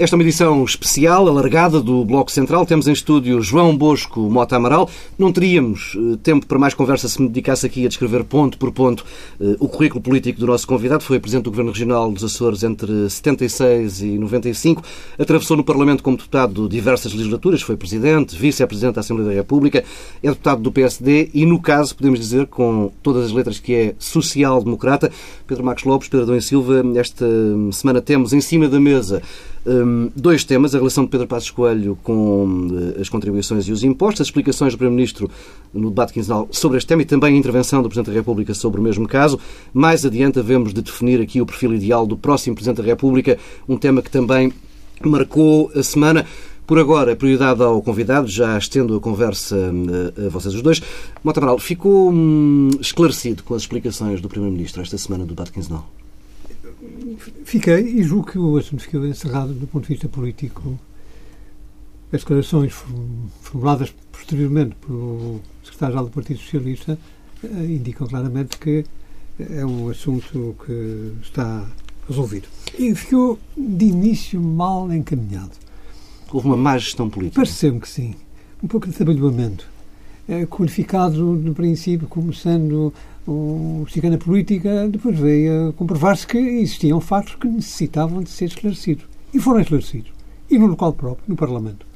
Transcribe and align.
Esta 0.00 0.14
é 0.14 0.16
uma 0.16 0.22
edição 0.22 0.64
especial, 0.64 1.26
alargada 1.26 1.80
do 1.80 2.04
Bloco 2.04 2.30
Central. 2.30 2.64
Temos 2.64 2.86
em 2.86 2.92
estúdio 2.92 3.42
João 3.42 3.76
Bosco 3.76 4.20
Mota 4.30 4.54
Amaral. 4.54 4.88
Não 5.18 5.32
teríamos 5.32 5.96
uh, 5.96 6.16
tempo 6.18 6.46
para 6.46 6.56
mais 6.56 6.72
conversa 6.72 7.08
se 7.08 7.20
me 7.20 7.26
dedicasse 7.26 7.66
aqui 7.66 7.84
a 7.84 7.88
descrever 7.88 8.22
ponto 8.22 8.58
por 8.58 8.70
ponto 8.70 9.04
uh, 9.40 9.56
o 9.58 9.66
currículo 9.66 10.00
político 10.00 10.38
do 10.38 10.46
nosso 10.46 10.68
convidado. 10.68 11.02
Foi 11.02 11.18
Presidente 11.18 11.46
do 11.46 11.50
Governo 11.50 11.72
Regional 11.72 12.12
dos 12.12 12.22
Açores 12.22 12.62
entre 12.62 13.10
76 13.10 14.02
e 14.02 14.18
95. 14.20 14.84
Atravessou 15.18 15.56
no 15.56 15.64
Parlamento 15.64 16.00
como 16.00 16.16
deputado 16.16 16.68
diversas 16.68 17.12
legislaturas. 17.12 17.60
Foi 17.60 17.76
Presidente, 17.76 18.36
Vice-Presidente 18.36 18.94
da 18.94 19.00
Assembleia 19.00 19.30
da 19.30 19.34
República. 19.34 19.82
É 20.22 20.28
deputado 20.28 20.62
do 20.62 20.70
PSD 20.70 21.30
e, 21.34 21.44
no 21.44 21.60
caso, 21.60 21.96
podemos 21.96 22.20
dizer, 22.20 22.46
com 22.46 22.92
todas 23.02 23.24
as 23.24 23.32
letras, 23.32 23.58
que 23.58 23.74
é 23.74 23.94
social-democrata. 23.98 25.10
Pedro 25.44 25.64
Marcos 25.64 25.82
Lopes, 25.82 26.08
Pedro 26.08 26.24
Adão 26.24 26.40
Silva, 26.40 26.84
esta 26.94 27.26
semana 27.72 28.00
temos 28.00 28.32
em 28.32 28.40
cima 28.40 28.68
da 28.68 28.78
mesa 28.78 29.20
um, 29.68 30.10
dois 30.16 30.44
temas, 30.44 30.74
a 30.74 30.78
relação 30.78 31.04
de 31.04 31.10
Pedro 31.10 31.26
Passos 31.26 31.50
Coelho 31.50 31.98
com 32.02 32.68
uh, 32.70 33.00
as 33.00 33.08
contribuições 33.08 33.68
e 33.68 33.72
os 33.72 33.84
impostos, 33.84 34.22
as 34.22 34.28
explicações 34.28 34.72
do 34.72 34.78
Primeiro-Ministro 34.78 35.30
no 35.72 35.90
debate 35.90 36.12
quinzenal 36.12 36.48
sobre 36.50 36.78
este 36.78 36.88
tema 36.88 37.02
e 37.02 37.04
também 37.04 37.34
a 37.34 37.38
intervenção 37.38 37.82
do 37.82 37.88
Presidente 37.88 38.12
da 38.12 38.18
República 38.18 38.54
sobre 38.54 38.80
o 38.80 38.82
mesmo 38.82 39.06
caso. 39.06 39.38
Mais 39.72 40.06
adiante 40.06 40.38
havemos 40.38 40.72
de 40.72 40.80
definir 40.80 41.20
aqui 41.20 41.40
o 41.40 41.46
perfil 41.46 41.74
ideal 41.74 42.06
do 42.06 42.16
próximo 42.16 42.54
Presidente 42.54 42.78
da 42.78 42.84
República, 42.84 43.38
um 43.68 43.76
tema 43.76 44.00
que 44.00 44.10
também 44.10 44.52
marcou 45.04 45.70
a 45.74 45.82
semana. 45.82 46.24
Por 46.66 46.78
agora, 46.78 47.16
prioridade 47.16 47.62
ao 47.62 47.80
convidado, 47.80 48.28
já 48.28 48.56
estendo 48.58 48.96
a 48.96 49.00
conversa 49.00 49.56
uh, 49.56 50.26
a 50.26 50.28
vocês 50.28 50.54
os 50.54 50.62
dois. 50.62 50.82
Mota 51.24 51.40
Amaral, 51.40 51.58
ficou 51.58 52.10
um, 52.12 52.68
esclarecido 52.80 53.42
com 53.42 53.54
as 53.54 53.62
explicações 53.62 54.20
do 54.20 54.28
Primeiro-Ministro 54.28 54.82
esta 54.82 54.98
semana 54.98 55.24
do 55.24 55.34
debate 55.34 55.52
quinzenal? 55.52 55.88
Fiquei 57.44 57.80
e 57.80 58.02
julgo 58.02 58.30
que 58.30 58.38
o 58.38 58.56
assunto 58.56 58.82
ficou 58.82 59.06
encerrado 59.06 59.52
do 59.52 59.66
ponto 59.66 59.84
de 59.84 59.94
vista 59.94 60.08
político. 60.08 60.78
As 62.12 62.20
declarações 62.20 62.72
formuladas 63.42 63.94
posteriormente 64.10 64.74
pelo 64.76 65.40
secretário-geral 65.62 66.06
do 66.06 66.10
Partido 66.10 66.40
Socialista 66.40 66.98
eh, 67.42 67.64
indicam 67.66 68.06
claramente 68.06 68.56
que 68.58 68.84
é 69.38 69.64
um 69.64 69.88
assunto 69.88 70.56
que 70.64 71.12
está 71.22 71.66
resolvido. 72.08 72.48
E 72.78 72.94
ficou 72.94 73.38
de 73.56 73.84
início 73.86 74.40
mal 74.40 74.92
encaminhado. 74.92 75.52
Houve 76.32 76.46
uma 76.46 76.56
má 76.56 76.76
gestão 76.76 77.08
política? 77.08 77.40
Pareceu-me 77.40 77.80
que 77.80 77.88
sim. 77.88 78.14
Um 78.62 78.66
pouco 78.66 78.88
de 78.88 78.94
trabalhamento. 78.94 79.68
Qualificado, 80.50 81.24
no 81.24 81.54
princípio, 81.54 82.06
como 82.06 82.34
sendo 82.34 82.92
cigana 83.90 84.18
política, 84.18 84.88
depois 84.88 85.18
veio 85.18 85.68
a 85.68 85.72
comprovar-se 85.72 86.26
que 86.26 86.38
existiam 86.38 87.00
factos 87.00 87.34
que 87.36 87.48
necessitavam 87.48 88.22
de 88.22 88.30
ser 88.30 88.46
esclarecidos. 88.46 89.04
E 89.32 89.40
foram 89.40 89.60
esclarecidos. 89.60 90.12
E 90.50 90.58
no 90.58 90.66
local 90.66 90.92
próprio, 90.92 91.24
no 91.28 91.36
Parlamento, 91.36 91.86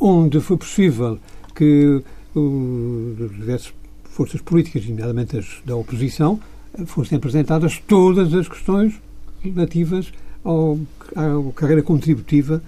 onde 0.00 0.40
foi 0.40 0.56
possível 0.56 1.18
que 1.54 2.02
as 2.34 3.36
diversas 3.36 3.72
forças 4.04 4.40
políticas, 4.40 4.86
nomeadamente 4.86 5.38
as 5.38 5.46
da 5.64 5.76
oposição, 5.76 6.40
fossem 6.86 7.16
apresentadas 7.16 7.78
todas 7.86 8.32
as 8.34 8.48
questões 8.48 8.94
relativas 9.42 10.12
ao, 10.44 10.78
à 11.14 11.52
carreira 11.54 11.82
contributiva 11.82 12.62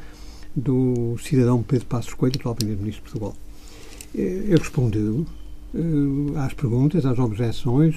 do 0.55 1.17
cidadão 1.23 1.63
Pedro 1.63 1.87
Passos 1.87 2.15
Coelho, 2.15 2.37
atual 2.39 2.55
Primeiro-Ministro 2.55 3.05
de 3.05 3.11
Portugal. 3.11 3.37
Ele 4.15 4.57
respondeu 4.57 5.27
uh, 5.75 6.39
às 6.39 6.52
perguntas, 6.55 7.05
às 7.05 7.19
objeções, 7.19 7.97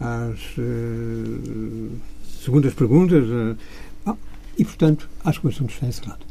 às 0.00 0.40
uh, 0.58 1.90
segundas 2.42 2.74
perguntas. 2.74 3.24
E, 4.56 4.64
portanto, 4.64 5.08
acho 5.24 5.40
que 5.40 5.46
o 5.46 5.50
assunto 5.50 5.70
está 5.70 5.86
encerrado. 5.86 6.24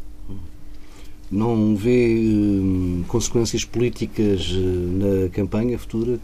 Não 1.29 1.75
vê 1.75 3.03
consequências 3.07 3.65
políticas 3.65 4.49
na 4.53 5.29
campanha 5.29 5.77
futura? 5.77 6.19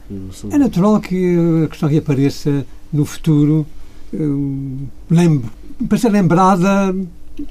É 0.49 0.57
natural 0.57 1.01
que 1.01 1.35
a 1.65 1.67
questão 1.67 1.89
reapareça 1.89 2.65
no 2.93 3.03
futuro, 3.05 3.65
lembro, 5.09 5.51
para 5.89 5.97
ser 5.97 6.09
lembrada, 6.09 6.95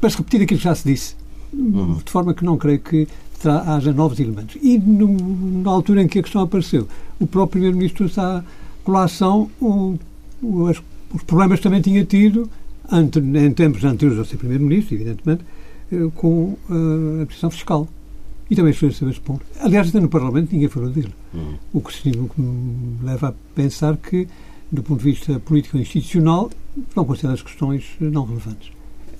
para 0.00 0.08
se 0.08 0.16
repetir 0.16 0.42
aquilo 0.42 0.58
que 0.58 0.64
já 0.64 0.74
se 0.74 0.88
disse. 0.88 1.14
Uhum. 1.52 1.94
De 1.94 2.10
forma 2.10 2.32
que 2.32 2.44
não 2.44 2.56
creio 2.56 2.78
que 2.78 3.08
haja 3.46 3.92
novos 3.92 4.18
elementos. 4.18 4.56
E 4.62 4.78
no, 4.78 5.62
na 5.62 5.70
altura 5.70 6.02
em 6.02 6.08
que 6.08 6.18
a 6.18 6.22
questão 6.22 6.42
apareceu, 6.42 6.88
o 7.20 7.26
próprio 7.26 7.52
Primeiro-Ministro 7.52 8.06
está 8.06 8.44
colação, 8.82 9.50
o, 9.60 9.96
o, 10.42 10.66
as, 10.66 10.82
os 11.14 11.22
problemas 11.22 11.60
também 11.60 11.80
tinha 11.80 12.04
tido, 12.04 12.50
ante, 12.90 13.18
em 13.18 13.52
tempos 13.52 13.84
anteriores 13.84 14.18
ao 14.18 14.24
ser 14.24 14.38
Primeiro-Ministro, 14.38 14.94
evidentemente, 14.94 15.42
eh, 15.92 16.08
com 16.14 16.56
uh, 16.70 17.22
a 17.22 17.26
posição 17.26 17.50
fiscal. 17.50 17.88
E 18.50 18.56
também 18.56 18.72
esclareceu 18.72 19.10
esse 19.10 19.20
ponto. 19.20 19.44
Aliás, 19.60 19.88
até 19.88 20.00
no 20.00 20.08
Parlamento 20.08 20.52
ninguém 20.52 20.68
falou 20.68 20.88
dele. 20.88 21.12
Uhum. 21.34 21.54
O, 21.74 21.80
que, 21.82 22.08
o 22.10 22.28
que 22.28 22.40
me 22.40 23.04
leva 23.04 23.28
a 23.28 23.34
pensar 23.54 23.96
que, 23.98 24.26
do 24.72 24.82
ponto 24.82 25.00
de 25.00 25.04
vista 25.04 25.38
político-institucional, 25.38 26.50
não 26.96 27.04
considera 27.04 27.34
as 27.34 27.42
questões 27.42 27.84
não 28.00 28.24
relevantes. 28.24 28.70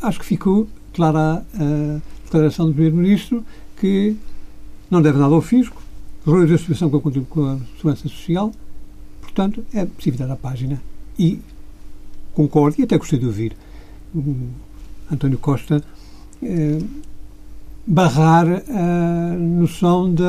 Acho 0.00 0.18
que 0.18 0.24
ficou 0.24 0.66
clara 0.94 1.44
a 1.54 2.00
declaração 2.24 2.68
do 2.68 2.72
Primeiro-Ministro 2.72 3.44
que 3.80 4.16
não 4.90 5.02
deve 5.02 5.18
nada 5.18 5.34
ao 5.34 5.40
fisco, 5.40 5.80
resolver 6.24 6.54
a 6.54 6.58
situação 6.58 6.90
com 6.90 6.96
a, 6.96 7.12
com 7.28 7.46
a 7.46 7.58
segurança 7.76 8.08
social, 8.08 8.52
portanto, 9.20 9.64
é 9.72 9.84
preciso 9.84 10.18
dar 10.18 10.30
a 10.30 10.36
página. 10.36 10.80
E 11.18 11.40
concordo, 12.34 12.80
e 12.80 12.84
até 12.84 12.96
gostei 12.96 13.18
de 13.18 13.26
ouvir 13.26 13.56
António 15.10 15.38
Costa 15.38 15.82
eh, 16.42 16.78
barrar 17.86 18.46
a 18.68 19.36
noção 19.36 20.12
de, 20.12 20.22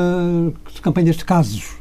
de 0.74 0.80
campanhas 0.80 1.16
de 1.16 1.24
casos, 1.24 1.76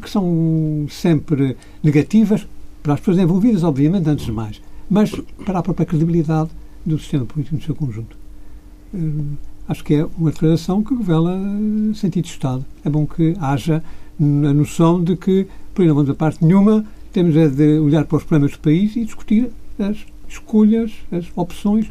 que 0.00 0.08
são 0.08 0.86
sempre 0.88 1.56
negativas 1.82 2.46
para 2.82 2.94
as 2.94 3.00
pessoas 3.00 3.18
envolvidas, 3.18 3.64
obviamente, 3.64 4.08
antes 4.08 4.24
de 4.24 4.32
mais, 4.32 4.60
mas 4.88 5.10
para 5.44 5.58
a 5.58 5.62
própria 5.62 5.86
credibilidade 5.86 6.50
do 6.86 6.98
sistema 6.98 7.24
político 7.24 7.56
no 7.56 7.62
seu 7.62 7.74
conjunto. 7.74 8.16
Eh, 8.94 9.51
acho 9.68 9.84
que 9.84 9.94
é 9.94 10.06
uma 10.16 10.30
declaração 10.30 10.82
que 10.82 10.94
revela 10.94 11.32
eh, 11.32 11.94
sentido 11.94 12.24
de 12.24 12.30
Estado. 12.30 12.64
É 12.84 12.90
bom 12.90 13.06
que 13.06 13.34
haja 13.40 13.82
a 14.18 14.52
noção 14.52 15.02
de 15.02 15.16
que, 15.16 15.46
por 15.74 15.82
aí 15.82 15.88
não 15.88 15.94
vamos 15.94 16.10
a 16.10 16.14
parte 16.14 16.44
nenhuma, 16.44 16.84
temos 17.12 17.36
é 17.36 17.48
de 17.48 17.78
olhar 17.78 18.04
para 18.04 18.16
os 18.16 18.24
problemas 18.24 18.52
do 18.52 18.60
país 18.60 18.96
e 18.96 19.04
discutir 19.04 19.50
as 19.78 19.96
escolhas, 20.28 20.92
as 21.10 21.26
opções 21.36 21.90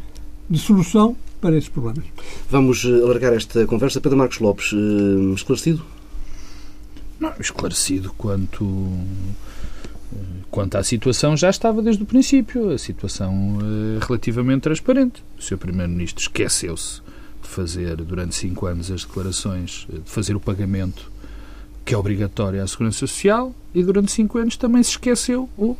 de 0.49 0.59
solução 0.59 1.15
para 1.39 1.57
esses 1.57 1.69
problemas. 1.69 2.03
Vamos 2.49 2.83
eh, 2.85 2.89
alargar 2.89 3.33
esta 3.33 3.65
conversa. 3.65 4.01
Pedro 4.01 4.17
Marcos 4.17 4.39
Lopes, 4.39 4.71
eh, 4.73 5.33
esclarecido? 5.33 5.83
Não, 7.19 7.33
esclarecido 7.39 8.11
quanto 8.17 8.65
quanto 10.49 10.75
à 10.75 10.83
situação 10.83 11.37
já 11.37 11.49
estava 11.49 11.81
desde 11.81 12.03
o 12.03 12.05
princípio. 12.05 12.71
A 12.71 12.77
situação 12.77 13.59
relativamente 14.05 14.63
transparente. 14.63 15.23
O 15.39 15.41
Sr. 15.41 15.57
Primeiro-Ministro 15.57 16.21
esqueceu-se 16.21 17.01
fazer 17.51 17.97
durante 17.97 18.35
cinco 18.35 18.65
anos 18.65 18.89
as 18.89 19.03
declarações, 19.03 19.85
de 19.89 20.09
fazer 20.09 20.35
o 20.35 20.39
pagamento 20.39 21.11
que 21.83 21.93
é 21.93 21.97
obrigatório 21.97 22.63
à 22.63 22.67
Segurança 22.67 22.99
Social 22.99 23.53
e 23.73 23.83
durante 23.83 24.11
cinco 24.11 24.37
anos 24.37 24.55
também 24.55 24.81
se 24.83 24.91
esqueceu 24.91 25.49
ou 25.57 25.77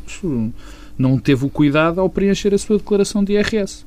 não 0.98 1.18
teve 1.18 1.46
o 1.46 1.50
cuidado 1.50 2.02
ao 2.02 2.10
preencher 2.10 2.54
a 2.54 2.58
sua 2.58 2.78
declaração 2.78 3.24
de 3.24 3.34
IRS. 3.34 3.86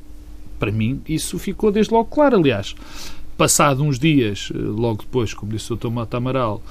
Para 0.58 0.72
mim, 0.72 1.00
isso 1.08 1.38
ficou 1.38 1.70
desde 1.70 1.92
logo 1.92 2.06
claro. 2.06 2.36
Aliás, 2.36 2.74
passado 3.36 3.82
uns 3.82 3.98
dias, 3.98 4.50
logo 4.54 5.02
depois, 5.02 5.34
como 5.34 5.52
disse 5.52 5.72
o 5.72 5.76
Dr. 5.76 5.90
Mata 5.90 6.16
Amaral, 6.16 6.62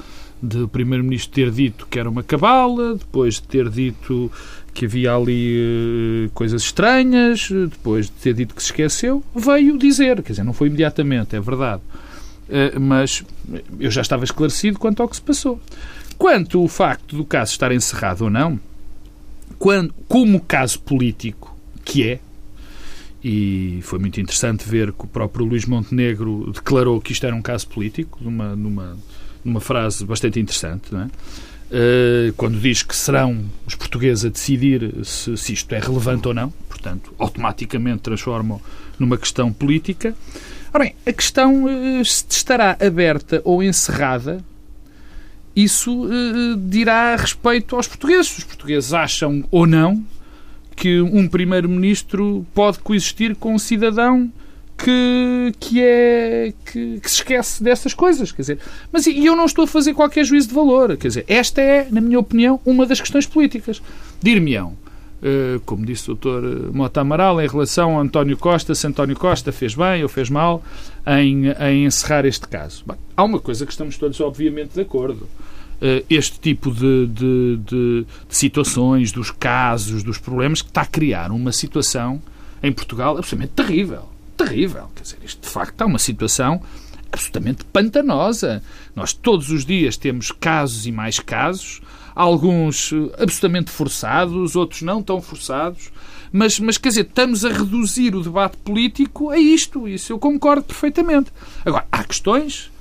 de 0.42 0.60
o 0.60 0.68
Primeiro-Ministro 0.68 1.34
ter 1.34 1.52
dito 1.52 1.88
que 1.88 2.00
era 2.00 2.10
uma 2.10 2.24
cabala, 2.24 2.96
depois 2.96 3.36
de 3.36 3.44
ter 3.44 3.70
dito 3.70 4.32
que 4.74 4.86
havia 4.86 5.14
ali 5.14 6.26
uh, 6.26 6.30
coisas 6.32 6.64
estranhas, 6.64 7.50
depois 7.50 8.08
de 8.08 8.12
ter 8.14 8.34
dito 8.34 8.56
que 8.56 8.62
se 8.62 8.70
esqueceu, 8.70 9.24
veio 9.36 9.78
dizer, 9.78 10.22
quer 10.24 10.34
dizer, 10.34 10.44
não 10.44 10.54
foi 10.54 10.68
imediatamente, 10.68 11.36
é 11.36 11.40
verdade. 11.40 11.82
Uh, 12.50 12.80
mas 12.80 13.24
eu 13.80 13.92
já 13.92 14.02
estava 14.02 14.24
esclarecido 14.24 14.80
quanto 14.80 15.02
ao 15.02 15.08
que 15.08 15.16
se 15.16 15.22
passou. 15.22 15.60
Quanto 16.18 16.60
ao 16.60 16.68
facto 16.68 17.16
do 17.16 17.26
caso 17.26 17.52
estar 17.52 17.72
encerrado 17.72 18.24
ou 18.24 18.30
não, 18.30 18.60
quando, 19.60 19.94
como 20.08 20.40
caso 20.40 20.80
político 20.80 21.56
que 21.86 22.08
é, 22.08 22.20
e 23.24 23.80
foi 23.84 24.00
muito 24.00 24.20
interessante 24.20 24.68
ver 24.68 24.92
que 24.92 25.06
o 25.06 25.08
próprio 25.08 25.46
Luís 25.46 25.66
Montenegro 25.66 26.52
declarou 26.52 27.00
que 27.00 27.14
isto 27.14 27.26
era 27.26 27.36
um 27.36 27.42
caso 27.42 27.68
político, 27.68 28.20
numa, 28.22 28.56
numa, 28.56 28.98
numa 29.46 29.62
frase 29.62 30.04
bastante 30.06 30.40
interessante, 30.40 30.94
não 30.94 31.04
é? 31.04 31.10
Eh, 31.76 32.32
quando 32.38 32.60
diz 32.60 32.84
que 32.84 32.96
serão 32.96 33.46
os 33.66 33.74
portugueses 33.74 34.24
a 34.24 34.30
decidir 34.30 34.94
se, 35.04 35.36
se 35.36 35.54
isto 35.54 35.74
é 35.74 35.80
relevante 35.80 36.28
ou 36.28 36.34
não, 36.34 36.52
portanto, 36.70 37.12
automaticamente 37.18 38.04
transformam 38.04 38.62
numa 39.00 39.18
questão 39.18 39.52
política. 39.52 40.16
Ora 40.72 40.84
bem, 40.84 40.96
a 41.04 41.12
questão 41.12 41.64
uh, 41.64 42.02
estará 42.02 42.78
aberta 42.80 43.42
ou 43.44 43.64
encerrada, 43.64 44.46
isso 45.56 46.06
uh, 46.06 46.56
dirá 46.70 47.16
respeito 47.16 47.76
aos 47.76 47.88
portugueses. 47.88 48.38
Os 48.38 48.44
portugueses 48.44 48.94
acham 48.94 49.44
ou 49.50 49.66
não 49.66 50.06
que 50.76 51.02
um 51.02 51.28
primeiro-ministro 51.28 52.46
pode 52.54 52.80
coexistir 52.80 53.36
com 53.36 53.56
um 53.56 53.60
cidadão 53.60 54.32
que, 54.84 55.54
que 55.60 55.82
é 55.82 56.54
que, 56.66 57.00
que, 57.00 57.10
se 57.10 57.16
esquece 57.18 57.64
dessas 57.64 57.94
coisas, 57.94 58.32
quer 58.32 58.42
dizer, 58.42 58.60
mas 58.92 59.08
e 59.08 59.26
eu 59.26 59.36
não 59.36 59.46
estou 59.46 59.64
a 59.64 59.68
fazer 59.68 59.94
qualquer 59.94 60.26
juízo 60.26 60.50
de 60.50 60.54
valor, 60.54 60.98
quer 60.98 61.08
dizer, 61.08 61.26
esta 61.28 61.62
é, 61.62 61.88
na 61.90 62.02
minha 62.02 62.20
opinião, 62.20 62.60
uma 62.66 62.86
das 62.86 63.00
questões 63.00 63.26
políticas. 63.26 63.82
Dir-me-ão, 64.22 64.76
eh, 65.22 65.62
como 65.66 65.86
disse 65.86 66.12
o 66.12 66.16
Dr. 66.16 66.74
Mota 66.74 67.00
Amaral, 67.00 67.42
em 67.42 67.48
relação 67.48 67.98
a 67.98 68.02
António 68.02 68.36
Costa, 68.36 68.76
se 68.76 68.86
António 68.86 69.16
Costa 69.16 69.54
fez 69.54 69.74
bem 69.74 70.04
ou 70.04 70.10
fez 70.10 70.30
mal 70.30 70.62
em, 71.08 71.48
em 71.48 71.86
encerrar 71.86 72.26
este 72.26 72.46
caso. 72.46 72.84
Há 73.16 73.24
uma 73.24 73.40
coisa 73.40 73.66
que 73.66 73.72
estamos 73.72 73.98
todos, 73.98 74.20
obviamente, 74.20 74.74
de 74.74 74.82
acordo. 74.82 75.30
Eh, 75.82 76.04
este 76.10 76.42
tipo 76.42 76.72
de, 76.72 77.08
de, 77.08 77.58
de, 77.58 78.06
de 78.28 78.36
situações, 78.36 79.14
dos 79.14 79.32
casos, 79.32 80.04
dos 80.04 80.18
problemas, 80.18 80.62
que 80.62 80.68
está 80.68 80.82
a 80.82 80.86
criar 80.86 81.32
uma 81.32 81.54
situação 81.54 82.22
em 82.62 82.74
Portugal 82.74 83.18
absolutamente 83.18 83.54
terrível. 83.54 84.13
Terrível. 84.38 84.90
Quer 84.96 85.04
dizer, 85.04 85.18
isto 85.24 85.42
de 85.42 85.50
facto 85.50 85.74
está 85.74 85.86
uma 85.86 86.00
situação 86.00 86.62
absolutamente 87.12 87.64
pantanosa. 87.66 88.64
Nós 88.96 89.14
todos 89.14 89.50
os 89.50 89.66
dias 89.66 89.96
temos 89.96 90.32
casos 90.32 90.86
e 90.88 90.92
mais 90.92 91.20
casos, 91.20 91.82
alguns 92.16 92.92
eh, 92.92 93.24
absolutamente 93.24 93.72
forçados, 93.72 94.56
outros 94.56 94.82
não 94.82 95.02
tão 95.02 95.22
forçados, 95.22 95.92
mas, 96.32 96.60
mas 96.60 96.78
quer 96.78 96.90
dizer, 96.90 97.02
estamos 97.02 97.46
a 97.46 97.50
reduzir 97.50 98.16
o 98.16 98.24
debate 98.24 98.58
político 98.58 99.30
a 99.30 99.38
isto, 99.38 99.88
isso 99.88 100.12
eu 100.12 100.20
concordo 100.20 100.64
perfeitamente. 100.64 101.32
Agora, 101.64 101.86
há 101.92 102.04
questões 102.04 102.72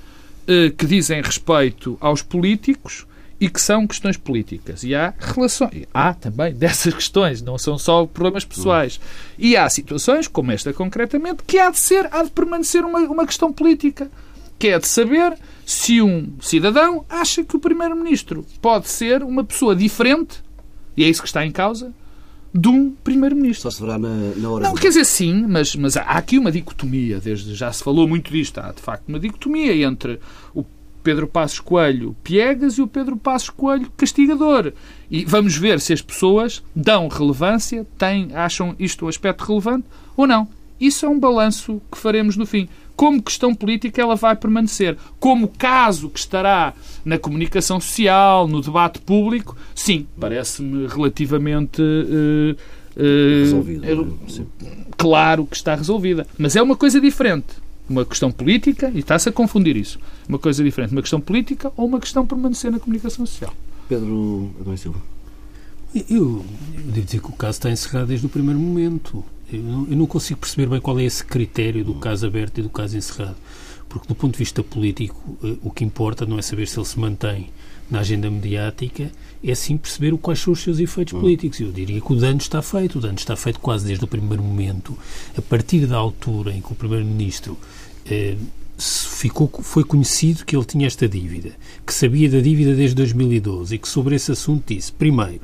eh, 0.47 0.71
que 0.71 0.87
dizem 0.87 1.21
respeito 1.21 1.99
aos 2.01 2.23
políticos 2.23 3.07
e 3.43 3.49
que 3.49 3.61
são 3.61 3.89
questões 3.89 4.17
políticas. 4.17 4.85
E 4.85 4.95
há 4.95 5.13
relações. 5.19 5.89
Há 5.93 6.15
também 6.15 6.55
dessas 6.55 6.95
questões, 6.95 7.43
não 7.43 7.59
são 7.59 7.77
só 7.77 8.07
problemas 8.07 8.45
pessoais. 8.45 9.01
E 9.37 9.57
há 9.57 9.69
situações, 9.69 10.29
como 10.29 10.53
esta 10.53 10.73
concretamente, 10.73 11.43
que 11.45 11.59
há 11.59 11.69
de 11.69 11.79
ser, 11.81 12.09
há 12.13 12.23
de 12.23 12.31
permanecer 12.31 12.85
uma, 12.85 13.01
uma 13.01 13.27
questão 13.27 13.53
política. 13.53 14.09
Que 14.61 14.69
é 14.69 14.79
de 14.79 14.87
saber 14.87 15.37
se 15.67 16.01
um 16.01 16.35
cidadão 16.41 17.05
acha 17.09 17.43
que 17.43 17.57
o 17.57 17.59
Primeiro-Ministro 17.59 18.47
pode 18.61 18.89
ser 18.89 19.25
uma 19.25 19.43
pessoa 19.43 19.75
diferente, 19.75 20.41
e 20.97 21.03
é 21.03 21.09
isso 21.09 21.21
que 21.21 21.27
está 21.27 21.45
em 21.45 21.51
causa, 21.51 21.93
de 22.55 22.69
um 22.69 22.93
Primeiro-Ministro. 22.93 23.73
Só 23.73 23.77
se 23.77 23.83
verá 23.83 23.99
na, 23.99 24.37
na 24.37 24.51
hora. 24.51 24.69
Não, 24.69 24.75
quer 24.77 24.87
dizer, 24.89 25.05
sim, 25.05 25.47
mas, 25.49 25.75
mas 25.75 25.97
há 25.97 26.03
aqui 26.03 26.39
uma 26.39 26.53
dicotomia, 26.53 27.19
desde 27.19 27.57
já 27.57 27.73
se 27.73 27.83
falou 27.83 28.07
muito 28.07 28.31
disto, 28.31 28.59
há 28.59 28.71
de 28.71 28.81
facto 28.81 29.09
uma 29.09 29.19
dicotomia 29.19 29.75
entre 29.85 30.21
o 30.55 30.65
Pedro 31.03 31.27
Passos 31.27 31.61
Coelho 31.61 32.17
Piegas 32.23 32.75
e 32.75 32.83
o 32.83 32.87
Pedro 32.87 33.17
Passos 33.17 33.51
Coelho 33.51 33.91
Castigador. 33.97 34.73
E 35.11 35.25
vamos 35.25 35.57
ver 35.57 35.81
se 35.81 35.93
as 35.93 36.01
pessoas 36.01 36.63
dão 36.75 37.09
relevância, 37.09 37.87
têm, 37.99 38.31
acham 38.35 38.75
isto 38.79 39.05
um 39.05 39.09
aspecto 39.09 39.45
relevante 39.45 39.87
ou 40.17 40.27
não. 40.27 40.49
Isso 40.81 41.07
é 41.07 41.09
um 41.09 41.19
balanço 41.19 41.81
que 41.91 41.99
faremos 41.99 42.37
no 42.37 42.45
fim. 42.45 42.69
Como 42.97 43.23
questão 43.23 43.55
política, 43.55 44.03
ela 44.03 44.17
vai 44.17 44.35
permanecer. 44.35 44.97
Como 45.21 45.47
caso 45.47 46.11
que 46.11 46.19
estará 46.19 46.75
na 47.05 47.19
comunicação 47.19 47.81
social, 47.81 48.49
no 48.49 48.61
debate 48.61 49.01
público, 49.01 49.57
sim, 49.75 50.07
parece-me 50.19 50.89
relativamente. 50.89 51.81
Uh, 51.81 52.57
uh, 52.97 53.41
resolvida. 53.45 53.87
claro 54.97 55.47
que 55.47 55.57
está 55.57 55.75
resolvida. 55.75 56.27
Mas 56.37 56.57
é 56.57 56.63
uma 56.63 56.77
coisa 56.77 57.01
diferente 57.01 57.62
uma 57.89 58.05
questão 58.05 58.31
política, 58.31 58.91
e 58.95 59.01
está-se 59.01 59.29
a 59.29 59.33
confundir 59.33 59.77
isso, 59.77 59.99
uma 60.29 60.39
coisa 60.39 60.63
diferente, 60.63 60.93
uma 60.93 61.03
questão 61.03 61.21
política 61.21 61.73
ou 61.77 61.87
uma 61.87 62.01
questão 62.01 62.27
permanecer 62.27 62.71
na 62.71 62.79
comunicação 62.79 63.27
social. 63.27 63.53
Pedro 63.89 64.51
Adão 64.61 64.77
Silva. 64.77 65.01
Eu, 65.95 66.05
eu, 66.09 66.45
devo 66.87 67.03
dizer 67.03 67.21
que 67.21 67.29
o 67.29 67.33
caso 67.33 67.59
está 67.59 67.71
encerrado 67.71 68.07
desde 68.07 68.25
o 68.25 68.29
primeiro 68.29 68.59
momento. 68.59 69.23
Eu 69.53 69.63
não, 69.63 69.87
eu 69.91 69.97
não, 69.97 70.07
consigo 70.07 70.41
perceber 70.41 70.67
bem 70.67 70.81
qual 70.81 70.99
é 70.99 71.05
esse 71.05 71.23
critério 71.23 71.85
do 71.85 71.95
caso 71.95 72.27
aberto 72.27 72.59
e 72.59 72.63
do 72.63 72.71
caso 72.71 72.97
encerrado. 72.97 73.37
Porque, 73.89 74.09
do 74.09 74.15
ponto 74.15 74.33
de 74.33 74.39
vista 74.39 74.63
político, 74.63 75.37
eh, 75.45 75.57
o 75.63 75.71
que 75.71 75.85
importa 75.85 76.25
não 76.25 76.39
é 76.39 76.43
saber 76.43 76.67
se 76.67 76.79
ele 76.79 76.87
se 76.87 76.99
mantém 76.99 77.51
na 77.91 78.01
agenda 78.01 78.31
mediática, 78.31 79.11
é 79.45 79.55
sim 79.55 79.77
perceber 79.77 80.17
quais 80.19 80.41
são 80.41 80.53
os 80.53 80.61
seus 80.61 80.79
efeitos 80.79 81.13
políticos. 81.19 81.61
Eu 81.61 81.73
diria 81.73 82.01
que 82.01 82.13
o 82.13 82.17
dano 82.17 82.39
está 82.39 82.63
feito. 82.63 82.99
O 82.99 83.01
dano 83.01 83.19
está 83.19 83.37
feito 83.37 83.61
quase 83.61 83.87
desde 83.87 84.05
o 84.05 84.09
primeiro 84.09 84.43
momento. 84.43 84.97
A 85.37 85.43
partir 85.43 85.87
da 85.87 85.97
altura 85.97 86.53
em 86.53 86.61
que 86.61 86.73
o 86.73 86.75
Primeiro-Ministro 86.75 87.59
eh, 88.07 88.37
ficou, 88.79 89.51
foi 89.63 89.85
conhecido 89.85 90.45
que 90.45 90.57
ele 90.57 90.65
tinha 90.65 90.87
esta 90.87 91.09
dívida, 91.09 91.53
que 91.87 91.93
sabia 91.93 92.29
da 92.29 92.41
dívida 92.41 92.75
desde 92.75 92.97
2012 92.97 93.75
e 93.75 93.79
que 93.79 93.89
sobre 93.89 94.15
esse 94.15 94.33
assunto 94.33 94.75
disse, 94.75 94.93
primeiro, 94.93 95.43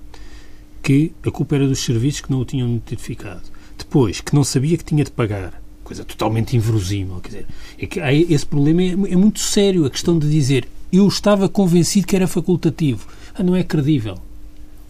que 0.83 1.13
a 1.25 1.31
culpa 1.31 1.57
era 1.57 1.67
dos 1.67 1.81
serviços 1.81 2.21
que 2.21 2.31
não 2.31 2.41
o 2.41 2.45
tinham 2.45 2.69
notificado. 2.69 3.43
Depois, 3.77 4.21
que 4.21 4.35
não 4.35 4.43
sabia 4.43 4.77
que 4.77 4.85
tinha 4.85 5.05
de 5.05 5.11
pagar. 5.11 5.61
Coisa 5.85 6.05
totalmente 6.05 6.57
inverosímil. 6.57 7.21
Quer 7.21 7.29
dizer, 7.29 7.47
é 7.79 7.87
que 7.87 8.01
esse 8.33 8.45
problema 8.45 8.83
é, 8.83 9.13
é 9.13 9.17
muito 9.17 9.39
sério. 9.39 9.87
A 9.87 9.91
questão 9.91 10.19
de 10.19 10.29
dizer 10.29 10.69
eu 10.93 11.07
estava 11.07 11.49
convencido 11.49 12.07
que 12.07 12.17
era 12.17 12.27
facultativo. 12.27 13.07
Ah, 13.35 13.43
não 13.43 13.55
é 13.55 13.63
credível. 13.63 14.19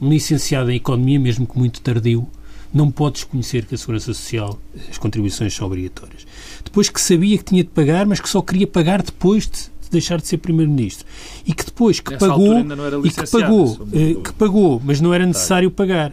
Um 0.01 0.09
licenciado 0.09 0.71
em 0.71 0.77
Economia, 0.77 1.19
mesmo 1.19 1.47
que 1.47 1.59
muito 1.59 1.81
tardio, 1.81 2.27
não 2.73 2.91
pode 2.91 3.15
desconhecer 3.15 3.65
que 3.65 3.75
a 3.75 3.79
Segurança 3.79 4.07
Social, 4.07 4.59
as 4.89 4.99
contribuições 4.99 5.55
são 5.55 5.67
obrigatórias. 5.67 6.27
Depois 6.65 6.89
que 6.89 7.01
sabia 7.01 7.39
que 7.39 7.45
tinha 7.45 7.65
de 7.65 7.71
pagar, 7.71 8.07
mas 8.07 8.21
que 8.21 8.29
só 8.29 8.43
queria 8.43 8.67
pagar 8.67 9.03
depois 9.03 9.47
de 9.47 9.71
deixar 9.91 10.21
de 10.21 10.27
ser 10.27 10.39
primeiro-ministro 10.39 11.07
e 11.47 11.53
que 11.53 11.65
depois 11.65 12.01
que 12.01 12.13
Nessa 12.13 12.29
pagou 12.29 12.61
e 13.05 13.11
que 13.11 13.27
pagou 13.27 13.89
eh, 13.93 14.15
que 14.23 14.33
pagou 14.35 14.83
mas 14.85 15.01
não 15.01 15.15
era 15.15 15.25
necessário 15.25 15.71
pagar 15.71 16.13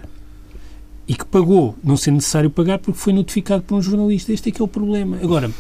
e 1.08 1.14
que 1.14 1.26
pagou 1.26 1.76
não 1.84 1.98
sendo 1.98 2.16
necessário 2.16 2.50
pagar 2.50 2.80
porque 2.80 2.98
foi 2.98 3.14
notificado 3.14 3.64
por 3.64 3.76
um 3.76 3.82
jornalista 3.82 4.32
este 4.32 4.50
é 4.50 4.52
que 4.52 4.62
é 4.62 4.66
o 4.66 4.68
problema 4.68 5.18
agora 5.22 5.52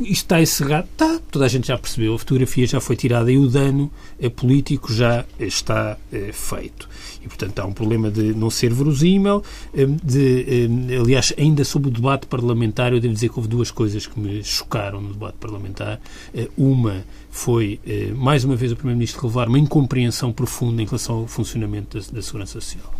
está 0.00 0.40
encerrado? 0.40 0.88
Está. 0.92 1.20
Toda 1.30 1.44
a 1.44 1.48
gente 1.48 1.68
já 1.68 1.78
percebeu. 1.78 2.14
A 2.14 2.18
fotografia 2.18 2.66
já 2.66 2.80
foi 2.80 2.96
tirada 2.96 3.30
e 3.30 3.38
o 3.38 3.48
dano 3.48 3.90
eh, 4.20 4.28
político 4.28 4.92
já 4.92 5.24
está 5.38 5.96
eh, 6.12 6.30
feito. 6.32 6.88
E, 7.22 7.28
portanto, 7.28 7.58
há 7.58 7.64
um 7.64 7.72
problema 7.72 8.10
de 8.10 8.34
não 8.34 8.50
ser 8.50 8.72
verosímil. 8.72 9.42
Eh, 9.74 9.86
de, 10.02 10.68
eh, 10.90 10.96
aliás, 10.96 11.32
ainda 11.36 11.64
sobre 11.64 11.88
o 11.88 11.92
debate 11.92 12.26
parlamentar, 12.26 12.92
eu 12.92 13.00
devo 13.00 13.14
dizer 13.14 13.28
que 13.28 13.36
houve 13.36 13.48
duas 13.48 13.70
coisas 13.70 14.06
que 14.06 14.18
me 14.18 14.42
chocaram 14.44 15.00
no 15.00 15.12
debate 15.12 15.36
parlamentar. 15.38 16.00
Eh, 16.34 16.48
uma 16.56 17.04
foi, 17.30 17.80
eh, 17.86 18.12
mais 18.14 18.44
uma 18.44 18.56
vez, 18.56 18.72
o 18.72 18.76
Primeiro-Ministro 18.76 19.26
revelar 19.26 19.48
uma 19.48 19.58
incompreensão 19.58 20.32
profunda 20.32 20.82
em 20.82 20.86
relação 20.86 21.18
ao 21.18 21.26
funcionamento 21.26 21.98
da, 21.98 22.06
da 22.12 22.22
Segurança 22.22 22.60
Social. 22.60 22.92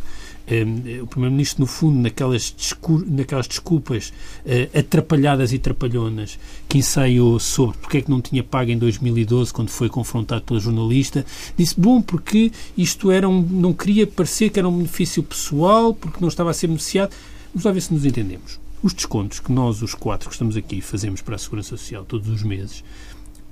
Um, 0.48 1.02
o 1.02 1.06
Primeiro-Ministro, 1.08 1.60
no 1.60 1.66
fundo, 1.66 1.98
naquelas, 1.98 2.54
naquelas 3.08 3.48
desculpas 3.48 4.12
uh, 4.44 4.78
atrapalhadas 4.78 5.52
e 5.52 5.58
trapalhonas 5.58 6.38
que 6.68 6.78
ensaiou 6.78 7.40
sobre 7.40 7.76
porque 7.78 7.98
é 7.98 8.02
que 8.02 8.10
não 8.10 8.20
tinha 8.20 8.44
pago 8.44 8.70
em 8.70 8.78
2012, 8.78 9.52
quando 9.52 9.70
foi 9.70 9.88
confrontado 9.88 10.42
pelo 10.42 10.60
jornalista, 10.60 11.26
disse, 11.56 11.78
bom, 11.78 12.00
porque 12.00 12.52
isto 12.76 13.10
era 13.10 13.28
um, 13.28 13.42
não 13.42 13.72
queria 13.72 14.06
parecer 14.06 14.50
que 14.50 14.58
era 14.58 14.68
um 14.68 14.76
benefício 14.76 15.22
pessoal, 15.22 15.92
porque 15.92 16.18
não 16.20 16.28
estava 16.28 16.50
a 16.50 16.54
ser 16.54 16.68
beneficiado. 16.68 17.12
Vamos 17.52 17.64
lá 17.64 17.72
ver 17.72 17.80
se 17.80 17.92
nos 17.92 18.04
entendemos. 18.04 18.60
Os 18.82 18.92
descontos 18.92 19.40
que 19.40 19.50
nós, 19.50 19.82
os 19.82 19.94
quatro 19.94 20.28
que 20.28 20.34
estamos 20.34 20.56
aqui, 20.56 20.80
fazemos 20.80 21.20
para 21.22 21.34
a 21.34 21.38
Segurança 21.38 21.70
Social 21.70 22.04
todos 22.04 22.28
os 22.28 22.42
meses, 22.42 22.84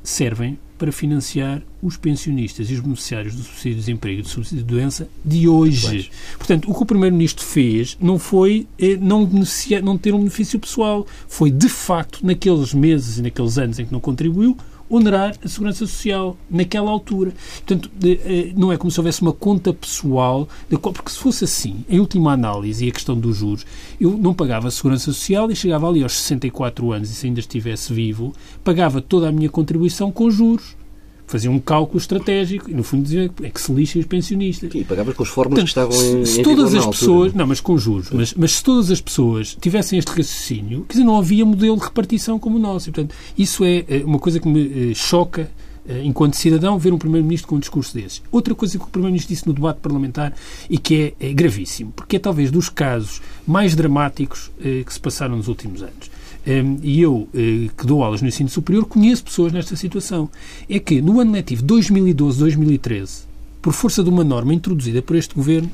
servem 0.05 0.59
para 0.77 0.93
financiar 0.93 1.63
os 1.83 1.97
pensionistas 1.97 2.71
e 2.71 2.75
os 2.75 2.81
beneficiários 2.81 3.35
do 3.35 3.43
subsídio 3.43 3.73
de 3.73 3.81
desemprego 3.81 4.21
e 4.21 4.23
do 4.23 4.29
subsídio 4.29 4.65
de 4.65 4.75
doença 4.75 5.09
de 5.25 5.49
hoje. 5.49 5.87
Pois. 5.87 6.11
Portanto, 6.37 6.71
o 6.71 6.75
que 6.75 6.83
o 6.83 6.87
Primeiro-Ministro 6.87 7.45
fez 7.45 7.97
não 8.01 8.19
foi 8.19 8.67
eh, 8.79 8.97
não, 9.01 9.25
beneficiar, 9.25 9.83
não 9.83 9.97
ter 9.97 10.13
um 10.13 10.19
benefício 10.19 10.59
pessoal, 10.59 11.07
foi 11.27 11.51
de 11.51 11.69
facto, 11.69 12.25
naqueles 12.25 12.75
meses 12.75 13.19
e 13.19 13.23
naqueles 13.23 13.57
anos 13.57 13.79
em 13.79 13.87
que 13.87 13.93
não 13.93 14.01
contribuiu, 14.01 14.57
onerar 14.95 15.35
a 15.45 15.49
segurança 15.49 15.87
social 15.87 16.37
naquela 16.51 16.91
altura. 16.91 17.33
Portanto, 17.67 17.91
eh, 18.03 18.53
não 18.57 18.73
é 18.73 18.77
como 18.77 18.91
se 18.91 19.01
houvesse 19.01 19.23
uma 19.23 19.33
conta 19.33 19.73
pessoal, 19.73 20.49
porque 20.69 21.11
se 21.11 21.19
fosse 21.19 21.45
assim, 21.45 21.85
em 21.89 22.01
última 22.01 22.33
análise, 22.33 22.85
e 22.85 22.89
a 22.89 22.93
questão 22.93 23.19
dos 23.19 23.37
juros, 23.37 23.67
eu 24.01 24.17
não 24.17 24.35
pagava 24.35 24.69
a 24.69 24.71
segurança 24.71 25.05
social 25.05 25.51
e 25.51 25.57
chegava 25.57 25.89
ali 25.89 26.03
aos 26.03 26.13
64 26.13 26.93
anos 26.93 27.11
e 27.11 27.15
se 27.15 27.27
ainda 27.27 27.41
estivesse 27.41 27.93
vivo, 27.93 28.33
pagava 28.63 29.01
toda 29.01 29.29
a 29.29 29.33
minha 29.33 29.49
contribuição 29.49 30.13
com 30.13 30.31
juros 30.31 30.77
fazia 31.27 31.51
um 31.51 31.59
cálculo 31.59 31.99
estratégico 31.99 32.71
e, 32.71 32.75
no 32.75 32.83
fundo, 32.83 33.05
dizia 33.05 33.31
é 33.43 33.51
que 33.51 33.61
se 33.61 33.73
lixem 33.73 34.01
os 34.01 34.07
pensionistas. 34.07 34.75
E 34.75 34.85
pagava 34.85 35.13
com 35.13 35.23
as 35.23 35.29
fórmulas 35.29 35.63
que 35.63 35.69
estavam 35.69 35.95
em, 35.95 36.25
se, 36.25 36.35
se 36.37 36.43
todas 36.43 36.75
as 36.75 36.87
pessoas, 36.87 37.33
não, 37.33 37.47
mas 37.47 37.61
com 37.61 37.77
juros, 37.77 38.11
mas, 38.11 38.35
mas 38.35 38.53
se 38.53 38.63
todas 38.63 38.91
as 38.91 39.01
pessoas 39.01 39.57
tivessem 39.61 39.99
este 39.99 40.09
raciocínio, 40.09 40.85
quer 40.89 40.95
dizer, 40.95 41.05
não 41.05 41.19
havia 41.19 41.45
modelo 41.45 41.77
de 41.77 41.85
repartição 41.85 42.39
como 42.39 42.57
o 42.57 42.61
nosso. 42.61 42.89
E, 42.89 42.93
portanto, 42.93 43.15
isso 43.37 43.65
é 43.65 43.85
uma 44.05 44.19
coisa 44.19 44.39
que 44.39 44.49
me 44.49 44.91
eh, 44.91 44.95
choca 44.95 45.51
eh, 45.87 46.03
enquanto 46.03 46.35
cidadão, 46.35 46.79
ver 46.79 46.93
um 46.93 46.99
Primeiro-Ministro 46.99 47.49
com 47.49 47.57
um 47.57 47.59
discurso 47.59 47.95
desses. 47.95 48.23
Outra 48.33 48.55
coisa 48.55 48.79
que 48.79 48.85
o 48.85 48.89
Primeiro-Ministro 48.89 49.35
disse 49.35 49.47
no 49.47 49.53
debate 49.53 49.81
parlamentar 49.81 50.33
e 50.69 50.79
que 50.79 51.15
é, 51.21 51.29
é, 51.29 51.33
gravíssimo, 51.33 51.93
porque 51.93 52.17
é 52.17 52.19
talvez 52.19 52.51
dos 52.51 52.71
casos 52.71 53.21
mais 53.47 53.75
dramáticos 53.75 54.51
eh, 54.61 54.83
que 54.85 54.93
se 54.93 55.01
passaram 55.01 55.37
nos 55.37 55.47
últimos 55.47 55.83
anos. 55.83 56.11
Um, 56.47 56.79
e 56.83 57.01
eu, 57.01 57.27
eh, 57.35 57.71
que 57.77 57.87
dou 57.87 58.05
aulas 58.05 58.21
no 58.21 58.29
ensino 58.29 58.51
superior, 58.51 58.85
conheço 58.85 59.25
pessoas 59.25 59.53
nesta 59.53 59.77
situação. 59.77 60.29
É 60.69 60.79
que 60.79 61.01
no 61.01 61.19
ano 61.19 61.33
letivo 61.33 61.65
2012-2013, 61.65 63.25
por 63.63 63.73
força 63.73 64.03
de 64.03 64.11
uma 64.11 64.23
norma 64.23 64.53
introduzida 64.53 65.01
por 65.01 65.17
este 65.17 65.35
governo, 65.35 65.71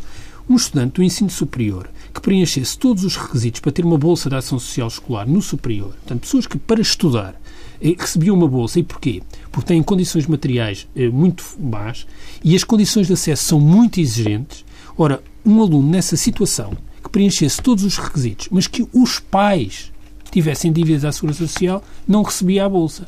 um 0.48 0.54
estudante 0.54 0.94
do 0.94 1.02
ensino 1.02 1.30
superior 1.30 1.88
que 2.14 2.20
preenchesse 2.20 2.78
todos 2.78 3.04
os 3.04 3.16
requisitos 3.16 3.60
para 3.60 3.72
ter 3.72 3.84
uma 3.84 3.98
bolsa 3.98 4.28
de 4.28 4.36
ação 4.36 4.58
social 4.58 4.88
escolar 4.88 5.26
no 5.26 5.42
superior, 5.42 5.90
portanto, 5.90 6.20
pessoas 6.22 6.46
que 6.46 6.58
para 6.58 6.80
estudar 6.80 7.40
eh, 7.80 7.94
recebiam 7.98 8.36
uma 8.36 8.48
bolsa. 8.48 8.78
E 8.78 8.82
porquê? 8.82 9.22
Porque 9.50 9.68
têm 9.68 9.82
condições 9.82 10.26
materiais 10.26 10.86
eh, 10.94 11.08
muito 11.08 11.44
más 11.58 12.06
e 12.44 12.54
as 12.54 12.64
condições 12.64 13.06
de 13.06 13.12
acesso 13.12 13.44
são 13.44 13.60
muito 13.60 14.00
exigentes. 14.00 14.64
Ora, 14.96 15.22
um 15.44 15.60
aluno 15.60 15.88
nessa 15.88 16.16
situação 16.16 16.76
que 17.02 17.10
preenchesse 17.10 17.62
todos 17.62 17.84
os 17.84 17.96
requisitos, 17.96 18.48
mas 18.50 18.66
que 18.66 18.86
os 18.92 19.18
pais 19.18 19.90
tivessem 20.30 20.72
dívidas 20.72 21.04
à 21.04 21.12
Segurança 21.12 21.46
Social, 21.46 21.82
não 22.06 22.22
recebia 22.22 22.64
a 22.64 22.68
bolsa. 22.68 23.06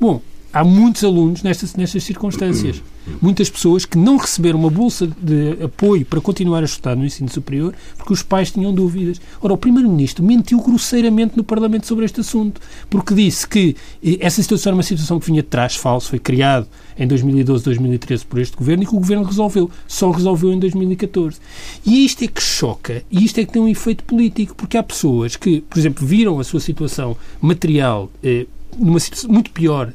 Bom, 0.00 0.20
há 0.52 0.64
muitos 0.64 1.04
alunos 1.04 1.42
nestas, 1.42 1.74
nestas 1.74 2.04
circunstâncias. 2.04 2.82
Muitas 3.20 3.50
pessoas 3.50 3.84
que 3.84 3.98
não 3.98 4.16
receberam 4.16 4.58
uma 4.58 4.70
bolsa 4.70 5.06
de 5.20 5.62
apoio 5.64 6.04
para 6.04 6.20
continuar 6.20 6.60
a 6.60 6.64
estudar 6.64 6.94
no 6.94 7.04
ensino 7.04 7.28
superior 7.28 7.74
porque 7.96 8.12
os 8.12 8.22
pais 8.22 8.50
tinham 8.50 8.72
dúvidas. 8.72 9.20
Ora, 9.40 9.52
o 9.52 9.56
Primeiro-Ministro 9.56 10.24
mentiu 10.24 10.60
grosseiramente 10.60 11.36
no 11.36 11.44
Parlamento 11.44 11.86
sobre 11.86 12.04
este 12.04 12.20
assunto, 12.20 12.60
porque 12.88 13.14
disse 13.14 13.46
que 13.46 13.76
eh, 14.04 14.18
essa 14.20 14.42
situação 14.42 14.70
era 14.70 14.76
uma 14.76 14.82
situação 14.82 15.18
que 15.18 15.26
vinha 15.26 15.42
de 15.42 15.48
trás, 15.48 15.74
falso, 15.74 16.10
foi 16.10 16.18
criado 16.18 16.66
em 16.98 17.06
2012, 17.06 17.64
2013 17.64 18.24
por 18.24 18.38
este 18.38 18.56
governo 18.56 18.82
e 18.84 18.86
que 18.86 18.94
o 18.94 18.98
governo 18.98 19.24
resolveu. 19.24 19.70
Só 19.86 20.10
resolveu 20.10 20.52
em 20.52 20.58
2014. 20.58 21.38
E 21.84 22.04
isto 22.04 22.24
é 22.24 22.28
que 22.28 22.42
choca 22.42 23.02
e 23.10 23.24
isto 23.24 23.38
é 23.40 23.44
que 23.44 23.52
tem 23.52 23.62
um 23.62 23.68
efeito 23.68 24.04
político, 24.04 24.54
porque 24.54 24.76
há 24.76 24.82
pessoas 24.82 25.36
que, 25.36 25.60
por 25.62 25.78
exemplo, 25.78 26.06
viram 26.06 26.38
a 26.38 26.44
sua 26.44 26.60
situação 26.60 27.16
material 27.40 28.10
eh, 28.22 28.46
numa 28.78 29.00
situação 29.00 29.30
muito 29.30 29.50
pior 29.50 29.92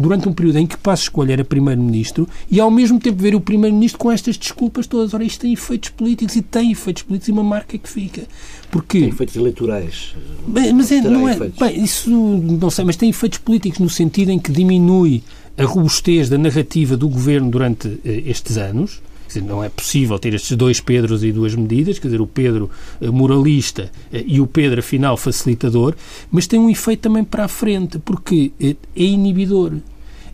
durante 0.00 0.28
um 0.28 0.32
período 0.32 0.58
em 0.58 0.66
que 0.66 0.76
Passos 0.76 1.04
Escolha 1.04 1.34
era 1.34 1.44
Primeiro-Ministro 1.44 2.26
e 2.50 2.58
ao 2.58 2.70
mesmo 2.70 2.98
tempo 2.98 3.22
ver 3.22 3.34
o 3.34 3.40
Primeiro-Ministro 3.40 3.98
com 3.98 4.10
estas 4.10 4.36
desculpas 4.36 4.86
todas. 4.86 5.12
Ora, 5.12 5.22
isto 5.22 5.42
tem 5.42 5.52
efeitos 5.52 5.90
políticos 5.90 6.34
e 6.36 6.42
tem 6.42 6.72
efeitos 6.72 7.02
políticos 7.02 7.28
e 7.28 7.32
uma 7.32 7.44
marca 7.44 7.76
que 7.76 7.88
fica. 7.88 8.22
Porque... 8.70 9.00
Tem 9.00 9.08
efeitos 9.10 9.36
eleitorais. 9.36 10.14
Bem, 10.46 10.72
mas 10.72 10.90
é, 10.90 11.00
não 11.02 11.28
é, 11.28 11.36
bem, 11.36 11.84
isso 11.84 12.10
não 12.10 12.70
sei, 12.70 12.84
mas 12.84 12.96
tem 12.96 13.10
efeitos 13.10 13.38
políticos 13.38 13.78
no 13.78 13.90
sentido 13.90 14.30
em 14.30 14.38
que 14.38 14.50
diminui 14.50 15.22
a 15.58 15.64
robustez 15.64 16.28
da 16.28 16.38
narrativa 16.38 16.96
do 16.96 17.08
governo 17.08 17.50
durante 17.50 17.88
uh, 17.88 18.00
estes 18.04 18.56
anos. 18.56 19.02
Dizer, 19.34 19.42
não 19.42 19.62
é 19.62 19.68
possível 19.68 20.18
ter 20.18 20.34
estes 20.34 20.56
dois 20.56 20.80
Pedros 20.80 21.24
e 21.24 21.32
duas 21.32 21.54
medidas, 21.54 21.98
quer 21.98 22.08
dizer, 22.08 22.20
o 22.20 22.26
Pedro 22.26 22.70
uh, 23.00 23.12
moralista 23.12 23.90
uh, 24.12 24.22
e 24.26 24.40
o 24.40 24.46
Pedro, 24.46 24.80
afinal, 24.80 25.16
facilitador, 25.16 25.94
mas 26.30 26.46
tem 26.46 26.58
um 26.58 26.70
efeito 26.70 27.00
também 27.00 27.24
para 27.24 27.44
a 27.44 27.48
frente, 27.48 27.98
porque 27.98 28.52
é 28.60 28.74
inibidor. 28.96 29.74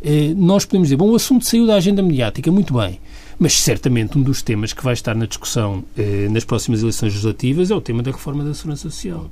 Eh, 0.02 0.34
nós 0.36 0.64
podemos 0.64 0.86
dizer, 0.86 0.96
bom, 0.96 1.10
o 1.10 1.16
assunto 1.16 1.44
saiu 1.44 1.66
da 1.66 1.74
agenda 1.74 2.00
mediática, 2.00 2.50
muito 2.52 2.74
bem, 2.74 3.00
mas 3.38 3.54
certamente 3.54 4.16
um 4.16 4.22
dos 4.22 4.40
temas 4.40 4.72
que 4.72 4.84
vai 4.84 4.94
estar 4.94 5.16
na 5.16 5.26
discussão 5.26 5.82
eh, 5.96 6.28
nas 6.30 6.44
próximas 6.44 6.80
eleições 6.80 7.12
legislativas 7.12 7.72
é 7.72 7.74
o 7.74 7.80
tema 7.80 8.04
da 8.04 8.12
reforma 8.12 8.44
da 8.44 8.54
segurança 8.54 8.88
social. 8.88 9.28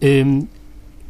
Eh, 0.00 0.24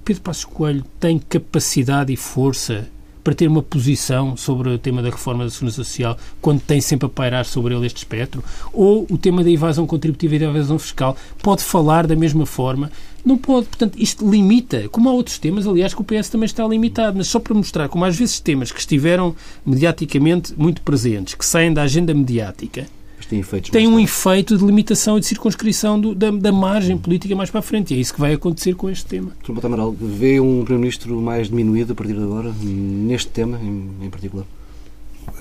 Pedro 0.05 0.23
Passos 0.23 0.45
Coelho 0.47 0.85
tem 0.99 1.19
capacidade 1.19 2.13
e 2.13 2.17
força 2.17 2.89
para 3.25 3.35
ter 3.35 3.49
uma 3.49 3.63
posição 3.63 4.37
sobre 4.37 4.69
o 4.69 4.79
tema 4.79 5.03
da 5.03 5.09
reforma 5.09 5.45
da 5.45 5.51
segurança 5.51 5.83
social 5.83 6.17
quando 6.41 6.61
tem 6.61 6.81
sempre 6.81 7.07
a 7.07 7.09
pairar 7.09 7.47
sobre 7.47 7.75
ele 7.75 7.87
este 7.87 7.97
espectro? 7.97 8.45
Ou 8.73 9.07
o 9.11 9.17
tema 9.17 9.43
da 9.43 9.51
evasão 9.51 9.87
contributiva 9.87 10.37
e 10.37 10.39
da 10.39 10.47
evasão 10.47 10.79
fiscal 10.79 11.17
pode 11.43 11.63
falar 11.63 12.07
da 12.07 12.15
mesma 12.15 12.45
forma? 12.45 12.93
Não 13.25 13.39
pode, 13.39 13.67
portanto, 13.67 13.97
isto 13.99 14.29
limita, 14.31 14.87
como 14.91 15.09
há 15.09 15.13
outros 15.13 15.39
temas, 15.39 15.67
aliás, 15.67 15.95
que 15.95 16.03
o 16.03 16.05
PS 16.05 16.29
também 16.29 16.45
está 16.45 16.67
limitado, 16.69 17.17
mas 17.17 17.27
só 17.27 17.41
para 17.41 17.55
mostrar 17.55 17.89
como 17.89 18.05
às 18.05 18.15
vezes 18.15 18.39
temas 18.39 18.71
que 18.71 18.79
estiveram 18.79 19.35
mediaticamente 19.65 20.53
muito 20.59 20.83
presentes, 20.83 21.35
que 21.35 21.47
saem 21.47 21.73
da 21.73 21.83
agenda 21.83 22.13
mediática, 22.13 22.87
tem, 23.27 23.43
tem 23.71 23.89
um 23.89 23.99
efeito 23.99 24.57
de 24.57 24.65
limitação 24.65 25.17
e 25.17 25.21
de 25.21 25.27
circunscrição 25.27 26.01
do, 26.01 26.15
da, 26.15 26.31
da, 26.31 26.53
margem 26.53 26.97
política 26.97 27.35
mais 27.35 27.51
para 27.51 27.61
a 27.61 27.63
frente. 27.63 27.95
E 27.95 27.97
é 27.97 28.01
isso 28.01 28.15
que 28.15 28.21
vai 28.21 28.33
acontecer 28.33 28.75
com 28.75 28.91
este 28.91 29.07
tema. 29.07 29.33
Sr. 29.45 29.67
Amaral, 29.67 29.93
vê 29.93 30.41
um 30.41 30.65
Primeiro-Ministro 30.65 31.21
mais 31.21 31.49
diminuído 31.49 31.93
a 31.93 31.97
partir 31.97 32.15
de 32.15 32.23
agora, 32.23 32.53
neste 32.63 33.29
tema 33.29 33.59
em, 33.61 33.91
em 34.07 34.11
particular? 34.11 34.47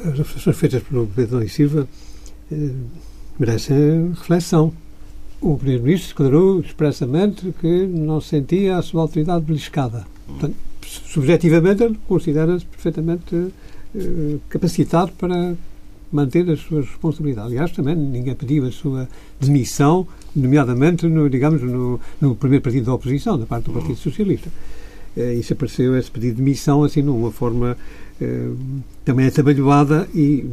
As 0.05 0.17
reflexões 0.17 0.57
feitas 0.57 0.83
pelo 0.83 1.07
Pedro 1.07 1.43
e 1.43 1.49
Silva 1.49 1.87
eh, 2.51 2.69
merecem 3.37 4.11
reflexão. 4.15 4.73
O 5.41 5.57
Primeiro-Ministro 5.57 6.09
declarou 6.09 6.59
expressamente 6.61 7.53
que 7.59 7.85
não 7.85 8.21
sentia 8.21 8.77
a 8.77 8.81
sua 8.81 9.01
autoridade 9.01 9.43
beliscada. 9.43 10.05
Portanto, 10.25 10.55
subjetivamente, 10.85 11.99
considera-se 12.07 12.65
perfeitamente 12.65 13.51
eh, 13.95 14.37
capacitado 14.49 15.11
para 15.11 15.55
manter 16.13 16.49
as 16.49 16.59
suas 16.59 16.85
responsabilidades. 16.85 17.51
Aliás, 17.51 17.71
também 17.71 17.95
ninguém 17.95 18.35
pediu 18.35 18.65
a 18.65 18.71
sua 18.71 19.07
demissão, 19.39 20.07
nomeadamente, 20.35 21.07
no, 21.07 21.29
digamos, 21.29 21.61
no, 21.61 21.99
no 22.21 22.35
primeiro 22.35 22.63
partido 22.63 22.85
da 22.85 22.93
oposição, 22.93 23.37
da 23.37 23.45
parte 23.45 23.65
do 23.65 23.73
Partido 23.73 23.97
Socialista. 23.97 24.49
Eh, 25.15 25.35
isso 25.35 25.53
apareceu, 25.53 25.97
esse 25.97 26.09
pedido 26.09 26.35
de 26.35 26.41
demissão, 26.43 26.83
assim, 26.83 27.01
numa 27.01 27.31
forma 27.31 27.77
eh, 28.19 28.49
também 29.05 29.27
atabalhoada 29.27 30.07
e 30.13 30.45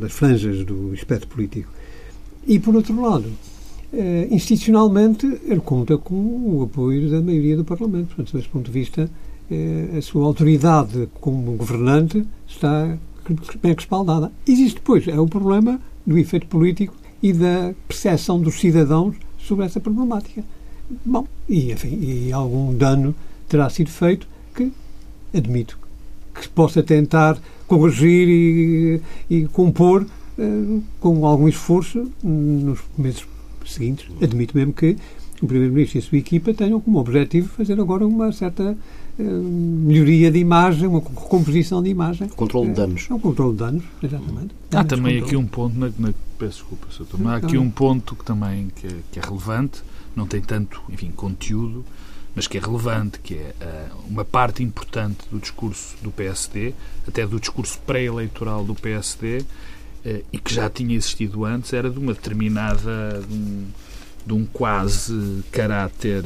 das 0.00 0.12
franjas 0.12 0.64
do 0.64 0.94
espectro 0.94 1.28
político. 1.28 1.70
E, 2.46 2.58
por 2.58 2.74
outro 2.74 3.00
lado, 3.00 3.30
eh, 3.92 4.28
institucionalmente, 4.30 5.26
ele 5.44 5.60
conta 5.60 5.98
com 5.98 6.14
o 6.14 6.62
apoio 6.62 7.10
da 7.10 7.20
maioria 7.20 7.56
do 7.56 7.64
Parlamento. 7.64 8.08
Portanto, 8.08 8.36
desse 8.36 8.48
ponto 8.48 8.66
de 8.66 8.72
vista, 8.72 9.10
a 9.98 10.00
sua 10.00 10.24
autoridade 10.24 11.10
como 11.20 11.52
governante 11.56 12.24
está 12.48 12.96
bem 13.62 13.74
respaldada. 13.74 14.32
Existe 14.46 14.76
depois 14.76 15.06
é 15.08 15.18
o 15.18 15.26
problema 15.26 15.80
do 16.06 16.18
efeito 16.18 16.46
político 16.46 16.94
e 17.22 17.32
da 17.32 17.74
percepção 17.86 18.40
dos 18.40 18.58
cidadãos 18.60 19.16
sobre 19.38 19.64
essa 19.64 19.80
problemática. 19.80 20.42
Bom, 21.04 21.26
e, 21.48 21.72
enfim, 21.72 21.98
e 22.00 22.32
algum 22.32 22.74
dano 22.74 23.14
terá 23.48 23.68
sido 23.70 23.90
feito 23.90 24.26
que, 24.54 24.72
admito, 25.32 25.78
que 26.34 26.48
possa 26.48 26.82
tentar 26.82 27.38
corrigir 27.66 28.28
e, 28.28 29.00
e 29.30 29.48
compor 29.48 30.02
uh, 30.38 30.82
com 31.00 31.24
algum 31.24 31.48
esforço 31.48 32.10
nos 32.22 32.80
meses 32.98 33.24
seguintes. 33.66 34.06
Admito 34.20 34.56
mesmo 34.56 34.72
que 34.72 34.96
o 35.40 35.46
Primeiro-Ministro 35.46 35.98
e 35.98 36.00
a 36.00 36.02
sua 36.02 36.18
equipa 36.18 36.54
tenham 36.54 36.80
como 36.80 36.98
objetivo 36.98 37.48
fazer 37.48 37.78
agora 37.80 38.06
uma 38.06 38.30
certa 38.32 38.76
melhoria 39.18 40.30
de 40.30 40.38
imagem, 40.38 40.88
uma 40.88 41.00
recomposição 41.00 41.82
de 41.82 41.90
imagem. 41.90 42.28
Controle 42.28 42.68
de 42.68 42.74
danos. 42.74 43.06
É 43.10 43.14
um 43.14 43.18
controle 43.18 43.52
de 43.52 43.58
danos, 43.58 43.84
exatamente. 44.02 44.54
Há 44.72 44.84
também 44.84 45.18
aqui 45.18 45.36
um 45.36 45.46
ponto, 45.46 45.78
na, 45.78 45.90
na, 45.98 46.14
peço 46.38 46.58
desculpa, 46.58 46.86
Sr. 46.90 47.04
Tomé, 47.04 47.30
há 47.30 47.36
aqui 47.36 47.58
um 47.58 47.70
ponto 47.70 48.16
que 48.16 48.24
também 48.24 48.68
que 48.74 48.86
é, 48.86 48.96
que 49.12 49.18
é, 49.18 49.22
relevante, 49.22 49.82
não 50.16 50.26
tem 50.26 50.40
tanto, 50.40 50.82
enfim, 50.88 51.10
conteúdo, 51.10 51.84
mas 52.34 52.46
que 52.46 52.56
é 52.56 52.60
relevante, 52.60 53.18
que 53.20 53.34
é 53.34 53.54
uh, 53.60 53.96
uma 54.08 54.24
parte 54.24 54.62
importante 54.62 55.26
do 55.30 55.38
discurso 55.38 55.94
do 56.02 56.10
PSD, 56.10 56.72
até 57.06 57.26
do 57.26 57.38
discurso 57.38 57.78
pré-eleitoral 57.86 58.64
do 58.64 58.74
PSD, 58.74 59.38
uh, 59.38 59.44
eh, 60.04 60.22
e 60.32 60.38
que 60.38 60.52
já 60.54 60.70
tinha 60.70 60.96
existido 60.96 61.44
antes, 61.44 61.72
era 61.74 61.90
de 61.90 61.98
uma 61.98 62.14
determinada, 62.14 63.22
de 63.28 63.34
um, 63.34 63.66
de 64.26 64.32
um 64.32 64.46
quase 64.46 65.44
caráter 65.52 66.24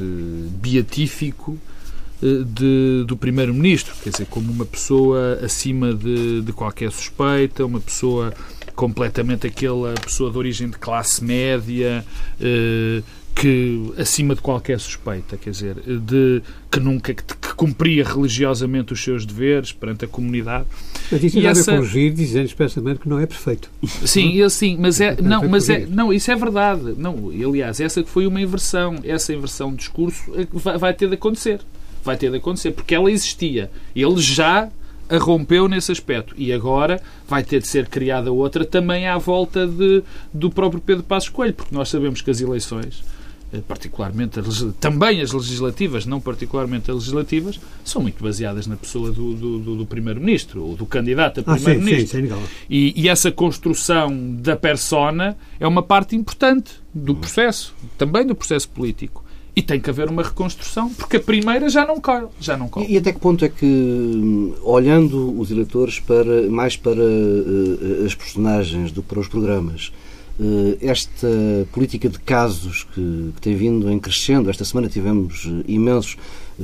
beatífico 0.62 1.58
eh, 1.60 1.75
de, 2.20 3.04
do 3.06 3.16
Primeiro-Ministro, 3.16 3.94
quer 4.02 4.10
dizer, 4.10 4.26
como 4.26 4.50
uma 4.50 4.64
pessoa 4.64 5.38
acima 5.42 5.92
de, 5.92 6.42
de 6.42 6.52
qualquer 6.52 6.90
suspeita, 6.90 7.64
uma 7.64 7.80
pessoa 7.80 8.32
completamente 8.74 9.46
aquela 9.46 9.94
pessoa 9.94 10.30
de 10.30 10.38
origem 10.38 10.68
de 10.68 10.78
classe 10.78 11.24
média, 11.24 12.04
eh, 12.40 13.02
que 13.34 13.92
acima 13.98 14.34
de 14.34 14.40
qualquer 14.40 14.80
suspeita, 14.80 15.36
quer 15.36 15.50
dizer, 15.50 15.74
de 15.74 16.42
que 16.70 16.80
nunca 16.80 17.12
que, 17.12 17.22
que 17.22 17.54
cumpria 17.54 18.02
religiosamente 18.02 18.94
os 18.94 19.02
seus 19.02 19.26
deveres 19.26 19.72
perante 19.72 20.06
a 20.06 20.08
comunidade. 20.08 20.66
Mas 21.12 21.22
isso 21.22 21.38
e 21.38 21.46
essa... 21.46 21.76
corrigir 21.76 22.14
dizendo 22.14 22.46
expressamente 22.46 23.00
que 23.00 23.08
não 23.08 23.18
é 23.18 23.26
perfeito. 23.26 23.70
Sim, 24.06 24.32
eu 24.36 24.48
sim, 24.48 24.78
mas 24.78 25.02
é 25.02 25.20
não, 25.20 25.46
mas 25.46 25.68
é 25.68 25.84
não, 25.86 26.10
isso 26.12 26.30
é 26.30 26.34
verdade. 26.34 26.94
Não, 26.96 27.28
aliás, 27.28 27.78
essa 27.78 28.02
que 28.02 28.08
foi 28.08 28.26
uma 28.26 28.40
inversão, 28.40 28.96
essa 29.04 29.34
inversão 29.34 29.70
de 29.70 29.76
discurso 29.76 30.32
é 30.34 30.78
vai 30.78 30.94
ter 30.94 31.06
de 31.08 31.14
acontecer 31.14 31.60
vai 32.06 32.16
ter 32.16 32.30
de 32.30 32.36
acontecer, 32.36 32.70
porque 32.70 32.94
ela 32.94 33.10
existia. 33.10 33.70
Ele 33.94 34.16
já 34.18 34.70
a 35.08 35.18
rompeu 35.18 35.68
nesse 35.68 35.92
aspecto 35.92 36.34
e 36.36 36.52
agora 36.52 37.00
vai 37.28 37.42
ter 37.42 37.60
de 37.60 37.68
ser 37.68 37.88
criada 37.88 38.32
outra 38.32 38.64
também 38.64 39.06
à 39.06 39.16
volta 39.18 39.66
de, 39.66 40.02
do 40.32 40.50
próprio 40.50 40.80
Pedro 40.80 41.04
Passos 41.04 41.28
Coelho, 41.28 41.54
porque 41.54 41.74
nós 41.74 41.88
sabemos 41.88 42.20
que 42.20 42.30
as 42.30 42.40
eleições, 42.40 43.04
eh, 43.52 43.60
particularmente 43.68 44.40
as, 44.40 44.66
também 44.80 45.20
as 45.20 45.30
legislativas, 45.32 46.06
não 46.06 46.20
particularmente 46.20 46.90
as 46.90 46.96
legislativas, 46.96 47.60
são 47.84 48.02
muito 48.02 48.22
baseadas 48.22 48.66
na 48.66 48.76
pessoa 48.76 49.12
do, 49.12 49.34
do, 49.34 49.76
do 49.76 49.86
Primeiro-Ministro 49.86 50.64
ou 50.64 50.74
do 50.74 50.86
candidato 50.86 51.40
a 51.40 51.54
Primeiro-Ministro. 51.54 52.34
Ah, 52.34 52.38
e, 52.68 52.92
e, 53.00 53.08
essa 53.08 53.30
construção 53.30 54.34
da 54.40 54.56
persona 54.56 55.36
é 55.60 55.68
uma 55.68 55.84
parte 55.84 56.16
importante 56.16 56.72
do 56.92 57.14
processo, 57.14 57.74
também 57.96 58.26
do 58.26 58.34
processo 58.34 58.68
político. 58.68 59.25
E 59.56 59.62
tem 59.62 59.80
que 59.80 59.88
haver 59.88 60.10
uma 60.10 60.22
reconstrução, 60.22 60.92
porque 60.92 61.16
a 61.16 61.20
primeira 61.20 61.70
já 61.70 61.86
não 61.86 61.98
corre. 61.98 62.26
Já 62.38 62.58
não 62.58 62.68
corre. 62.68 62.86
E, 62.92 62.98
até 62.98 63.10
que 63.10 63.18
ponto 63.18 63.42
é 63.42 63.48
que, 63.48 64.52
olhando 64.62 65.40
os 65.40 65.50
eleitores 65.50 65.98
para, 65.98 66.42
mais 66.50 66.76
para 66.76 67.00
uh, 67.00 68.04
as 68.04 68.14
personagens 68.14 68.92
do 68.92 69.02
que 69.02 69.08
para 69.08 69.20
os 69.20 69.28
programas, 69.28 69.90
eh, 70.38 70.76
esta 70.82 71.28
política 71.72 72.10
de 72.10 72.18
casos 72.18 72.84
que, 72.94 73.32
que, 73.34 73.40
tem 73.40 73.56
vindo 73.56 73.90
em 73.90 73.98
crescendo, 73.98 74.50
esta 74.50 74.66
semana 74.66 74.86
tivemos 74.86 75.46
eh, 75.46 75.64
imensos, 75.66 76.18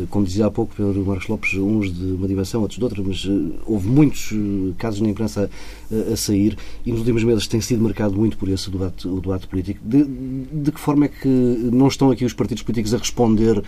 como 0.08 0.24
dizia 0.24 0.46
há 0.46 0.50
pouco 0.50 0.74
Pedro 0.74 1.04
Marcos 1.04 1.28
Lopes, 1.28 1.54
uns 1.54 1.92
de 1.92 2.12
uma 2.12 2.26
dimensão, 2.26 2.62
outros 2.62 2.78
de 2.78 2.84
outra, 2.84 3.02
mas 3.02 3.28
houve 3.66 3.88
muitos 3.88 4.32
casos 4.78 5.00
na 5.00 5.08
imprensa 5.08 5.50
a, 5.90 6.12
a, 6.12 6.16
sair 6.16 6.56
e 6.84 6.90
nos 6.90 7.00
últimos 7.00 7.22
meses 7.24 7.46
tem 7.46 7.60
sido 7.60 7.82
marcado 7.82 8.16
muito 8.16 8.38
por 8.38 8.48
esse 8.48 8.70
debate, 8.70 9.06
o 9.06 9.20
debate 9.20 9.46
político. 9.46 9.80
De, 9.84 10.04
de 10.04 10.72
que 10.72 10.80
forma 10.80 11.04
é 11.04 11.08
que 11.08 11.28
não 11.28 11.88
estão 11.88 12.10
aqui 12.10 12.24
os 12.24 12.32
partidos 12.32 12.62
políticos 12.62 12.94
a 12.94 12.98
responder 12.98 13.62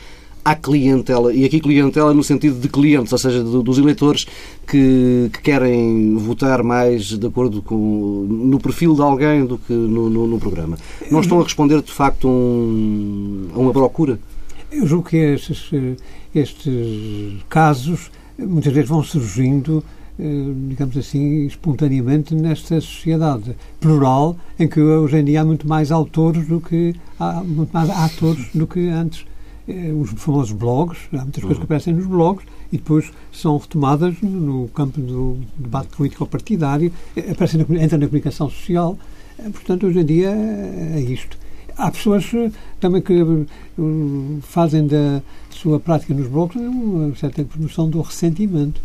à 0.44 0.54
clientela, 0.54 1.32
e 1.32 1.44
aqui 1.44 1.58
clientela 1.58 2.12
no 2.12 2.22
sentido 2.22 2.60
de 2.60 2.68
clientes, 2.68 3.10
ou 3.12 3.18
seja, 3.18 3.42
dos 3.42 3.78
eleitores 3.78 4.26
que, 4.66 5.30
que 5.32 5.40
querem 5.40 6.16
votar 6.16 6.62
mais 6.62 7.16
de 7.18 7.26
acordo 7.26 7.62
com 7.62 8.26
no 8.28 8.58
perfil 8.58 8.94
de 8.94 9.00
alguém 9.00 9.46
do 9.46 9.56
que 9.56 9.72
no, 9.72 10.10
no, 10.10 10.26
no 10.26 10.38
programa. 10.38 10.76
Não 11.10 11.20
estão 11.20 11.40
a 11.40 11.44
responder, 11.44 11.80
de 11.80 11.90
facto, 11.90 12.28
um, 12.28 13.48
a 13.54 13.58
uma 13.58 13.72
procura? 13.72 14.18
Eu 14.76 14.86
julgo 14.86 15.08
que 15.08 15.16
estes, 15.16 15.70
estes 16.34 17.42
casos 17.48 18.10
muitas 18.38 18.72
vezes 18.72 18.88
vão 18.88 19.02
surgindo 19.02 19.84
eh, 20.16 20.52
digamos 20.68 20.96
assim, 20.96 21.44
espontaneamente 21.44 22.36
nesta 22.36 22.80
sociedade 22.80 23.56
plural 23.80 24.36
em 24.56 24.68
que 24.68 24.80
hoje 24.80 25.16
em 25.16 25.24
dia 25.24 25.40
há 25.40 25.44
muito 25.44 25.68
mais 25.68 25.90
autores 25.90 26.46
do 26.46 26.60
que 26.60 26.94
há 27.18 27.42
muito 27.42 27.72
mais 27.72 27.90
atores 27.90 28.48
do 28.54 28.64
que 28.64 28.88
antes 28.88 29.26
eh, 29.66 29.92
os 29.92 30.10
famosos 30.10 30.52
blogs, 30.52 30.98
há 31.12 31.22
muitas 31.22 31.42
coisas 31.42 31.58
que 31.58 31.62
uhum. 31.62 31.64
aparecem 31.64 31.94
nos 31.94 32.06
blogs 32.06 32.46
e 32.72 32.76
depois 32.76 33.12
são 33.32 33.56
retomadas 33.56 34.14
no 34.22 34.68
campo 34.68 35.00
do 35.00 35.38
debate 35.58 35.88
político-partidário, 35.96 36.92
eh, 37.16 37.32
aparecem 37.32 37.66
na, 37.68 37.84
entram 37.84 37.98
na 37.98 38.06
comunicação 38.06 38.48
social. 38.48 38.96
Portanto, 39.52 39.88
hoje 39.88 39.98
em 39.98 40.04
dia 40.04 40.30
é 40.30 41.00
isto. 41.00 41.36
Há 41.76 41.90
pessoas 41.90 42.24
também 42.80 43.02
que 43.02 43.14
fazem 44.42 44.86
da 44.86 45.22
sua 45.50 45.80
prática 45.80 46.14
nos 46.14 46.28
blogs 46.28 46.56
uma 46.56 47.14
certa 47.16 47.44
promoção 47.44 47.88
do 47.88 48.00
ressentimento. 48.00 48.80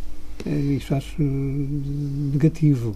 Isso 0.45 0.93
acho 0.95 1.21
negativo. 1.21 2.95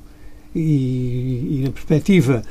E, 0.56 1.60
e 1.60 1.62
na 1.64 1.72
perspectiva 1.72 2.44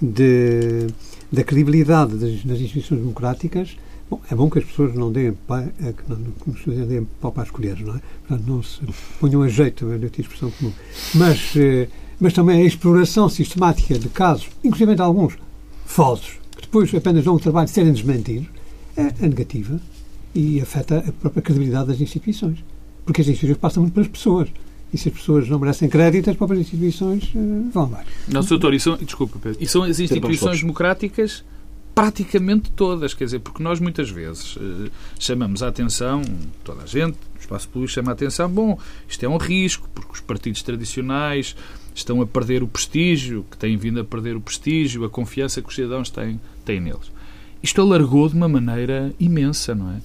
de, 0.00 0.86
da 1.30 1.42
credibilidade 1.42 2.16
das, 2.16 2.44
das 2.44 2.60
instituições 2.60 3.00
democráticas, 3.00 3.76
Bom, 4.10 4.20
é 4.30 4.34
bom 4.34 4.48
que 4.48 4.58
as 4.58 4.64
pessoas 4.64 4.94
não 4.94 5.12
deem 5.12 5.32
pau, 5.32 5.58
é, 5.58 5.92
que 5.92 6.02
não, 6.08 6.16
não 6.16 6.86
deem 6.86 7.06
pau 7.20 7.30
para 7.30 7.42
as 7.42 7.50
colheres, 7.50 7.80
não 7.80 7.94
é? 7.94 8.00
Portanto, 8.26 8.48
não 8.48 8.62
se 8.62 8.80
ponham 9.20 9.42
a 9.42 9.48
jeito, 9.48 9.90
é 9.92 9.96
a 9.96 10.20
expressão 10.20 10.50
comum. 10.52 10.72
Mas, 11.14 11.54
eh, 11.56 11.88
mas 12.18 12.32
também 12.32 12.62
a 12.62 12.64
exploração 12.64 13.28
sistemática 13.28 13.98
de 13.98 14.08
casos, 14.08 14.48
inclusive 14.64 14.94
de 14.94 15.02
alguns 15.02 15.36
falsos, 15.84 16.38
depois 16.68 16.94
apenas 16.94 17.24
dão 17.24 17.34
o 17.34 17.40
trabalho 17.40 17.66
de 17.66 17.72
serem 17.72 17.92
desmentidos, 17.92 18.46
é, 18.94 19.24
é 19.24 19.28
negativa 19.28 19.80
e 20.34 20.60
afeta 20.60 20.98
a 20.98 21.12
própria 21.12 21.42
credibilidade 21.42 21.88
das 21.88 22.00
instituições. 22.00 22.58
Porque 23.06 23.22
as 23.22 23.26
instituições 23.28 23.58
passam 23.58 23.82
muito 23.82 23.94
pelas 23.94 24.08
pessoas. 24.08 24.48
E 24.92 24.98
se 24.98 25.08
as 25.08 25.14
pessoas 25.14 25.48
não 25.48 25.58
merecem 25.58 25.88
crédito, 25.88 26.30
as 26.30 26.36
próprias 26.36 26.60
instituições 26.60 27.24
uh, 27.34 27.70
vão 27.72 27.84
abaixo. 27.84 28.10
Não, 28.28 28.42
doutor, 28.42 28.74
e 28.74 28.80
são, 28.80 28.96
desculpa, 28.96 29.38
Pedro, 29.42 29.58
e 29.60 29.66
são 29.66 29.82
as 29.82 29.98
instituições 29.98 30.60
democráticas 30.60 31.42
praticamente 31.94 32.70
todas, 32.70 33.12
quer 33.12 33.24
dizer, 33.24 33.40
porque 33.40 33.60
nós 33.60 33.80
muitas 33.80 34.08
vezes 34.08 34.56
eh, 34.56 34.88
chamamos 35.18 35.64
a 35.64 35.68
atenção, 35.68 36.22
toda 36.62 36.84
a 36.84 36.86
gente, 36.86 37.18
o 37.36 37.40
espaço 37.40 37.68
público 37.68 37.92
chama 37.92 38.12
a 38.12 38.14
atenção, 38.14 38.48
bom, 38.48 38.78
isto 39.08 39.24
é 39.24 39.28
um 39.28 39.36
risco, 39.36 39.88
porque 39.92 40.12
os 40.12 40.20
partidos 40.20 40.62
tradicionais 40.62 41.56
estão 41.92 42.22
a 42.22 42.26
perder 42.26 42.62
o 42.62 42.68
prestígio, 42.68 43.44
que 43.50 43.58
têm 43.58 43.76
vindo 43.76 43.98
a 43.98 44.04
perder 44.04 44.36
o 44.36 44.40
prestígio, 44.40 45.04
a 45.04 45.10
confiança 45.10 45.60
que 45.60 45.68
os 45.68 45.74
cidadãos 45.74 46.08
têm, 46.08 46.40
têm 46.68 46.80
neles. 46.80 47.10
Isto 47.62 47.80
alargou 47.80 48.28
de 48.28 48.36
uma 48.36 48.48
maneira 48.48 49.12
imensa, 49.18 49.74
não 49.74 49.90
é? 49.90 49.96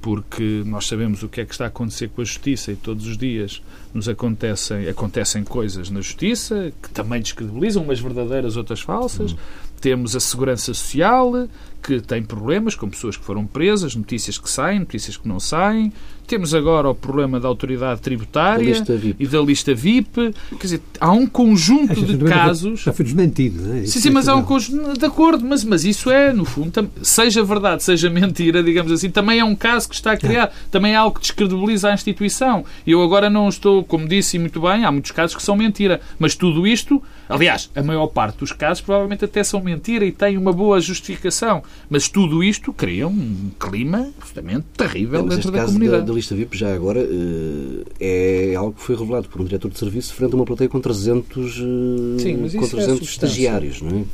Porque 0.00 0.62
nós 0.64 0.86
sabemos 0.86 1.22
o 1.22 1.28
que 1.28 1.40
é 1.40 1.44
que 1.44 1.52
está 1.52 1.64
a 1.64 1.68
acontecer 1.68 2.08
com 2.08 2.22
a 2.22 2.24
justiça 2.24 2.72
e 2.72 2.76
todos 2.76 3.06
os 3.06 3.16
dias 3.16 3.62
nos 3.94 4.08
acontecem, 4.08 4.88
acontecem 4.88 5.44
coisas 5.44 5.90
na 5.90 6.00
justiça 6.00 6.72
que 6.82 6.90
também 6.90 7.20
descredibilizam, 7.20 7.82
umas 7.82 8.00
verdadeiras, 8.00 8.56
outras 8.56 8.80
falsas. 8.80 9.32
Uhum. 9.32 9.38
Temos 9.80 10.16
a 10.16 10.20
segurança 10.20 10.72
social, 10.72 11.48
que 11.82 12.00
tem 12.00 12.22
problemas, 12.22 12.74
com 12.74 12.88
pessoas 12.88 13.16
que 13.16 13.24
foram 13.24 13.46
presas, 13.46 13.94
notícias 13.94 14.38
que 14.38 14.48
saem, 14.48 14.80
notícias 14.80 15.16
que 15.16 15.28
não 15.28 15.38
saem. 15.38 15.92
Temos 16.26 16.54
agora 16.54 16.88
o 16.88 16.94
problema 16.94 17.38
da 17.38 17.48
autoridade 17.48 18.00
tributária 18.00 18.80
da 18.80 18.94
e 19.18 19.26
da 19.26 19.40
lista 19.40 19.74
VIP. 19.74 20.34
Quer 20.50 20.62
dizer, 20.62 20.82
há 21.00 21.12
um 21.12 21.26
conjunto 21.26 22.00
de 22.00 22.24
casos. 22.24 22.80
Já 22.80 22.92
foi 22.92 23.04
desmentido, 23.04 23.62
não 23.62 23.76
é? 23.76 23.84
Sim, 23.84 24.00
sim, 24.00 24.10
mas 24.10 24.28
há 24.28 24.34
um 24.34 24.42
conjunto. 24.42 24.98
De 24.98 25.04
acordo, 25.04 25.44
mas, 25.44 25.64
mas 25.64 25.84
isso 25.84 26.10
é, 26.10 26.32
no 26.32 26.44
fundo, 26.44 26.90
seja 27.02 27.44
verdade, 27.44 27.82
seja 27.82 28.08
mentira, 28.08 28.62
digamos 28.62 28.92
assim, 28.92 29.10
também 29.10 29.40
é 29.40 29.44
um 29.44 29.54
caso 29.54 29.88
que 29.88 29.94
está 29.94 30.12
a 30.12 30.16
criar. 30.16 30.44
É. 30.44 30.52
Também 30.70 30.92
é 30.92 30.96
algo 30.96 31.16
que 31.16 31.20
descredibiliza 31.20 31.88
a 31.88 31.94
instituição. 31.94 32.64
Eu 32.86 33.02
agora 33.02 33.28
não 33.28 33.48
estou, 33.48 33.84
como 33.84 34.08
disse 34.08 34.38
muito 34.38 34.60
bem, 34.60 34.84
há 34.84 34.92
muitos 34.92 35.10
casos 35.10 35.36
que 35.36 35.42
são 35.42 35.56
mentira. 35.56 36.00
Mas 36.18 36.34
tudo 36.34 36.66
isto, 36.66 37.02
aliás, 37.28 37.70
a 37.74 37.82
maior 37.82 38.06
parte 38.06 38.38
dos 38.38 38.52
casos 38.52 38.80
provavelmente 38.80 39.24
até 39.24 39.42
são 39.44 39.60
mentira 39.60 40.04
e 40.04 40.12
têm 40.12 40.36
uma 40.36 40.52
boa 40.52 40.80
justificação. 40.80 41.62
Mas 41.90 42.08
tudo 42.08 42.42
isto 42.42 42.72
cria 42.72 43.06
um 43.06 43.50
clima 43.58 44.10
absolutamente 44.18 44.66
terrível 44.76 45.26
é, 45.26 45.28
dentro 45.28 45.50
da 45.50 45.64
comunidade. 45.64 46.06
Da, 46.06 46.11
da 46.12 46.16
lista 46.16 46.34
VIP, 46.34 46.56
já 46.56 46.74
agora, 46.74 47.00
eh, 47.00 48.50
é 48.52 48.54
algo 48.54 48.72
que 48.74 48.82
foi 48.82 48.94
revelado 48.94 49.28
por 49.28 49.40
um 49.40 49.44
diretor 49.44 49.70
de 49.70 49.78
serviço 49.78 50.14
frente 50.14 50.32
a 50.32 50.36
uma 50.36 50.44
plateia 50.44 50.68
com 50.68 50.80
300, 50.80 51.54
Sim, 51.54 52.48
com 52.58 52.68
300 52.68 53.00
é 53.00 53.02
estagiários, 53.02 53.82
não 53.82 53.90
é? 53.98 54.04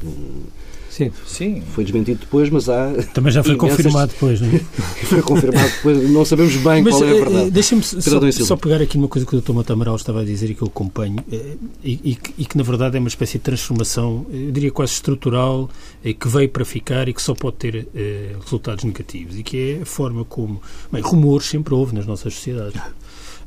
Sim. 0.98 1.12
Sim. 1.24 1.62
Foi 1.72 1.84
desmentido 1.84 2.18
depois, 2.20 2.50
mas 2.50 2.68
há. 2.68 2.92
Também 3.14 3.32
já 3.32 3.40
foi 3.40 3.54
imensas... 3.54 3.76
confirmado 3.76 4.12
depois, 4.12 4.40
não 4.40 4.48
é? 4.48 4.58
foi 5.06 5.22
confirmado 5.22 5.68
depois, 5.68 6.10
não 6.10 6.24
sabemos 6.24 6.56
bem 6.56 6.82
mas, 6.82 6.96
qual 6.96 7.04
é 7.04 7.12
a 7.12 7.14
eh, 7.14 7.20
verdade. 7.20 7.50
Deixa-me 7.52 7.82
só, 7.84 8.30
só, 8.32 8.56
pegar 8.56 8.82
aqui 8.82 8.98
numa 8.98 9.06
coisa 9.06 9.24
que 9.24 9.36
o 9.36 9.40
Dr. 9.40 9.52
Mata 9.52 9.74
Amaral 9.74 9.94
estava 9.94 10.22
a 10.22 10.24
dizer 10.24 10.50
e 10.50 10.54
que 10.56 10.62
eu 10.62 10.66
acompanho, 10.66 11.22
eh, 11.30 11.54
e, 11.84 11.92
e, 11.92 12.18
e, 12.38 12.44
que 12.44 12.58
na 12.58 12.64
verdade 12.64 12.96
é 12.96 12.98
uma 12.98 13.08
espécie 13.08 13.38
de 13.38 13.44
transformação, 13.44 14.26
eu 14.28 14.50
diria 14.50 14.72
quase 14.72 14.94
estrutural, 14.94 15.70
eh, 16.04 16.12
que 16.12 16.26
veio 16.26 16.48
para 16.48 16.64
ficar 16.64 17.08
e 17.08 17.14
que 17.14 17.22
só 17.22 17.32
pode 17.32 17.56
ter 17.58 17.86
eh, 17.94 18.34
resultados 18.42 18.82
negativos, 18.82 19.38
e 19.38 19.44
que 19.44 19.78
é 19.78 19.82
a 19.82 19.86
forma 19.86 20.24
como. 20.24 20.60
Bem, 20.90 21.00
rumores 21.00 21.46
sempre 21.46 21.74
houve 21.74 21.94
nas 21.94 22.06
nossas 22.06 22.34
sociedades. 22.34 22.80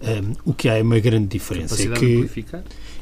Um, 0.02 0.34
o 0.46 0.54
que 0.54 0.68
há 0.68 0.78
é 0.78 0.82
uma 0.82 1.00
grande 1.00 1.28
diferença. 1.28 1.76
É 1.82 1.88
que, 1.90 2.30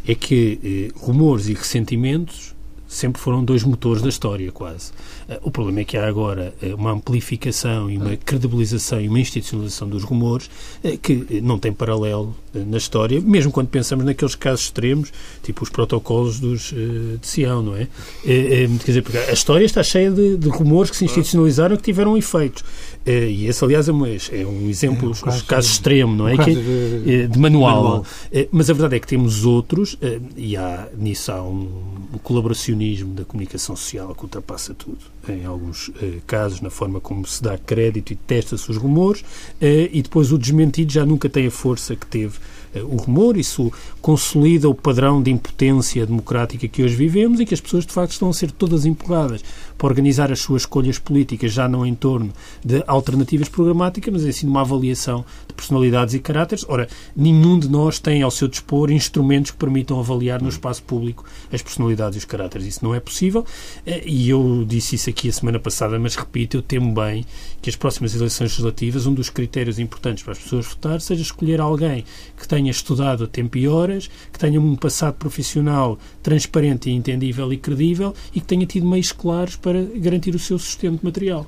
é 0.05 0.15
que 0.15 0.59
eh, 0.63 0.99
rumores 0.99 1.47
e 1.47 1.53
ressentimentos 1.53 2.55
sempre 2.89 3.21
foram 3.21 3.45
dois 3.45 3.63
motores 3.63 4.01
da 4.01 4.09
história, 4.09 4.51
quase. 4.51 4.91
Eh, 5.29 5.39
o 5.43 5.51
problema 5.51 5.81
é 5.81 5.83
que 5.83 5.95
há 5.95 6.07
agora 6.07 6.51
eh, 6.59 6.73
uma 6.73 6.91
amplificação 6.91 7.89
e 7.89 7.97
uma 7.97 8.17
credibilização 8.17 8.99
e 8.99 9.07
uma 9.07 9.19
institucionalização 9.19 9.87
dos 9.87 10.03
rumores 10.03 10.49
eh, 10.83 10.97
que 10.97 11.39
não 11.41 11.59
tem 11.59 11.71
paralelo 11.71 12.35
na 12.51 12.77
história, 12.77 13.21
mesmo 13.21 13.51
quando 13.51 13.67
pensamos 13.67 14.03
naqueles 14.03 14.33
casos 14.33 14.65
extremos, 14.65 15.13
tipo 15.43 15.63
os 15.63 15.69
protocolos 15.69 16.39
dos, 16.39 16.73
de 16.73 17.27
Sião, 17.27 17.61
não 17.61 17.75
é? 17.75 17.87
Quer 18.23 18.67
dizer, 18.87 19.03
porque 19.03 19.19
a 19.19 19.31
história 19.31 19.63
está 19.63 19.83
cheia 19.83 20.09
de, 20.09 20.35
de 20.35 20.49
rumores 20.49 20.89
que 20.89 20.97
se 20.97 21.05
institucionalizaram 21.05 21.75
e 21.75 21.77
que 21.77 21.83
tiveram 21.83 22.17
efeitos. 22.17 22.63
E 23.05 23.47
esse, 23.47 23.63
aliás, 23.63 23.87
é 23.87 23.93
um, 23.93 24.05
é 24.05 24.45
um 24.45 24.69
exemplo, 24.69 25.07
é 25.07 25.11
um 25.11 25.13
caso, 25.13 25.45
caso 25.45 25.67
extremo, 25.67 26.15
não 26.15 26.27
é? 26.27 26.37
Que, 26.37 26.53
de, 26.53 27.27
de, 27.27 27.39
manual. 27.39 27.83
manual. 27.83 28.05
Mas 28.51 28.69
a 28.69 28.73
verdade 28.73 28.97
é 28.97 28.99
que 28.99 29.07
temos 29.07 29.45
outros, 29.45 29.97
e 30.37 30.55
há, 30.55 30.87
nisso 30.97 31.31
há 31.31 31.41
um, 31.41 31.69
um 32.13 32.17
colaboracionismo 32.21 33.13
da 33.13 33.25
comunicação 33.25 33.75
social 33.75 34.13
que 34.13 34.23
ultrapassa 34.23 34.73
tudo 34.73 34.99
em 35.27 35.45
alguns 35.45 35.91
casos, 36.27 36.61
na 36.61 36.69
forma 36.69 36.99
como 36.99 37.25
se 37.25 37.41
dá 37.41 37.57
crédito 37.57 38.11
e 38.13 38.15
testa-se 38.15 38.69
os 38.69 38.77
rumores, 38.77 39.23
e 39.61 40.01
depois 40.01 40.31
o 40.31 40.37
desmentido 40.37 40.91
já 40.91 41.05
nunca 41.05 41.29
tem 41.29 41.47
a 41.47 41.51
força 41.51 41.95
que 41.95 42.05
teve 42.05 42.37
o 42.75 42.97
rumor, 42.97 43.37
isso 43.37 43.71
consolida 44.01 44.69
o 44.69 44.75
padrão 44.75 45.21
de 45.21 45.31
impotência 45.31 46.05
democrática 46.05 46.67
que 46.67 46.83
hoje 46.83 46.95
vivemos 46.95 47.39
e 47.39 47.45
que 47.45 47.53
as 47.53 47.61
pessoas 47.61 47.85
de 47.85 47.91
facto 47.91 48.11
estão 48.11 48.29
a 48.29 48.33
ser 48.33 48.51
todas 48.51 48.85
empurradas 48.85 49.43
para 49.79 49.87
organizar 49.87 50.29
as 50.29 50.41
suas 50.41 50.63
escolhas 50.63 50.99
políticas 50.99 51.53
já 51.53 51.67
não 51.69 51.85
em 51.85 51.95
torno 51.95 52.33
de 52.63 52.83
alternativas 52.85 53.47
programáticas, 53.47 54.13
mas 54.13 54.25
em 54.25 54.31
si 54.33 54.45
numa 54.45 54.59
avaliação 54.59 55.23
de 55.47 55.53
personalidades 55.53 56.13
e 56.13 56.19
caráteres. 56.19 56.65
Ora, 56.67 56.87
nenhum 57.15 57.57
de 57.57 57.69
nós 57.69 57.97
tem 57.97 58.21
ao 58.21 58.29
seu 58.29 58.49
dispor 58.49 58.91
instrumentos 58.91 59.51
que 59.51 59.57
permitam 59.57 59.97
avaliar 59.97 60.41
no 60.41 60.49
espaço 60.49 60.83
público 60.83 61.23
as 61.51 61.61
personalidades 61.61 62.17
e 62.17 62.19
os 62.19 62.25
caráteres. 62.25 62.67
Isso 62.67 62.83
não 62.83 62.93
é 62.93 62.99
possível 62.99 63.45
eh, 63.85 64.03
e 64.05 64.29
eu 64.29 64.65
disse 64.67 64.95
isso 64.95 65.09
aqui 65.09 65.29
a 65.29 65.31
semana 65.31 65.59
passada, 65.59 65.97
mas 65.97 66.13
repito, 66.15 66.57
eu 66.57 66.61
temo 66.61 66.93
bem 66.93 67.25
que 67.61 67.69
as 67.69 67.77
próximas 67.77 68.13
eleições 68.13 68.51
legislativas, 68.51 69.05
um 69.05 69.13
dos 69.13 69.29
critérios 69.29 69.79
importantes 69.79 70.23
para 70.23 70.33
as 70.33 70.39
pessoas 70.39 70.65
votar 70.65 70.99
seja 70.99 71.21
escolher 71.21 71.61
alguém 71.61 72.03
que 72.37 72.45
tenha 72.45 72.69
estudado 72.69 73.23
a 73.23 73.27
tempo 73.27 73.57
e 73.57 73.65
horas, 73.65 74.09
que 74.31 74.37
tenha 74.39 74.59
um 74.59 74.75
passado 74.75 75.13
profissional 75.13 75.97
transparente 76.21 76.89
e 76.89 76.93
entendível 76.93 77.51
e 77.53 77.57
credível 77.57 78.13
e 78.35 78.41
que 78.41 78.45
tenha 78.45 78.65
tido 78.65 78.85
meios 78.85 79.13
claros 79.13 79.55
para 79.55 79.68
para 79.69 79.83
garantir 79.99 80.33
o 80.33 80.39
seu 80.39 80.57
sustento 80.57 80.99
material. 81.03 81.45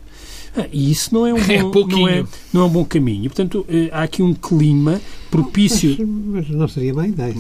Ah, 0.56 0.68
e 0.72 0.92
isso 0.92 1.12
não 1.12 1.26
é 1.26 1.34
um 1.34 1.38
é 1.50 1.64
bom, 1.64 1.80
é 1.80 1.88
não, 1.88 2.08
é, 2.08 2.24
não 2.54 2.62
é 2.62 2.66
um 2.66 2.70
bom 2.70 2.86
caminho. 2.86 3.24
Portanto, 3.24 3.66
eh, 3.68 3.90
há 3.92 4.04
aqui 4.04 4.22
um 4.22 4.32
clima 4.32 5.02
propício. 5.32 5.98
Mas, 6.06 6.48
mas 6.48 6.50
não 6.50 6.68
seria 6.68 6.94
má 6.94 7.08
ideia. 7.08 7.34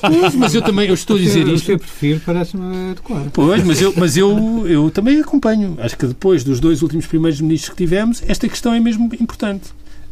Pois, 0.00 0.34
mas 0.36 0.54
eu 0.54 0.62
também 0.62 0.86
eu 0.86 0.94
estou 0.94 1.16
a 1.16 1.18
dizer 1.18 1.44
o 1.44 1.54
isto. 1.54 1.66
seu 1.66 1.78
perfil 1.78 2.20
parece-me 2.24 2.90
adequado. 2.90 3.30
Pois, 3.32 3.64
mas 3.64 3.82
eu, 3.82 3.92
mas 3.96 4.16
eu, 4.16 4.64
eu 4.68 4.90
também 4.92 5.18
acompanho. 5.18 5.76
Acho 5.80 5.98
que 5.98 6.06
depois 6.06 6.44
dos 6.44 6.60
dois 6.60 6.82
últimos 6.82 7.06
primeiros 7.06 7.40
ministros 7.40 7.70
que 7.70 7.76
tivemos, 7.76 8.22
esta 8.28 8.48
questão 8.48 8.72
é 8.72 8.78
mesmo 8.78 9.10
importante. 9.18 9.64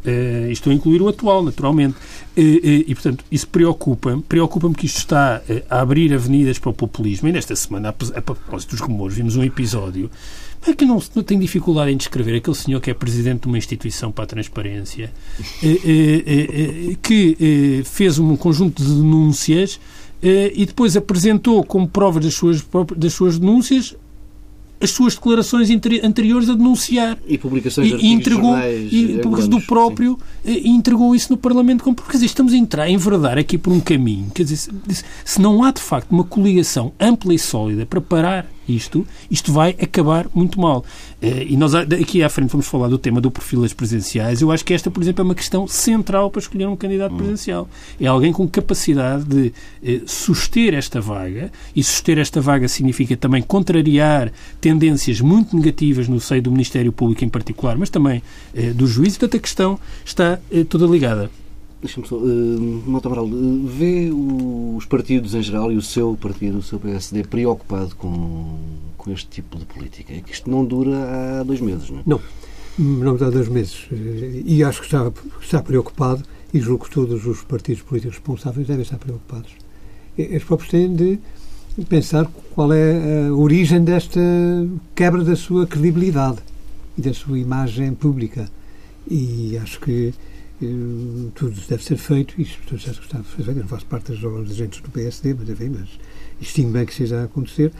Uh, 0.06 0.50
estou 0.50 0.70
a 0.70 0.74
incluir 0.74 1.00
o 1.00 1.08
atual, 1.08 1.42
naturalmente. 1.42 1.96
Uh, 2.36 2.40
uh, 2.40 2.84
e, 2.86 2.94
portanto, 2.94 3.24
isso 3.30 3.48
preocupa-me. 3.48 4.22
Preocupa-me 4.22 4.74
que 4.74 4.84
isto 4.84 4.98
está 4.98 5.40
a 5.70 5.80
abrir 5.80 6.12
avenidas 6.12 6.58
para 6.58 6.70
o 6.70 6.74
populismo. 6.74 7.28
E 7.28 7.32
nesta 7.32 7.56
semana, 7.56 7.88
a, 7.88 7.92
propósito 7.92 8.70
dos 8.70 8.80
rumores, 8.80 9.16
vimos 9.16 9.34
um 9.34 9.42
episódio. 9.42 10.10
É 10.66 10.74
que 10.74 10.84
não, 10.84 11.02
não 11.14 11.22
tenho 11.22 11.40
dificuldade 11.40 11.90
em 11.90 11.96
descrever 11.96 12.36
aquele 12.36 12.56
senhor 12.56 12.80
que 12.80 12.90
é 12.90 12.94
presidente 12.94 13.42
de 13.42 13.48
uma 13.48 13.58
instituição 13.58 14.10
para 14.10 14.24
a 14.24 14.26
transparência, 14.26 15.12
que 17.02 17.82
fez 17.84 18.18
um 18.18 18.34
conjunto 18.34 18.82
de 18.82 18.88
denúncias 18.94 19.78
e 20.22 20.64
depois 20.64 20.96
apresentou 20.96 21.62
como 21.64 21.86
prova 21.86 22.18
das 22.18 22.32
suas, 22.34 22.64
das 22.96 23.12
suas 23.12 23.38
denúncias 23.38 23.94
as 24.84 24.90
suas 24.90 25.14
declarações 25.14 25.68
anteriores 25.70 26.48
a 26.48 26.54
denunciar. 26.54 27.18
E 27.26 27.36
publicações 27.36 27.90
e, 27.90 27.96
e 27.96 28.12
entregou 28.12 28.56
e, 28.58 29.20
do 29.48 29.60
próprio 29.62 30.18
sim. 30.44 30.52
e 30.52 30.68
entregou 30.68 31.14
isso 31.14 31.32
no 31.32 31.36
Parlamento. 31.36 31.82
Como, 31.82 31.96
quer 31.96 32.12
dizer, 32.12 32.26
estamos 32.26 32.52
a 32.52 32.56
entrar, 32.56 32.84
a 32.84 32.90
enverdar 32.90 33.38
aqui 33.38 33.58
por 33.58 33.72
um 33.72 33.80
caminho. 33.80 34.30
Quer 34.34 34.44
dizer, 34.44 34.72
se 35.24 35.40
não 35.40 35.64
há 35.64 35.70
de 35.70 35.80
facto 35.80 36.12
uma 36.12 36.24
coligação 36.24 36.92
ampla 37.00 37.34
e 37.34 37.38
sólida 37.38 37.86
para 37.86 38.00
parar 38.00 38.46
isto, 38.68 39.06
isto 39.30 39.52
vai 39.52 39.70
acabar 39.80 40.26
muito 40.34 40.60
mal. 40.60 40.84
Eh, 41.20 41.46
e 41.50 41.56
nós 41.56 41.74
aqui 41.74 42.22
à 42.22 42.28
frente 42.28 42.50
vamos 42.50 42.66
falar 42.66 42.88
do 42.88 42.98
tema 42.98 43.20
do 43.20 43.30
perfil 43.30 43.62
das 43.62 43.72
presidenciais. 43.72 44.40
Eu 44.40 44.50
acho 44.50 44.64
que 44.64 44.74
esta, 44.74 44.90
por 44.90 45.02
exemplo, 45.02 45.22
é 45.22 45.24
uma 45.24 45.34
questão 45.34 45.66
central 45.66 46.30
para 46.30 46.40
escolher 46.40 46.66
um 46.66 46.76
candidato 46.76 47.12
hum. 47.12 47.16
presidencial. 47.16 47.68
É 48.00 48.06
alguém 48.06 48.32
com 48.32 48.46
capacidade 48.48 49.24
de 49.24 49.52
eh, 49.82 50.00
suster 50.06 50.74
esta 50.74 51.00
vaga, 51.00 51.50
e 51.74 51.82
suster 51.82 52.18
esta 52.18 52.40
vaga 52.40 52.68
significa 52.68 53.16
também 53.16 53.42
contrariar 53.42 54.32
tendências 54.60 55.20
muito 55.20 55.56
negativas 55.56 56.08
no 56.08 56.20
seio 56.20 56.42
do 56.42 56.50
Ministério 56.50 56.92
Público 56.92 57.24
em 57.24 57.28
particular, 57.28 57.76
mas 57.76 57.90
também 57.90 58.22
eh, 58.54 58.72
do 58.72 58.86
juiz. 58.86 59.16
Portanto, 59.16 59.36
a 59.36 59.40
questão 59.40 59.80
está 60.04 60.38
toda 60.68 60.86
ligada. 60.86 61.30
Deixa-me 61.84 62.08
só. 62.08 62.16
Uh, 62.16 62.82
Mota 62.86 63.08
Amaral, 63.08 63.26
uh, 63.26 63.66
vê 63.66 64.10
os 64.10 64.86
partidos 64.86 65.34
em 65.34 65.42
geral 65.42 65.70
e 65.70 65.76
o 65.76 65.82
seu 65.82 66.16
partido, 66.18 66.56
o 66.56 66.62
seu 66.62 66.80
PSD, 66.80 67.24
preocupado 67.24 67.94
com, 67.96 68.58
com 68.96 69.12
este 69.12 69.28
tipo 69.28 69.58
de 69.58 69.66
política? 69.66 70.14
É 70.14 70.20
que 70.20 70.32
isto 70.32 70.50
não 70.50 70.64
dura 70.64 71.40
há 71.40 71.42
dois 71.42 71.60
meses, 71.60 71.90
não 71.90 71.98
é? 71.98 72.02
Não, 72.06 72.20
não 72.78 73.14
há 73.14 73.28
dois 73.28 73.48
meses. 73.48 73.86
E 74.46 74.64
acho 74.64 74.80
que 74.80 74.86
está, 74.86 75.12
está 75.42 75.62
preocupado 75.62 76.24
e 76.54 76.58
julgo 76.58 76.86
que 76.86 76.90
todos 76.90 77.26
os 77.26 77.42
partidos 77.42 77.82
políticos 77.82 78.16
responsáveis 78.16 78.66
devem 78.66 78.82
estar 78.82 78.96
preocupados. 78.96 79.50
Eles 80.16 80.42
próprios 80.42 80.70
têm 80.70 80.96
de 80.96 81.18
pensar 81.86 82.24
qual 82.54 82.72
é 82.72 83.26
a 83.28 83.34
origem 83.34 83.84
desta 83.84 84.20
quebra 84.94 85.22
da 85.22 85.36
sua 85.36 85.66
credibilidade 85.66 86.38
e 86.96 87.02
da 87.02 87.12
sua 87.12 87.38
imagem 87.38 87.92
pública. 87.92 88.48
E 89.06 89.58
acho 89.58 89.78
que 89.80 90.14
tudo 91.34 91.60
deve 91.68 91.82
ser 91.82 91.96
feito, 91.96 92.40
isso 92.40 92.58
tudo 92.66 92.78
já 92.78 92.92
está 92.92 93.18
a 93.18 93.22
fazer, 93.22 93.50
eu 93.52 93.56
não 93.56 93.68
faço 93.68 93.86
parte 93.86 94.12
dos 94.12 94.50
agentes 94.50 94.80
do 94.80 94.90
PSD, 94.90 95.34
mas 95.34 95.48
enfim, 95.48 95.70
mas 95.78 95.88
estimo 96.40 96.70
bem 96.70 96.84
que 96.84 96.92
esteja 96.92 97.20
a 97.20 97.24
acontecer, 97.24 97.72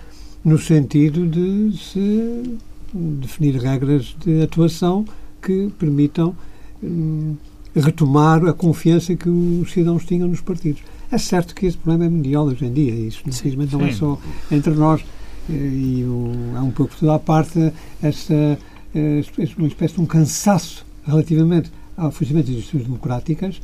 no 0.45 0.59
sentido 0.59 1.27
de 1.27 1.77
se 1.77 2.59
definir 2.95 3.57
regras 3.57 4.15
de 4.25 4.43
atuação 4.43 5.05
que 5.43 5.71
permitam 5.79 6.35
hum, 6.83 7.37
retomar 7.75 8.45
a 8.47 8.53
confiança 8.53 9.15
que 9.17 9.29
os 9.29 9.73
cidadãos 9.73 10.05
tinham 10.05 10.29
nos 10.29 10.41
partidos. 10.41 10.83
É 11.11 11.19
certo 11.19 11.55
que 11.55 11.67
esse 11.67 11.77
problema 11.77 12.07
é 12.07 12.09
mundial 12.09 12.47
hoje 12.47 12.65
em 12.65 12.73
dia, 12.73 12.95
isso 12.95 13.23
infelizmente 13.27 13.73
não 13.73 13.85
é 13.85 13.93
só 13.93 14.19
entre 14.51 14.73
nós, 14.75 15.05
eh, 15.49 15.53
e 15.53 16.05
o, 16.05 16.33
há 16.57 16.63
um 16.63 16.71
pouco 16.71 16.95
toda 16.99 17.15
a 17.15 17.19
parte 17.19 17.73
essa, 18.03 18.59
essa 18.95 19.59
uma 19.59 19.69
espécie 19.69 19.95
de 19.95 20.01
um 20.01 20.07
cansaço 20.07 20.85
relativamente 21.07 21.71
ao 21.97 22.11
funcionamento 22.11 22.51
das 22.51 22.59
instituições 22.59 22.85
democráticas 22.85 23.61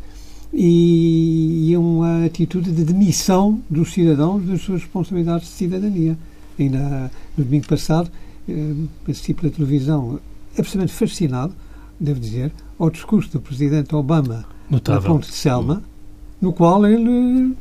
e, 0.52 1.70
e 1.70 1.76
uma 1.76 2.24
atitude 2.24 2.72
de 2.72 2.84
demissão 2.84 3.60
dos 3.68 3.92
cidadãos 3.92 4.44
das 4.44 4.60
suas 4.60 4.82
responsabilidades 4.82 5.48
de 5.48 5.54
cidadania. 5.54 6.18
Ainda 6.58 7.10
no 7.36 7.44
domingo 7.44 7.66
passado, 7.66 8.10
eh, 8.48 8.74
assisti 9.08 9.32
pela 9.32 9.50
televisão, 9.52 10.20
absolutamente 10.58 10.92
fascinado, 10.92 11.54
devo 11.98 12.20
dizer, 12.20 12.52
ao 12.78 12.90
discurso 12.90 13.30
do 13.32 13.40
presidente 13.40 13.94
Obama 13.94 14.44
Notável. 14.68 15.02
na 15.02 15.08
Ponte 15.08 15.28
de 15.28 15.36
Selma, 15.36 15.82
no 16.40 16.52
qual 16.52 16.86
ele 16.86 17.54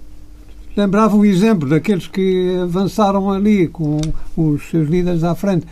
lembrava 0.75 1.15
o 1.15 1.25
exemplo 1.25 1.67
daqueles 1.67 2.07
que 2.07 2.57
avançaram 2.61 3.29
ali 3.29 3.67
com 3.67 3.99
os 4.35 4.69
seus 4.69 4.89
líderes 4.89 5.23
à 5.23 5.35
frente 5.35 5.65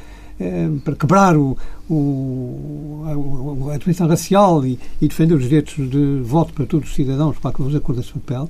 para 0.84 0.96
quebrar 0.96 1.36
o, 1.36 1.58
o, 1.90 3.70
a, 3.72 3.78
definição 3.78 4.08
racial 4.08 4.66
e, 4.66 4.80
e, 5.02 5.08
defender 5.08 5.34
os 5.34 5.44
direitos 5.44 5.76
de 5.90 6.22
voto 6.24 6.54
para 6.54 6.66
todos 6.66 6.90
os 6.90 6.96
cidadãos, 6.96 7.38
para 7.40 7.52
que 7.52 7.62
os 7.62 7.76
acordos 7.76 8.06
de 8.06 8.14
papel, 8.14 8.50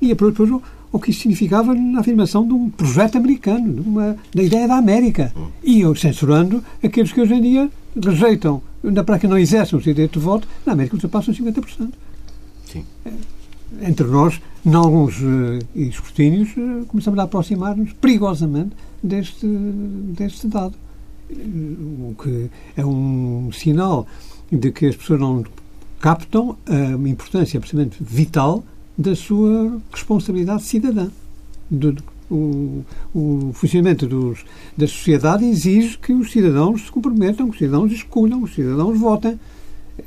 e 0.00 0.08
depois 0.08 0.38
o, 0.50 0.62
o 0.92 0.98
que 0.98 1.10
isso 1.10 1.20
significava 1.20 1.74
na 1.74 2.00
afirmação 2.00 2.46
de 2.46 2.54
um 2.54 2.70
projeto 2.70 3.16
americano, 3.16 3.74
de 3.74 3.80
uma, 3.80 4.16
da 4.34 4.42
ideia 4.42 4.66
da 4.66 4.76
América. 4.76 5.32
E 5.62 5.80
eu 5.80 5.94
censurando 5.94 6.62
aqueles 6.82 7.12
que 7.12 7.20
hoje 7.20 7.34
em 7.34 7.42
dia 7.42 7.70
rejeitam, 8.02 8.62
ainda 8.84 9.04
para 9.04 9.18
que 9.18 9.26
não 9.26 9.38
exerçam 9.38 9.78
o 9.78 9.82
direito 9.82 10.18
de 10.18 10.24
voto, 10.24 10.48
na 10.64 10.72
América 10.72 10.96
ultrapassam 10.96 11.34
50%. 11.34 11.90
Sim. 12.64 12.84
Eh, 13.04 13.10
entre 13.82 14.06
nós, 14.06 14.40
em 14.64 14.74
alguns 14.74 15.20
uh, 15.20 15.58
escrutínios, 15.74 16.50
uh, 16.56 16.84
começamos 16.86 17.18
a 17.18 17.24
aproximar-nos 17.24 17.92
perigosamente 17.94 18.70
deste, 19.02 19.46
deste 19.46 20.46
dado 20.46 20.74
o 21.30 22.14
que 22.22 22.50
é 22.76 22.84
um 22.84 23.50
sinal 23.52 24.06
de 24.50 24.70
que 24.70 24.86
as 24.86 24.96
pessoas 24.96 25.20
não 25.20 25.44
captam 26.00 26.56
a 26.66 27.08
importância 27.08 27.58
absolutamente 27.58 27.96
vital 28.00 28.64
da 28.96 29.14
sua 29.14 29.80
responsabilidade 29.92 30.62
cidadã. 30.62 31.08
Do, 31.70 31.96
o, 32.30 32.84
o, 33.14 33.50
funcionamento 33.54 34.06
dos, 34.06 34.44
da 34.76 34.86
sociedade 34.86 35.44
exige 35.44 35.98
que 35.98 36.12
os 36.12 36.30
cidadãos 36.30 36.82
se 36.86 36.90
comprometam, 36.90 37.46
que 37.46 37.52
os 37.52 37.58
cidadãos 37.58 37.92
escolham, 37.92 38.38
que 38.40 38.44
os 38.44 38.54
cidadãos 38.54 38.98
votem. 38.98 39.38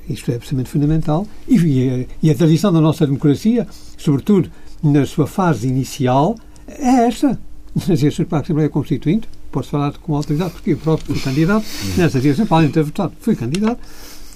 Isto 0.10 0.32
é 0.32 0.36
absolutamente 0.36 0.69
fundamental. 0.69 1.27
E, 1.47 1.55
e, 1.55 2.08
e 2.23 2.29
a 2.29 2.36
tradição 2.36 2.71
da 2.71 2.82
nossa 2.82 3.05
democracia, 3.05 3.67
sobretudo 3.97 4.51
na 4.84 5.05
sua 5.05 5.27
fase 5.27 5.67
inicial, 5.67 6.36
é 6.67 7.08
esta. 7.08 7.39
Nas 7.75 7.99
eleições 7.99 8.27
para 8.27 8.39
a 8.39 8.41
Assembleia 8.41 8.69
Constituinte, 8.69 9.27
posso 9.51 9.69
falar 9.69 9.93
com 9.93 10.15
autoridade, 10.15 10.51
porque 10.51 10.71
eu 10.71 10.77
próprio 10.77 11.15
fui 11.15 11.23
candidato, 11.23 11.65
nessa 11.97 12.19
direção, 12.19 12.45
podem 12.45 12.69
ter 12.69 12.83
votado, 12.83 13.13
fui 13.19 13.35
candidato, 13.35 13.79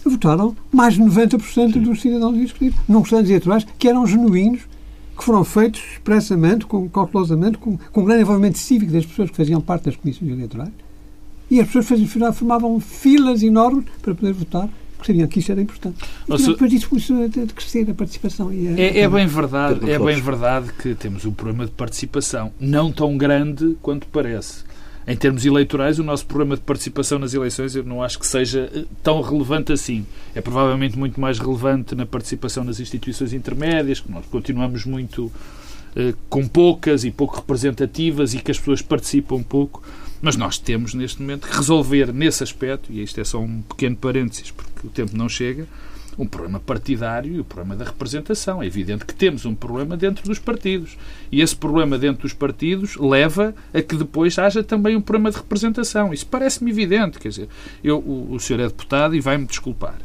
votaram 0.05 0.55
mais 0.71 0.95
de 0.95 1.01
90% 1.01 1.79
dos 1.79 2.01
cidadãos 2.01 2.35
inscritos, 2.37 2.79
num 2.87 3.01
processo 3.01 3.23
eleitorais 3.23 3.65
que 3.77 3.87
eram 3.87 4.05
genuínos, 4.05 4.61
que 5.17 5.23
foram 5.23 5.43
feitos 5.43 5.81
expressamente, 5.93 6.65
com, 6.65 6.89
cautelosamente, 6.89 7.57
com, 7.57 7.77
com 7.77 8.01
um 8.01 8.05
grande 8.05 8.23
envolvimento 8.23 8.57
cívico 8.57 8.91
das 8.91 9.05
pessoas 9.05 9.29
que 9.29 9.37
faziam 9.37 9.61
parte 9.61 9.85
das 9.85 9.95
comissões 9.95 10.31
eleitorais. 10.31 10.71
E 11.49 11.59
as 11.59 11.67
pessoas 11.67 11.85
faziam, 11.87 12.33
formavam 12.33 12.79
filas 12.79 13.43
enormes 13.43 13.85
para 14.01 14.15
poder 14.15 14.33
votar 14.33 14.67
porque 15.03 15.11
sabiam 15.11 15.27
que 15.27 15.39
isso 15.39 15.51
era 15.51 15.61
importante. 15.61 15.97
E 16.29 16.37
depois 16.37 16.71
disso 16.71 16.89
começou 16.89 17.25
a 17.25 17.53
crescer 17.53 17.89
a 17.89 17.93
participação. 17.93 18.53
E 18.53 18.69
a... 18.69 18.79
É, 18.79 18.99
é, 18.99 19.09
bem 19.09 19.27
verdade, 19.27 19.91
é 19.91 19.99
bem 19.99 20.21
verdade 20.21 20.71
que 20.81 20.95
temos 20.95 21.25
um 21.25 21.33
problema 21.33 21.65
de 21.65 21.71
participação, 21.71 22.53
não 22.57 22.91
tão 22.91 23.17
grande 23.17 23.75
quanto 23.81 24.07
parece 24.07 24.63
em 25.05 25.15
termos 25.17 25.45
eleitorais, 25.45 25.99
o 25.99 26.03
nosso 26.03 26.25
programa 26.25 26.55
de 26.55 26.61
participação 26.61 27.19
nas 27.19 27.33
eleições 27.33 27.75
eu 27.75 27.83
não 27.83 28.01
acho 28.01 28.17
que 28.17 28.25
seja 28.25 28.71
eh, 28.73 28.85
tão 29.01 29.21
relevante 29.21 29.73
assim. 29.73 30.05
É 30.33 30.39
provavelmente 30.39 30.97
muito 30.97 31.19
mais 31.19 31.39
relevante 31.39 31.93
na 31.93 32.05
participação 32.05 32.63
nas 32.63 32.79
instituições 32.79 33.33
intermédias, 33.33 33.99
que 33.99 34.09
nós 34.09 34.25
continuamos 34.27 34.85
muito 34.85 35.31
eh, 35.95 36.13
com 36.29 36.47
poucas 36.47 37.03
e 37.03 37.11
pouco 37.11 37.35
representativas 37.35 38.33
e 38.33 38.39
que 38.39 38.51
as 38.51 38.57
pessoas 38.57 38.81
participam 38.81 39.43
pouco. 39.43 39.83
Mas 40.21 40.37
nós 40.37 40.57
temos, 40.57 40.93
neste 40.93 41.21
momento, 41.21 41.49
que 41.49 41.55
resolver 41.55 42.13
nesse 42.13 42.43
aspecto, 42.43 42.89
e 42.93 43.03
isto 43.03 43.19
é 43.19 43.25
só 43.25 43.39
um 43.39 43.61
pequeno 43.61 43.97
parênteses, 43.97 44.51
porque 44.51 44.87
o 44.87 44.89
tempo 44.89 45.17
não 45.17 45.27
chega, 45.27 45.67
um 46.17 46.25
problema 46.25 46.59
partidário 46.59 47.33
e 47.33 47.39
o 47.39 47.43
problema 47.43 47.75
da 47.75 47.85
representação. 47.85 48.61
É 48.61 48.65
evidente 48.65 49.05
que 49.05 49.13
temos 49.13 49.45
um 49.45 49.55
problema 49.55 49.97
dentro 49.97 50.23
dos 50.25 50.39
partidos. 50.39 50.97
E 51.31 51.41
esse 51.41 51.55
problema 51.55 51.97
dentro 51.97 52.23
dos 52.23 52.33
partidos 52.33 52.95
leva 52.97 53.53
a 53.73 53.81
que 53.81 53.95
depois 53.95 54.37
haja 54.37 54.63
também 54.63 54.95
um 54.95 55.01
problema 55.01 55.31
de 55.31 55.37
representação. 55.37 56.13
Isso 56.13 56.25
parece-me 56.25 56.71
evidente. 56.71 57.19
Quer 57.19 57.29
dizer, 57.29 57.49
eu, 57.83 57.97
o, 57.99 58.33
o 58.33 58.39
senhor 58.39 58.59
é 58.59 58.67
deputado 58.67 59.15
e 59.15 59.19
vai-me 59.19 59.45
desculpar. 59.45 59.95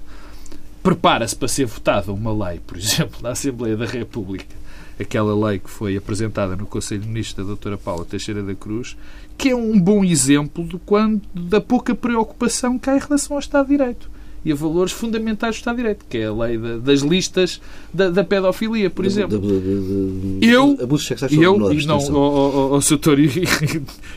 Prepara-se 0.82 1.36
para 1.36 1.48
ser 1.48 1.66
votada 1.66 2.12
uma 2.12 2.48
lei, 2.48 2.60
por 2.66 2.76
exemplo, 2.78 3.20
na 3.22 3.30
Assembleia 3.30 3.76
da 3.76 3.86
República, 3.86 4.56
aquela 4.98 5.48
lei 5.48 5.58
que 5.58 5.70
foi 5.70 5.96
apresentada 5.96 6.56
no 6.56 6.66
Conselho 6.66 7.02
de 7.02 7.08
Ministros 7.08 7.36
da 7.36 7.42
doutora 7.44 7.76
Paula 7.76 8.04
Teixeira 8.04 8.42
da 8.42 8.54
Cruz, 8.54 8.96
que 9.36 9.50
é 9.50 9.56
um 9.56 9.78
bom 9.78 10.04
exemplo 10.04 10.64
de 10.64 10.78
quando, 10.78 11.22
da 11.34 11.60
pouca 11.60 11.94
preocupação 11.94 12.78
que 12.78 12.88
há 12.90 12.96
em 12.96 13.00
relação 13.00 13.36
ao 13.36 13.40
Estado 13.40 13.68
de 13.68 13.76
Direito 13.76 14.17
e 14.48 14.52
a 14.52 14.54
valores 14.54 14.92
fundamentais 14.92 15.56
do 15.56 15.58
Estado 15.58 15.76
de 15.76 15.82
Direito, 15.82 16.06
que 16.08 16.16
é 16.16 16.26
a 16.26 16.32
lei 16.32 16.56
da, 16.56 16.78
das 16.78 17.00
listas 17.00 17.60
da, 17.92 18.08
da 18.08 18.24
pedofilia, 18.24 18.88
por 18.88 19.04
exemplo. 19.04 19.38
De, 19.38 19.60
de, 19.60 20.38
de, 20.40 20.46
eu, 20.46 20.78
abusos 20.82 21.06
sexuais 21.06 21.32
eu, 21.34 21.52
menores, 21.52 21.84
e 21.84 21.86
não, 21.86 21.98
o, 21.98 22.76
o, 22.76 22.80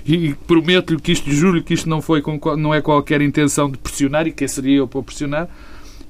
e, 0.05 0.15
e 0.15 0.33
prometo-lhe 0.47 1.01
que 1.01 1.11
isto, 1.11 1.29
juro 1.29 1.61
que 1.61 1.73
isto 1.73 1.89
não, 1.89 2.01
foi 2.01 2.21
com, 2.21 2.39
não 2.55 2.73
é 2.73 2.81
qualquer 2.81 3.21
intenção 3.21 3.69
de 3.69 3.77
pressionar, 3.77 4.25
e 4.25 4.31
quem 4.31 4.47
seria 4.47 4.77
eu 4.77 4.87
para 4.87 5.03
pressionar, 5.03 5.49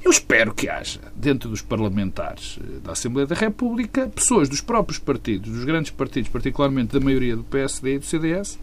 eu 0.04 0.12
espero 0.12 0.54
que 0.54 0.70
haja, 0.70 1.00
dentro 1.16 1.50
dos 1.50 1.64
parlamentares 1.64 2.60
eh, 2.62 2.80
da 2.84 2.92
Assembleia 2.92 3.26
da 3.26 3.36
República, 3.36 4.08
pessoas 4.08 4.48
dos 4.48 4.62
próprios 4.62 5.00
partidos, 5.00 5.52
dos 5.52 5.66
grandes 5.66 5.90
partidos, 5.90 6.30
particularmente 6.30 6.94
da 6.94 7.04
maioria 7.04 7.36
do 7.36 7.44
PSD 7.44 7.96
e 7.96 8.00
do 8.00 8.06
CDS, 8.06 8.60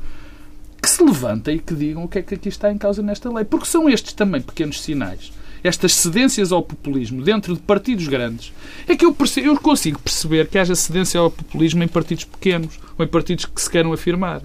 que 0.81 0.89
se 0.89 1.03
levantem 1.03 1.57
e 1.57 1.59
que 1.59 1.75
digam 1.75 2.05
o 2.05 2.09
que 2.09 2.21
é 2.21 2.23
que 2.23 2.35
aqui 2.35 2.49
está 2.49 2.71
em 2.71 2.79
causa 2.79 3.03
nesta 3.03 3.33
lei. 3.33 3.45
Porque 3.45 3.67
são 3.67 3.89
estes 3.89 4.13
também 4.13 4.41
pequenos 4.41 4.81
sinais, 4.81 5.33
estas 5.63 5.95
cedências 5.95 6.53
ao 6.53 6.63
populismo 6.63 7.23
dentro 7.23 7.55
de 7.55 7.61
partidos 7.61 8.07
grandes, 8.09 8.53
é 8.87 8.97
que 8.97 9.05
eu, 9.05 9.13
percebo, 9.13 9.49
eu 9.49 9.61
consigo 9.61 9.99
perceber 9.99 10.49
que 10.49 10.59
haja 10.59 10.75
cedência 10.75 11.21
ao 11.21 11.31
populismo 11.31 11.83
em 11.83 11.89
partidos 11.89 12.25
pequenos 12.25 12.79
ou 12.97 13.05
em 13.05 13.09
partidos 13.09 13.45
que 13.45 13.61
se 13.61 13.71
queiram 13.71 13.93
afirmar. 13.93 14.43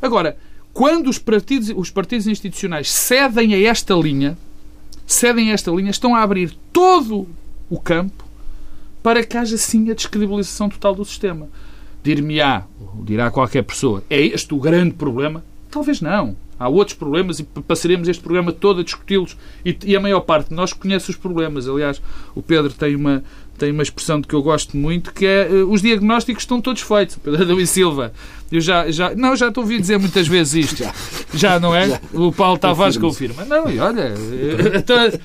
Agora, 0.00 0.36
quando 0.72 1.08
os 1.08 1.18
partidos, 1.18 1.72
os 1.74 1.90
partidos 1.90 2.26
institucionais 2.26 2.90
cedem 2.90 3.54
a 3.54 3.60
esta 3.60 3.94
linha, 3.94 4.38
cedem 5.06 5.50
a 5.50 5.54
esta 5.54 5.70
linha, 5.70 5.90
estão 5.90 6.14
a 6.14 6.22
abrir 6.22 6.56
todo 6.72 7.28
o 7.68 7.80
campo 7.80 8.24
para 9.02 9.24
que 9.24 9.36
haja 9.36 9.56
sim 9.56 9.90
a 9.90 9.94
descredibilização 9.94 10.68
total 10.68 10.94
do 10.94 11.04
sistema. 11.04 11.48
Dir-me-á, 12.02 12.64
dirá 13.04 13.30
qualquer 13.30 13.62
pessoa, 13.62 14.04
é 14.08 14.20
este 14.20 14.54
o 14.54 14.58
grande 14.58 14.94
problema? 14.94 15.42
Talvez 15.70 16.00
não. 16.00 16.36
Há 16.58 16.68
outros 16.68 16.96
problemas 16.96 17.38
e 17.38 17.44
passaremos 17.44 18.08
este 18.08 18.20
programa 18.20 18.50
todo 18.52 18.80
a 18.80 18.84
discuti-los 18.84 19.36
e, 19.64 19.76
e, 19.84 19.96
a 19.96 20.00
maior 20.00 20.20
parte 20.20 20.48
de 20.48 20.54
nós 20.56 20.72
conhece 20.72 21.08
os 21.08 21.16
problemas. 21.16 21.68
Aliás, 21.68 22.02
o 22.34 22.42
Pedro 22.42 22.72
tem 22.72 22.96
uma, 22.96 23.22
tem 23.56 23.70
uma 23.70 23.82
expressão 23.82 24.20
de 24.20 24.26
que 24.26 24.34
eu 24.34 24.42
gosto 24.42 24.76
muito, 24.76 25.12
que 25.12 25.24
é 25.24 25.48
uh, 25.48 25.70
os 25.70 25.82
diagnósticos 25.82 26.42
estão 26.42 26.60
todos 26.60 26.82
feitos. 26.82 27.16
Pedro 27.16 27.42
Adão 27.42 27.60
e 27.60 27.66
Silva. 27.66 28.12
Eu 28.50 28.60
já, 28.60 28.90
já, 28.90 29.14
não, 29.14 29.36
já 29.36 29.48
estou 29.48 29.60
a 29.60 29.64
ouvir 29.64 29.80
dizer 29.80 29.98
muitas 29.98 30.26
vezes 30.26 30.64
isto. 30.64 30.78
Já, 30.78 30.94
já 31.34 31.60
não 31.60 31.72
é? 31.72 31.90
Já. 31.90 32.00
O 32.12 32.32
Paulo 32.32 32.58
Tavares 32.58 32.96
confirma. 32.96 33.44
Não, 33.44 33.70
e 33.70 33.78
olha, 33.78 34.14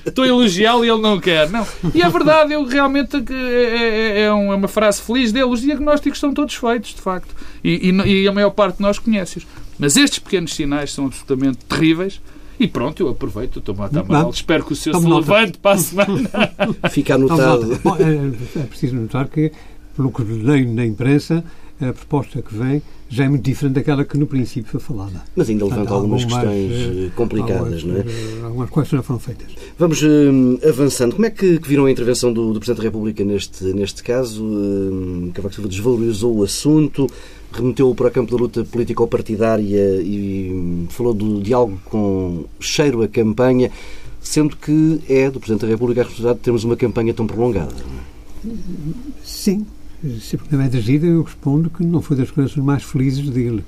estou 0.06 0.24
a 0.24 0.28
elogiá-lo 0.28 0.84
e 0.84 0.88
ele 0.88 1.00
não 1.00 1.18
quer. 1.18 1.50
Não. 1.50 1.66
E 1.92 2.02
é 2.02 2.08
verdade, 2.08 2.52
eu 2.52 2.64
realmente 2.64 3.16
é, 3.16 4.20
é, 4.20 4.20
é, 4.22 4.32
uma 4.32 4.68
frase 4.68 5.00
feliz 5.00 5.32
dele. 5.32 5.46
Os 5.46 5.62
diagnósticos 5.62 6.18
estão 6.18 6.32
todos 6.32 6.54
feitos, 6.54 6.94
de 6.94 7.00
facto. 7.00 7.34
E, 7.64 7.90
e, 7.90 8.22
e 8.22 8.28
a 8.28 8.32
maior 8.32 8.50
parte 8.50 8.76
de 8.76 8.82
nós 8.82 8.98
conhece-os. 8.98 9.46
Mas 9.78 9.96
estes 9.96 10.18
pequenos 10.18 10.54
sinais 10.54 10.92
são 10.92 11.06
absolutamente 11.06 11.58
terríveis 11.68 12.20
e 12.58 12.68
pronto, 12.68 13.02
eu 13.02 13.08
aproveito, 13.08 13.58
estou 13.58 13.74
a 13.78 14.04
mal. 14.04 14.30
Espero 14.30 14.64
que 14.64 14.72
o 14.72 14.76
senhor 14.76 15.00
se 15.00 15.06
levante 15.06 15.58
para 15.58 15.76
a 15.76 15.78
semana. 15.78 16.30
Fica 16.90 17.16
anotado. 17.16 17.80
Bom, 17.82 17.96
é, 17.96 18.60
é, 18.60 18.62
preciso 18.64 18.94
notar 18.94 19.28
que, 19.28 19.50
pelo 19.96 20.12
que 20.12 20.22
leio 20.22 20.72
na 20.72 20.86
imprensa, 20.86 21.44
a 21.80 21.92
proposta 21.92 22.40
que 22.40 22.54
vem 22.54 22.80
já 23.08 23.24
é 23.24 23.28
muito 23.28 23.44
diferente 23.44 23.74
daquela 23.74 24.04
que 24.04 24.16
no 24.16 24.26
princípio 24.26 24.70
foi 24.70 24.80
falada. 24.80 25.22
Mas 25.36 25.48
ainda 25.48 25.64
levanta 25.64 25.82
Portanto, 25.82 25.94
algumas, 25.94 26.22
algumas 26.22 26.42
questões 26.42 27.06
eh, 27.06 27.10
complicadas, 27.14 27.60
algumas, 27.60 27.84
não 27.84 27.96
é? 27.96 28.00
Eh, 28.00 28.44
algumas 28.44 28.70
coisas 28.70 28.90
já 28.90 29.02
foram 29.02 29.20
feitas. 29.20 29.54
Vamos 29.78 30.02
uh, 30.02 30.68
avançando. 30.68 31.14
Como 31.14 31.26
é 31.26 31.30
que, 31.30 31.58
que, 31.58 31.68
viram 31.68 31.86
a 31.86 31.90
intervenção 31.90 32.32
do, 32.32 32.52
do 32.52 32.60
Presidente 32.60 32.78
da 32.78 32.82
República 32.84 33.24
neste, 33.24 33.64
neste 33.64 34.02
caso? 34.02 34.44
Uh, 34.44 35.30
Cavaco 35.32 35.54
Silva 35.54 35.68
desvalorizou 35.68 36.36
o 36.38 36.42
assunto, 36.44 37.06
remeteu-o 37.54 37.94
para 37.94 38.08
o 38.08 38.10
campo 38.10 38.30
da 38.30 38.42
luta 38.42 38.64
político-partidária 38.64 40.00
e 40.02 40.86
falou 40.90 41.14
do 41.14 41.40
diálogo 41.40 41.80
com 41.84 42.44
cheiro 42.58 43.02
a 43.02 43.08
campanha, 43.08 43.70
sendo 44.20 44.56
que 44.56 45.00
é 45.08 45.30
do 45.30 45.38
Presidente 45.38 45.62
da 45.62 45.68
República 45.68 46.00
a 46.00 46.04
responsabilidade 46.04 46.38
de 46.38 46.44
termos 46.44 46.64
uma 46.64 46.76
campanha 46.76 47.14
tão 47.14 47.26
prolongada. 47.26 47.74
Sim. 49.22 49.64
Se 50.20 50.36
o 50.36 50.38
problema 50.38 50.64
é 50.64 50.68
de 50.68 50.78
agida, 50.78 51.06
eu 51.06 51.22
respondo 51.22 51.70
que 51.70 51.82
não 51.82 52.02
foi 52.02 52.16
das 52.16 52.30
coisas 52.30 52.54
mais 52.56 52.82
felizes 52.82 53.30
dele. 53.30 53.64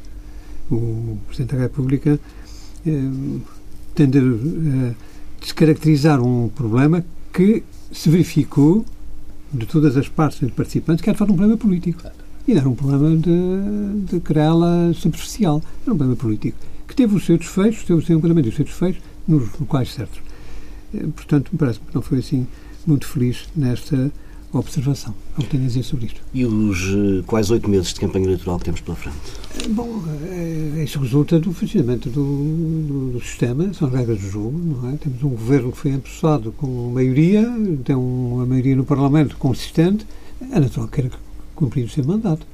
O 0.71 1.17
Presidente 1.27 1.55
da 1.55 1.63
República 1.63 2.21
eh, 2.87 3.11
tende 3.95 4.19
a 4.19 4.93
descaracterizar 5.41 6.23
um 6.23 6.49
problema 6.49 7.05
que 7.33 7.63
se 7.93 8.11
verificou 8.11 8.85
de 9.53 9.65
todas 9.65 9.97
as 9.97 10.09
partes 10.09 10.51
participantes 10.51 11.03
que 11.03 11.09
era 11.09 11.15
de 11.15 11.19
facto 11.19 11.33
um 11.33 11.37
problema 11.37 11.57
político. 11.57 12.03
E 12.47 12.53
era 12.53 12.69
um 12.69 12.75
problema 12.75 13.17
de, 13.17 14.07
de 14.07 14.21
querela 14.21 14.93
superficial. 14.95 15.61
Era 15.83 15.93
um 15.93 15.97
problema 15.97 16.17
político. 16.17 16.57
Que 16.87 16.95
teve 16.95 17.17
os 17.17 17.27
seus 17.27 17.41
desfechos, 17.41 17.85
teve 17.85 17.99
o 17.99 18.07
seu 18.07 18.17
enquadramento 18.17 18.49
e 18.49 18.51
os 18.51 18.57
seus 18.57 18.69
desfechos 18.69 19.03
nos 19.27 19.51
locais 19.59 19.93
certos. 19.93 20.21
Eh, 20.95 21.07
portanto, 21.15 21.51
me 21.53 21.59
parece 21.59 21.81
que 21.81 21.93
não 21.93 22.01
foi 22.01 22.19
assim 22.19 22.47
muito 22.87 23.05
feliz 23.09 23.49
nesta 23.57 24.13
observação. 24.53 25.13
É 25.37 25.41
o 25.41 25.43
que 25.43 25.51
tenho 25.51 25.65
a 25.65 25.67
dizer 25.67 25.83
sobre 25.83 26.07
isto. 26.07 26.21
E 26.33 26.47
os 26.47 26.79
eh, 26.83 27.25
quais 27.27 27.51
oito 27.51 27.69
meses 27.69 27.93
de 27.93 27.99
campanha 27.99 28.27
eleitoral 28.27 28.61
que 28.61 28.67
temos 28.67 28.81
pela 28.81 28.97
frente? 28.97 29.17
Eh, 29.65 29.69
bom, 29.69 30.05
isso 30.83 31.01
resulta 31.01 31.41
do 31.41 31.53
funcionamento 31.53 32.09
do, 32.09 32.23
do, 32.23 33.11
do, 33.15 33.21
sistema, 33.21 33.75
são 33.75 33.89
regras 33.91 34.21
do 34.21 34.31
jogo, 34.31 34.57
não 34.57 34.91
é? 34.91 34.97
Temos 34.99 35.21
um 35.25 35.31
governo 35.31 35.73
que 35.73 35.79
foi 35.79 35.91
empossado 35.91 36.53
com 36.53 36.93
maioria, 36.93 37.43
tem 37.85 37.97
uma 37.97 38.47
maioria 38.47 38.77
no 38.77 38.85
Parlamento 38.85 39.37
consistente, 39.37 40.07
é 40.41 40.61
natural 40.61 40.87
que 40.87 41.03
queira 41.03 41.26
cumprir 41.57 41.85
o 41.85 41.89
seu 41.89 42.05
mandato. 42.05 42.47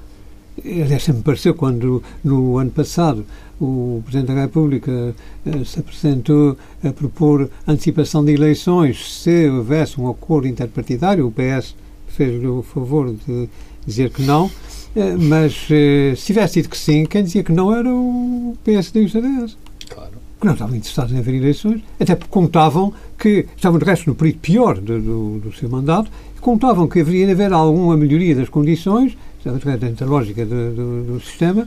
Aliás, 0.65 1.03
sempre 1.03 1.19
me 1.19 1.25
pareceu 1.25 1.55
quando, 1.55 2.03
no 2.23 2.59
ano 2.59 2.71
passado, 2.71 3.25
o 3.61 4.03
Presidente 4.05 4.35
da 4.35 4.43
República 4.43 5.15
eh, 5.47 5.65
se 5.65 5.81
apresentou 5.81 6.57
a 6.85 6.93
propor 6.93 7.51
antecipação 7.67 8.25
de 8.25 8.33
eleições 8.33 9.23
se 9.23 9.49
houvesse 9.49 10.01
um 10.01 10.11
acordo 10.11 10.47
interpartidário, 10.47 11.27
o 11.27 11.33
PS 11.33 11.75
fez-lhe 12.09 12.47
o 12.47 12.63
favor 12.63 13.15
de 13.27 13.49
dizer 13.87 14.11
que 14.11 14.23
não, 14.23 14.51
eh, 14.95 15.17
mas 15.17 15.67
eh, 15.71 16.15
se 16.17 16.27
tivesse 16.27 16.55
dito 16.61 16.69
que 16.69 16.77
sim, 16.77 17.07
quem 17.07 17.25
dizia 17.25 17.43
que 17.43 17.53
não 17.53 17.75
era 17.75 17.89
o 17.89 18.57
PSD 18.63 19.03
e 19.03 19.05
o 19.07 19.09
CDS. 19.09 19.57
Claro. 19.89 20.13
Que 20.39 20.47
não 20.47 20.53
estavam 20.53 20.77
interessados 20.77 21.13
em 21.13 21.19
haver 21.19 21.35
eleições, 21.35 21.83
até 21.99 22.15
porque 22.15 22.31
contavam 22.31 22.93
que 23.19 23.47
estavam, 23.57 23.79
de 23.79 23.85
resto, 23.85 24.09
no 24.09 24.15
período 24.15 24.39
pior 24.41 24.79
do, 24.79 25.01
do, 25.01 25.39
do 25.39 25.53
seu 25.53 25.69
mandato, 25.69 26.11
contavam 26.43 26.89
que 26.89 27.01
haveria 27.01 27.25
de 27.25 27.33
haver 27.33 27.53
alguma 27.53 27.97
melhoria 27.97 28.35
das 28.35 28.49
condições, 28.49 29.17
dentro 29.45 30.05
da 30.05 30.07
lógica 30.07 30.45
do, 30.45 30.75
do, 30.75 31.05
do 31.05 31.21
sistema, 31.21 31.67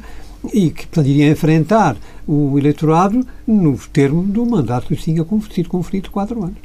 e 0.54 0.70
que, 0.70 1.00
iria 1.00 1.32
enfrentar 1.32 1.98
o 2.28 2.60
eleitorado 2.60 3.26
no 3.48 3.78
termo 3.92 4.22
do 4.22 4.46
mandato 4.46 4.88
que 4.88 4.96
tinha 4.96 5.26
sido 5.52 5.70
conferido 5.70 6.04
de 6.04 6.10
quatro 6.10 6.44
anos. 6.44 6.58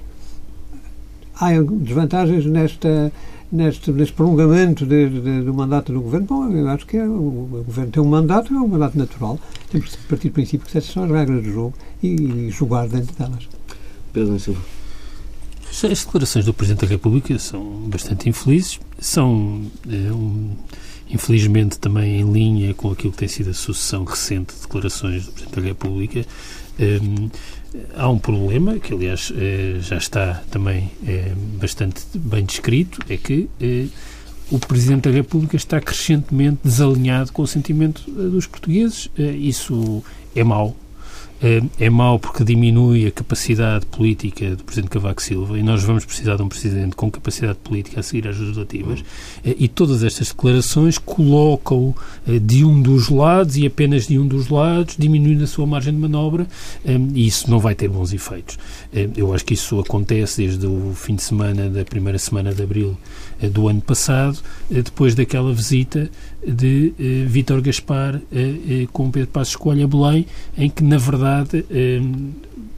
Há 1.39 1.53
desvantagens 1.53 2.45
nesta, 2.45 3.11
neste, 3.51 3.91
neste 3.93 4.13
prolongamento 4.13 4.85
de, 4.85 5.09
de, 5.09 5.43
do 5.43 5.55
mandato 5.55 5.93
do 5.93 6.03
governo? 6.03 6.27
Bom, 6.27 6.51
eu 6.51 6.69
acho 6.69 6.87
que 6.87 6.99
é, 6.99 7.05
o, 7.05 7.13
o, 7.13 7.65
governo 7.65 7.93
tem 7.93 8.03
um 8.03 8.09
mandato, 8.09 8.53
é 8.53 8.59
um 8.59 8.69
mandato 8.69 8.99
natural. 8.99 9.39
Temos 9.71 9.97
que 9.97 10.03
partir 10.07 10.29
do 10.29 10.33
princípio 10.33 10.67
que 10.67 10.77
essas 10.77 10.93
são 10.93 11.05
as 11.05 11.11
regras 11.11 11.43
do 11.43 11.51
jogo 11.51 11.75
e, 12.03 12.09
e 12.09 12.51
jogar 12.51 12.89
dentro 12.89 13.17
delas. 13.17 13.49
Pedro 14.13 14.39
Silva. 14.39 14.80
As 15.71 16.05
declarações 16.05 16.45
do 16.45 16.53
Presidente 16.53 16.85
da 16.85 16.87
República 16.89 17.39
são 17.39 17.63
bastante 17.89 18.29
infelizes, 18.29 18.81
são, 18.99 19.63
é, 19.89 20.13
um, 20.13 20.51
infelizmente, 21.09 21.79
também 21.79 22.21
em 22.21 22.33
linha 22.33 22.75
com 22.75 22.91
aquilo 22.91 23.13
que 23.13 23.19
tem 23.19 23.29
sido 23.29 23.51
a 23.51 23.55
sucessão 23.55 24.05
recente 24.05 24.55
de 24.55 24.61
declarações 24.63 25.25
do 25.25 25.33
Presidente 25.33 25.61
da 25.61 25.67
República. 25.67 26.27
Um, 26.79 27.31
há 27.95 28.09
um 28.09 28.19
problema, 28.19 28.79
que 28.79 28.93
aliás 28.93 29.33
é, 29.37 29.79
já 29.81 29.97
está 29.97 30.43
também 30.51 30.91
é, 31.07 31.33
bastante 31.59 32.03
bem 32.15 32.45
descrito, 32.45 33.01
é 33.09 33.17
que 33.17 33.49
é, 33.61 33.87
o 34.51 34.59
Presidente 34.59 35.09
da 35.09 35.15
República 35.15 35.57
está 35.57 35.81
crescentemente 35.81 36.59
desalinhado 36.65 37.33
com 37.33 37.43
o 37.43 37.47
sentimento 37.47 38.11
dos 38.11 38.47
portugueses. 38.49 39.09
Isso 39.17 40.03
é 40.35 40.43
mau, 40.43 40.77
é, 41.43 41.63
é 41.79 41.91
mau 41.91 42.19
porque 42.19 42.45
diminui 42.45 43.07
a 43.07 43.11
capacidade 43.11 43.87
política 43.87 44.55
do 44.57 44.65
Presidente 44.65 44.91
Cavaco 44.91 45.23
Silva 45.23 45.59
e 45.59 45.63
nós 45.63 45.83
vamos 45.83 46.05
precisar 46.05 46.37
de 46.37 46.43
um 46.43 46.49
Presidente 46.49 46.95
com 46.95 47.11
capacidade 47.11 47.59
política 47.65 48.01
a 48.01 48.03
seguir 48.03 48.29
às 48.29 48.39
legislativas 48.39 49.01
hum. 49.01 49.05
e 49.45 49.69
todas 49.69 50.03
estas 50.03 50.29
declarações 50.29 50.99
colocam 50.99 51.95
eh, 52.27 52.39
de 52.39 52.65
um 52.65 52.83
dos 52.83 53.09
lados 53.09 53.57
e 53.57 53.67
apenas 53.67 54.07
de 54.07 54.19
um 54.19 54.27
dos 54.27 54.49
lados, 54.49 54.97
diminuindo 54.99 55.45
a 55.45 55.47
sua 55.47 55.67
margem 55.67 55.95
de 55.95 55.99
manobra 55.99 56.47
e 57.15 57.27
isso 57.27 57.51
não 57.51 57.59
vai 57.59 57.75
ter 57.75 57.89
bons 57.89 58.13
efeitos. 58.13 58.59
Eu 59.17 59.33
acho 59.33 59.45
que 59.45 59.55
isso 59.55 59.79
acontece 59.81 60.43
desde 60.43 60.67
o 60.67 60.93
fim 60.95 61.15
de 61.15 61.23
semana 61.23 61.69
da 61.69 61.85
primeira 61.85 62.19
semana 62.19 62.53
de 62.53 62.63
abril 62.63 62.97
do 63.53 63.69
ano 63.69 63.81
passado, 63.81 64.39
depois 64.69 65.15
daquela 65.15 65.53
visita 65.53 66.11
de 66.47 66.93
Vítor 67.27 67.61
Gaspar 67.61 68.21
com 68.93 69.11
Pedro 69.11 69.29
Passos 69.29 69.57
Coelho 69.57 69.85
a 69.85 69.87
Belém, 69.87 70.27
em 70.57 70.71
que, 70.71 70.83
na 70.83 70.99
verdade, 70.99 71.65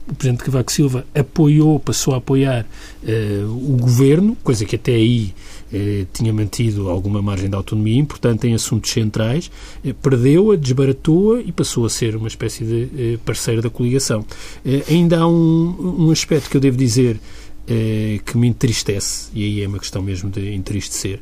o 0.08 0.14
Presidente 0.14 0.44
Cavaco 0.44 0.72
Silva 0.72 1.06
apoiou, 1.14 1.78
passou 1.78 2.14
a 2.14 2.18
apoiar 2.18 2.66
o 3.46 3.76
governo, 3.80 4.36
coisa 4.42 4.64
que 4.64 4.76
até 4.76 4.92
aí 4.92 5.32
tinha 6.12 6.32
mantido 6.32 6.90
alguma 6.90 7.22
margem 7.22 7.48
de 7.48 7.54
autonomia 7.54 7.98
importante 7.98 8.46
em 8.46 8.54
assuntos 8.54 8.90
centrais, 8.90 9.50
perdeu-a, 10.02 10.56
desbaratou-a 10.56 11.40
e 11.40 11.52
passou 11.52 11.86
a 11.86 11.90
ser 11.90 12.16
uma 12.16 12.28
espécie 12.28 12.64
de 12.64 13.18
parceiro 13.24 13.62
da 13.62 13.70
coligação. 13.70 14.24
ainda 14.88 15.20
há 15.20 15.28
um, 15.28 16.06
um 16.06 16.10
aspecto 16.10 16.50
que 16.50 16.56
eu 16.56 16.60
devo 16.60 16.76
dizer 16.76 17.20
eh, 17.64 18.18
que 18.26 18.36
me 18.36 18.48
entristece, 18.48 19.30
e 19.32 19.44
aí 19.44 19.62
é 19.62 19.68
uma 19.68 19.78
questão 19.78 20.02
mesmo 20.02 20.28
de 20.28 20.52
entristecer, 20.52 21.20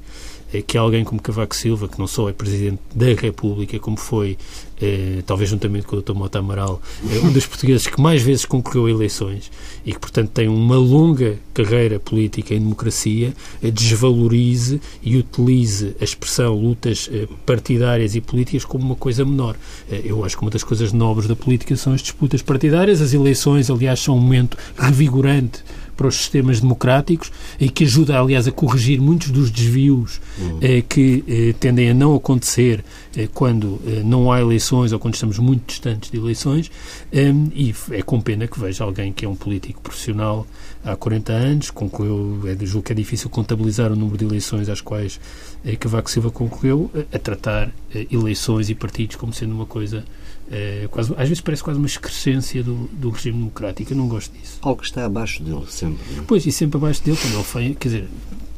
que 0.66 0.76
alguém 0.76 1.04
como 1.04 1.20
Cavaco 1.20 1.54
Silva, 1.54 1.88
que 1.88 1.98
não 1.98 2.06
só 2.06 2.28
é 2.28 2.32
Presidente 2.32 2.80
da 2.94 3.06
República, 3.14 3.78
como 3.78 3.96
foi, 3.96 4.36
eh, 4.80 5.22
talvez 5.26 5.50
juntamente 5.50 5.86
com 5.86 5.96
o 5.96 6.02
Dr. 6.02 6.14
Mota 6.14 6.38
Amaral, 6.38 6.80
é 7.08 7.18
um 7.20 7.30
dos 7.30 7.46
portugueses 7.46 7.86
que 7.86 8.00
mais 8.00 8.22
vezes 8.22 8.44
concorreu 8.44 8.86
a 8.86 8.90
eleições 8.90 9.50
e 9.84 9.92
que, 9.92 9.98
portanto, 9.98 10.30
tem 10.30 10.48
uma 10.48 10.76
longa 10.76 11.38
carreira 11.54 12.00
política 12.00 12.54
em 12.54 12.60
democracia, 12.60 13.32
eh, 13.62 13.70
desvalorize 13.70 14.80
e 15.02 15.16
utilize 15.16 15.94
a 16.00 16.04
expressão 16.04 16.54
lutas 16.54 17.08
eh, 17.12 17.28
partidárias 17.46 18.14
e 18.14 18.20
políticas 18.20 18.64
como 18.64 18.84
uma 18.84 18.96
coisa 18.96 19.24
menor. 19.24 19.56
Eh, 19.90 20.02
eu 20.04 20.24
acho 20.24 20.36
que 20.36 20.42
uma 20.42 20.50
das 20.50 20.64
coisas 20.64 20.92
nobres 20.92 21.28
da 21.28 21.36
política 21.36 21.76
são 21.76 21.92
as 21.92 22.02
disputas 22.02 22.42
partidárias. 22.42 23.00
As 23.00 23.12
eleições, 23.12 23.70
aliás, 23.70 24.00
são 24.00 24.16
um 24.16 24.20
momento 24.20 24.56
revigorante 24.76 25.62
para 26.00 26.08
os 26.08 26.16
sistemas 26.16 26.62
democráticos 26.62 27.30
e 27.60 27.68
que 27.68 27.84
ajuda, 27.84 28.18
aliás, 28.18 28.48
a 28.48 28.50
corrigir 28.50 28.98
muitos 28.98 29.30
dos 29.30 29.50
desvios 29.50 30.18
uhum. 30.38 30.58
eh, 30.62 30.82
que 30.88 31.22
eh, 31.28 31.54
tendem 31.60 31.90
a 31.90 31.94
não 31.94 32.14
acontecer 32.14 32.82
eh, 33.14 33.28
quando 33.34 33.78
eh, 33.86 34.00
não 34.02 34.32
há 34.32 34.40
eleições 34.40 34.92
ou 34.92 34.98
quando 34.98 35.12
estamos 35.12 35.38
muito 35.38 35.66
distantes 35.66 36.10
de 36.10 36.16
eleições. 36.16 36.70
Ehm, 37.12 37.48
e 37.54 37.74
é 37.90 38.00
com 38.00 38.18
pena 38.18 38.46
que 38.46 38.58
veja 38.58 38.82
alguém 38.82 39.12
que 39.12 39.26
é 39.26 39.28
um 39.28 39.36
político 39.36 39.82
profissional 39.82 40.46
há 40.84 40.96
40 40.96 41.32
anos, 41.32 41.70
concorreu, 41.70 42.40
é, 42.46 42.66
julgo 42.66 42.86
que 42.86 42.92
é 42.92 42.94
difícil 42.94 43.28
contabilizar 43.30 43.92
o 43.92 43.96
número 43.96 44.18
de 44.18 44.24
eleições 44.24 44.68
às 44.68 44.80
quais 44.80 45.20
eh, 45.64 45.76
Cavaco 45.76 46.10
Silva 46.10 46.30
concorreu, 46.30 46.90
a, 46.94 47.16
a 47.16 47.18
tratar 47.18 47.70
eh, 47.94 48.06
eleições 48.10 48.70
e 48.70 48.74
partidos 48.74 49.16
como 49.16 49.32
sendo 49.32 49.52
uma 49.54 49.66
coisa 49.66 50.04
é, 50.50 50.88
quase, 50.90 51.12
às 51.12 51.28
vezes 51.28 51.40
parece 51.40 51.62
quase 51.62 51.78
uma 51.78 51.86
excrescência 51.86 52.62
do, 52.62 52.88
do 52.92 53.10
regime 53.10 53.38
democrático. 53.38 53.92
Eu 53.92 53.96
não 53.96 54.08
gosto 54.08 54.32
disso. 54.36 54.58
Algo 54.62 54.80
que 54.80 54.86
está 54.88 55.04
abaixo 55.04 55.42
dele, 55.42 55.64
sempre. 55.68 56.04
Não? 56.12 56.24
É? 56.24 56.26
Pois, 56.26 56.44
e 56.44 56.50
sempre 56.50 56.76
abaixo 56.76 57.04
dele, 57.04 57.16
quando 57.16 57.34
ele 57.34 57.44
faz, 57.44 57.76
quer 57.78 57.88
dizer, 57.88 58.08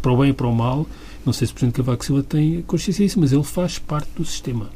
para 0.01 0.13
o 0.13 0.17
bem 0.17 0.31
e 0.31 0.33
para 0.33 0.47
o 0.47 0.55
mal, 0.55 0.87
não 1.25 1.33
sei 1.33 1.47
se 1.47 1.53
o 1.53 1.55
Presidente 1.55 1.77
Cavaco 1.77 2.05
Silva 2.05 2.23
tem 2.23 2.63
consciência 2.63 3.05
disso, 3.05 3.21
mas 3.21 3.33
ele 3.33 3.45
faz 3.45 3.79
parte 3.79 4.09
do 4.17 4.25
sistema. 4.25 4.71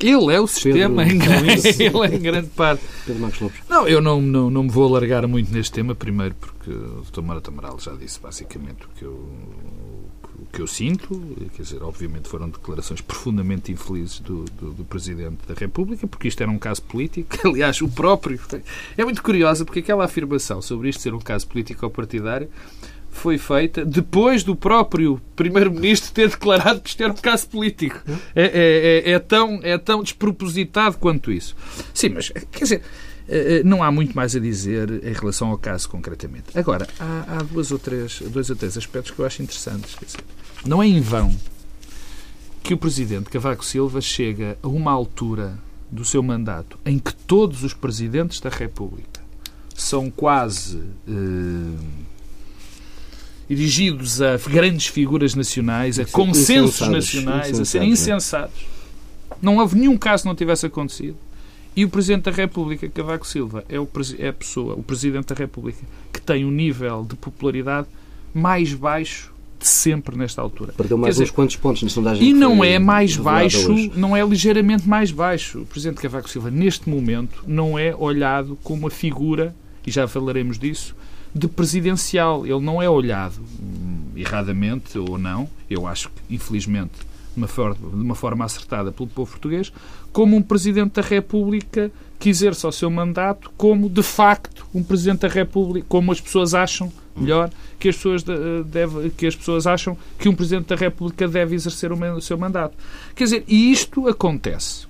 Ele 0.00 0.34
é 0.34 0.40
o 0.40 0.46
sistema, 0.46 1.04
Pedro, 1.04 1.14
em 1.14 1.18
grande, 1.18 1.68
ele 1.82 2.06
é 2.06 2.16
em 2.16 2.20
grande 2.20 2.48
parte. 2.48 2.84
Pedro 3.06 3.22
Marcos 3.22 3.40
Lopes. 3.40 3.60
Não, 3.68 3.86
eu 3.86 4.00
não, 4.00 4.20
não, 4.20 4.50
não 4.50 4.62
me 4.62 4.70
vou 4.70 4.88
alargar 4.88 5.26
muito 5.28 5.52
neste 5.52 5.72
tema, 5.72 5.94
primeiro 5.94 6.34
porque 6.34 6.70
o 6.70 7.04
Dr. 7.10 7.22
Mara 7.22 7.40
Tamaral 7.40 7.78
já 7.78 7.92
disse 7.92 8.18
basicamente 8.20 8.84
o 8.84 8.88
que 8.98 9.04
eu 9.04 9.28
que 10.52 10.60
eu 10.60 10.66
sinto, 10.66 11.20
quer 11.54 11.62
dizer, 11.62 11.82
obviamente 11.82 12.28
foram 12.28 12.48
declarações 12.48 13.00
profundamente 13.00 13.70
infelizes 13.70 14.18
do, 14.20 14.44
do, 14.44 14.72
do, 14.72 14.84
Presidente 14.84 15.46
da 15.46 15.54
República, 15.54 16.06
porque 16.06 16.28
isto 16.28 16.42
era 16.42 16.50
um 16.50 16.58
caso 16.58 16.82
político. 16.82 17.36
Aliás, 17.46 17.80
o 17.80 17.88
próprio. 17.88 18.40
É 18.96 19.04
muito 19.04 19.22
curiosa 19.22 19.64
porque 19.64 19.80
aquela 19.80 20.04
afirmação 20.04 20.60
sobre 20.60 20.88
isto 20.88 21.02
ser 21.02 21.14
um 21.14 21.20
caso 21.20 21.46
político 21.46 21.84
ou 21.84 21.90
partidário 21.90 22.48
foi 23.10 23.36
feita 23.38 23.84
depois 23.84 24.42
do 24.42 24.54
próprio 24.56 25.20
Primeiro-Ministro 25.36 26.12
ter 26.12 26.28
declarado 26.28 26.80
que 26.80 26.90
isto 26.90 27.02
era 27.02 27.12
um 27.12 27.16
caso 27.16 27.48
político. 27.48 28.00
É, 28.34 28.42
é, 28.44 29.10
é, 29.10 29.12
é, 29.12 29.18
tão, 29.18 29.60
é 29.62 29.76
tão 29.76 30.02
despropositado 30.02 30.96
quanto 30.98 31.30
isso. 31.30 31.54
Sim, 31.92 32.10
mas, 32.10 32.28
quer 32.28 32.64
dizer, 32.64 32.82
eh, 33.28 33.58
eh, 33.58 33.62
não 33.64 33.82
há 33.82 33.90
muito 33.92 34.14
mais 34.14 34.34
a 34.34 34.40
dizer 34.40 35.04
em 35.04 35.12
relação 35.12 35.48
ao 35.48 35.58
caso 35.58 35.88
concretamente. 35.88 36.46
Agora, 36.58 36.88
há, 36.98 37.36
há 37.36 37.42
duas 37.42 37.70
ou 37.70 37.78
três, 37.78 38.20
dois 38.20 38.50
ou 38.50 38.56
três 38.56 38.76
aspectos 38.76 39.12
que 39.12 39.18
eu 39.18 39.26
acho 39.26 39.42
interessantes. 39.42 39.96
Dizer, 40.04 40.20
não 40.64 40.82
é 40.82 40.86
em 40.86 41.00
vão 41.00 41.34
que 42.62 42.74
o 42.74 42.78
Presidente 42.78 43.30
Cavaco 43.30 43.64
Silva 43.64 44.00
chega 44.00 44.58
a 44.62 44.68
uma 44.68 44.90
altura 44.90 45.58
do 45.90 46.04
seu 46.04 46.22
mandato 46.22 46.78
em 46.84 46.98
que 46.98 47.14
todos 47.14 47.64
os 47.64 47.74
Presidentes 47.74 48.40
da 48.40 48.50
República 48.50 49.20
são 49.74 50.10
quase 50.10 50.78
eh, 51.08 52.09
dirigidos 53.54 54.22
a 54.22 54.36
grandes 54.36 54.86
figuras 54.86 55.34
nacionais, 55.34 55.98
a 55.98 56.04
consensos 56.04 56.86
nacionais, 56.86 57.58
a 57.58 57.64
serem 57.64 57.90
insensatos. 57.90 58.64
Não 59.42 59.56
houve 59.56 59.76
nenhum 59.76 59.98
caso 59.98 60.22
que 60.22 60.28
não 60.28 60.36
tivesse 60.36 60.66
acontecido. 60.66 61.16
E 61.74 61.84
o 61.84 61.88
Presidente 61.88 62.24
da 62.24 62.30
República, 62.30 62.88
Cavaco 62.88 63.26
Silva, 63.26 63.64
é, 63.68 63.78
o, 63.78 63.88
é 64.18 64.28
a 64.28 64.32
pessoa, 64.32 64.74
o 64.74 64.82
Presidente 64.82 65.26
da 65.26 65.34
República, 65.34 65.78
que 66.12 66.20
tem 66.20 66.44
um 66.44 66.50
nível 66.50 67.04
de 67.08 67.16
popularidade 67.16 67.88
mais 68.32 68.72
baixo 68.72 69.32
de 69.58 69.66
sempre 69.66 70.16
nesta 70.16 70.40
altura. 70.40 70.72
Perdeu 70.76 70.96
mais 70.96 71.16
Quer 71.16 71.22
uns 71.22 71.26
dizer, 71.26 71.34
quantos 71.34 71.56
pontos 71.56 71.82
na 71.82 71.88
sondagem. 71.88 72.28
E 72.28 72.32
não 72.32 72.62
é 72.62 72.78
mais 72.78 73.16
baixo, 73.16 73.72
hoje. 73.72 73.92
não 73.96 74.16
é 74.16 74.24
ligeiramente 74.24 74.88
mais 74.88 75.10
baixo. 75.10 75.62
O 75.62 75.66
Presidente 75.66 76.00
Cavaco 76.00 76.30
Silva, 76.30 76.50
neste 76.50 76.88
momento, 76.88 77.42
não 77.46 77.76
é 77.76 77.94
olhado 77.96 78.56
como 78.62 78.82
uma 78.82 78.90
figura, 78.90 79.54
e 79.84 79.90
já 79.90 80.06
falaremos 80.06 80.58
disso, 80.58 80.94
de 81.34 81.48
presidencial. 81.48 82.46
Ele 82.46 82.60
não 82.60 82.80
é 82.82 82.88
olhado 82.88 83.40
hum, 83.60 84.12
erradamente 84.16 84.98
ou 84.98 85.18
não, 85.18 85.48
eu 85.68 85.86
acho 85.86 86.08
que, 86.08 86.34
infelizmente, 86.34 86.92
de 87.34 87.38
uma, 87.38 87.48
forma, 87.48 87.74
de 87.74 88.02
uma 88.02 88.14
forma 88.14 88.44
acertada 88.44 88.90
pelo 88.90 89.08
povo 89.08 89.30
português, 89.30 89.72
como 90.12 90.36
um 90.36 90.42
Presidente 90.42 90.94
da 90.94 91.02
República 91.02 91.90
que 92.18 92.28
exerce 92.28 92.66
o 92.66 92.72
seu 92.72 92.90
mandato 92.90 93.50
como, 93.56 93.88
de 93.88 94.02
facto, 94.02 94.66
um 94.74 94.82
Presidente 94.82 95.20
da 95.20 95.28
República, 95.28 95.86
como 95.88 96.12
as 96.12 96.20
pessoas 96.20 96.54
acham, 96.54 96.92
melhor, 97.16 97.50
que 97.78 97.88
as 97.88 97.96
pessoas, 97.96 98.22
deve, 98.66 99.10
que 99.10 99.26
as 99.26 99.34
pessoas 99.34 99.66
acham 99.66 99.96
que 100.18 100.28
um 100.28 100.34
Presidente 100.34 100.66
da 100.66 100.76
República 100.76 101.26
deve 101.26 101.54
exercer 101.54 101.92
o 101.92 102.20
seu 102.20 102.36
mandato. 102.36 102.76
Quer 103.14 103.24
dizer, 103.24 103.44
e 103.48 103.72
isto 103.72 104.06
acontece 104.06 104.86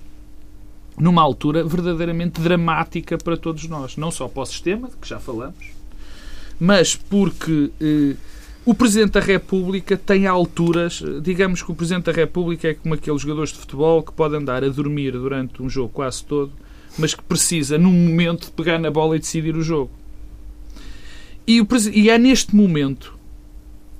numa 0.97 1.21
altura 1.21 1.63
verdadeiramente 1.63 2.41
dramática 2.41 3.17
para 3.17 3.37
todos 3.37 3.67
nós. 3.67 3.95
Não 3.97 4.11
só 4.11 4.27
para 4.27 4.43
o 4.43 4.45
sistema, 4.45 4.89
que 5.01 5.07
já 5.07 5.19
falamos, 5.19 5.80
mas 6.61 6.95
porque 6.95 7.71
eh, 7.81 8.15
o 8.63 8.75
Presidente 8.75 9.13
da 9.13 9.19
República 9.19 9.97
tem 9.97 10.27
alturas, 10.27 11.01
digamos 11.23 11.63
que 11.63 11.71
o 11.71 11.73
Presidente 11.73 12.05
da 12.05 12.11
República 12.11 12.67
é 12.67 12.75
como 12.75 12.93
aqueles 12.93 13.23
jogadores 13.23 13.51
de 13.51 13.57
futebol 13.57 14.03
que 14.03 14.11
podem 14.11 14.39
andar 14.39 14.63
a 14.63 14.69
dormir 14.69 15.13
durante 15.13 15.59
um 15.63 15.67
jogo 15.67 15.89
quase 15.89 16.23
todo, 16.23 16.51
mas 16.99 17.15
que 17.15 17.23
precisa, 17.23 17.79
num 17.79 17.91
momento, 17.91 18.45
de 18.45 18.51
pegar 18.51 18.77
na 18.77 18.91
bola 18.91 19.15
e 19.15 19.19
decidir 19.19 19.55
o 19.55 19.63
jogo. 19.63 19.89
E, 21.47 21.59
o, 21.59 21.67
e 21.91 22.11
é 22.11 22.19
neste 22.19 22.55
momento, 22.55 23.17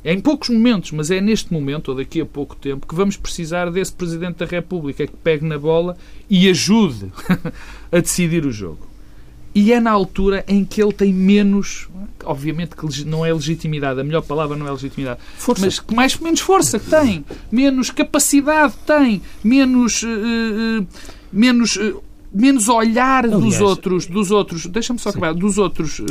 é 0.04 0.13
em 0.13 0.19
poucos 0.19 0.50
momentos, 0.50 0.91
mas 0.91 1.10
é 1.10 1.19
neste 1.19 1.52
momento, 1.52 1.89
ou 1.89 1.95
daqui 1.95 2.21
a 2.21 2.26
pouco 2.28 2.56
tempo, 2.56 2.86
que 2.86 2.93
vamos 2.93 3.17
precisar 3.17 3.71
desse 3.71 3.93
Presidente 3.93 4.36
da 4.36 4.45
República 4.45 5.08
que 5.08 5.17
pegue 5.17 5.47
na 5.47 5.58
bola 5.58 5.97
e 6.30 6.47
ajude 6.47 7.12
a 7.91 8.00
decidir 8.00 8.45
o 8.45 8.52
jogo. 8.52 8.90
E 9.54 9.74
é 9.74 9.80
na 9.80 9.92
altura 9.92 10.46
em 10.48 10.64
que 10.64 10.82
ele 10.82 10.94
tem 10.94 11.14
menos, 11.14 11.90
obviamente 12.24 12.76
que 12.76 13.06
não 13.06 13.26
é 13.26 13.34
legitimidade, 13.34 14.00
a 14.00 14.04
melhor 14.04 14.22
palavra 14.22 14.56
não 14.56 14.66
é 14.66 14.72
legitimidade, 14.72 15.20
força. 15.38 15.66
mas 15.66 15.80
que 15.80 15.94
mais, 15.94 16.18
menos 16.18 16.40
força 16.40 16.80
que 16.80 16.90
tem, 16.90 17.26
menos 17.52 17.90
capacidade 17.90 18.74
tem, 18.86 19.22
menos, 19.44 20.04
uh, 20.04 20.08
uh, 20.08 20.88
menos, 21.34 21.76
uh, 21.76 22.02
menos 22.34 22.70
olhar 22.70 23.26
Aliás, 23.26 23.44
dos 23.44 23.60
outros, 23.60 24.06
dos 24.06 24.32
outros, 24.32 24.66
deixa-me 24.68 25.00
só 25.00 25.10
acabar, 25.10 25.34
dos 25.34 25.58
outros 25.58 26.02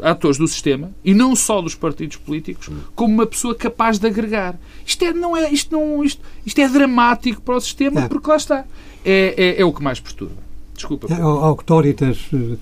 atores 0.00 0.38
do 0.38 0.46
sistema 0.46 0.92
e 1.04 1.12
não 1.12 1.34
só 1.34 1.60
dos 1.60 1.74
partidos 1.74 2.16
políticos, 2.16 2.70
como 2.94 3.12
uma 3.12 3.26
pessoa 3.26 3.56
capaz 3.56 3.98
de 3.98 4.06
agregar. 4.06 4.56
Isto 4.86 5.04
é, 5.04 5.12
não 5.12 5.36
é, 5.36 5.50
isto 5.50 5.72
não, 5.72 6.04
isto, 6.04 6.22
isto 6.46 6.60
é 6.60 6.68
dramático 6.68 7.42
para 7.42 7.56
o 7.56 7.60
sistema, 7.60 8.02
é. 8.02 8.08
porque 8.08 8.28
lá 8.28 8.36
está. 8.36 8.64
É, 9.04 9.34
é, 9.36 9.60
é 9.60 9.64
o 9.64 9.72
que 9.72 9.82
mais 9.82 9.98
perturba. 9.98 10.51
Desculpa. 10.74 11.12
A 11.12 11.22
autoritas 11.22 12.30
eh, 12.32 12.56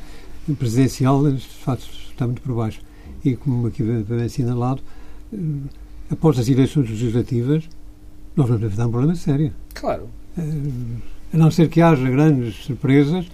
presidencial, 0.55 1.31
de 1.31 1.41
facto, 1.41 1.89
está 2.11 2.27
muito 2.27 2.43
por 2.43 2.55
baixo. 2.55 2.81
E, 3.25 3.37
como 3.37 3.67
aqui 3.67 3.83
bem 3.83 4.23
assinalado, 4.23 4.81
eh, 5.33 5.37
após 6.11 6.39
as 6.39 6.49
eleições 6.49 6.89
legislativas, 6.91 7.65
nós 8.37 8.49
vamos 8.49 8.63
enfrentar 8.63 8.87
um 8.87 8.91
problema 8.91 9.15
sério. 9.15 9.53
Claro. 9.75 10.09
Eh, 10.37 10.43
a 11.33 11.37
não 11.37 11.51
ser 11.51 11.69
que 11.69 11.81
haja 11.81 12.11
grandes 12.11 12.57
surpresas, 12.65 13.27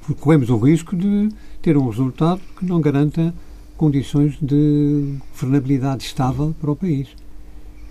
porque 0.00 0.20
corremos 0.20 0.48
o 0.48 0.56
risco 0.56 0.96
de 0.96 1.28
ter 1.60 1.76
um 1.76 1.88
resultado 1.88 2.40
que 2.58 2.64
não 2.64 2.80
garanta 2.80 3.34
condições 3.76 4.36
de 4.40 5.16
governabilidade 5.32 6.04
estável 6.04 6.54
para 6.60 6.70
o 6.70 6.76
país. 6.76 7.08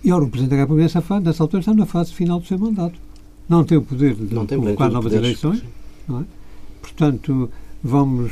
E, 0.04 0.12
ora, 0.12 0.24
o 0.24 0.30
Presidente 0.30 0.52
da 0.52 0.58
República, 0.58 0.84
nessa, 0.84 1.20
nessa 1.20 1.44
altura, 1.44 1.62
está 1.62 1.74
na 1.74 1.86
fase 1.86 2.14
final 2.14 2.40
do 2.40 2.48
seu 2.48 2.58
mandato. 2.58 3.00
Não 3.48 3.64
tem 3.64 3.78
o 3.78 3.82
poder 3.82 4.16
de 4.16 4.28
convocar 4.34 4.92
novas 4.92 5.14
eleições. 5.14 5.60
Sim 5.60 5.79
é? 6.18 6.24
Portanto, 6.82 7.50
vamos, 7.84 8.32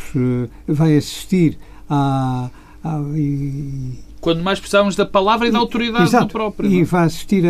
vai 0.68 0.98
assistir 0.98 1.58
a, 1.90 2.50
a 2.84 3.00
e, 3.16 4.00
quando 4.20 4.44
mais 4.44 4.60
precisamos 4.60 4.96
da 4.96 5.06
palavra 5.06 5.48
e 5.48 5.52
da 5.52 5.60
autoridade 5.60 6.06
exato, 6.06 6.26
do 6.26 6.32
próprio. 6.32 6.70
E 6.70 6.84
vai 6.84 7.06
assistir 7.06 7.46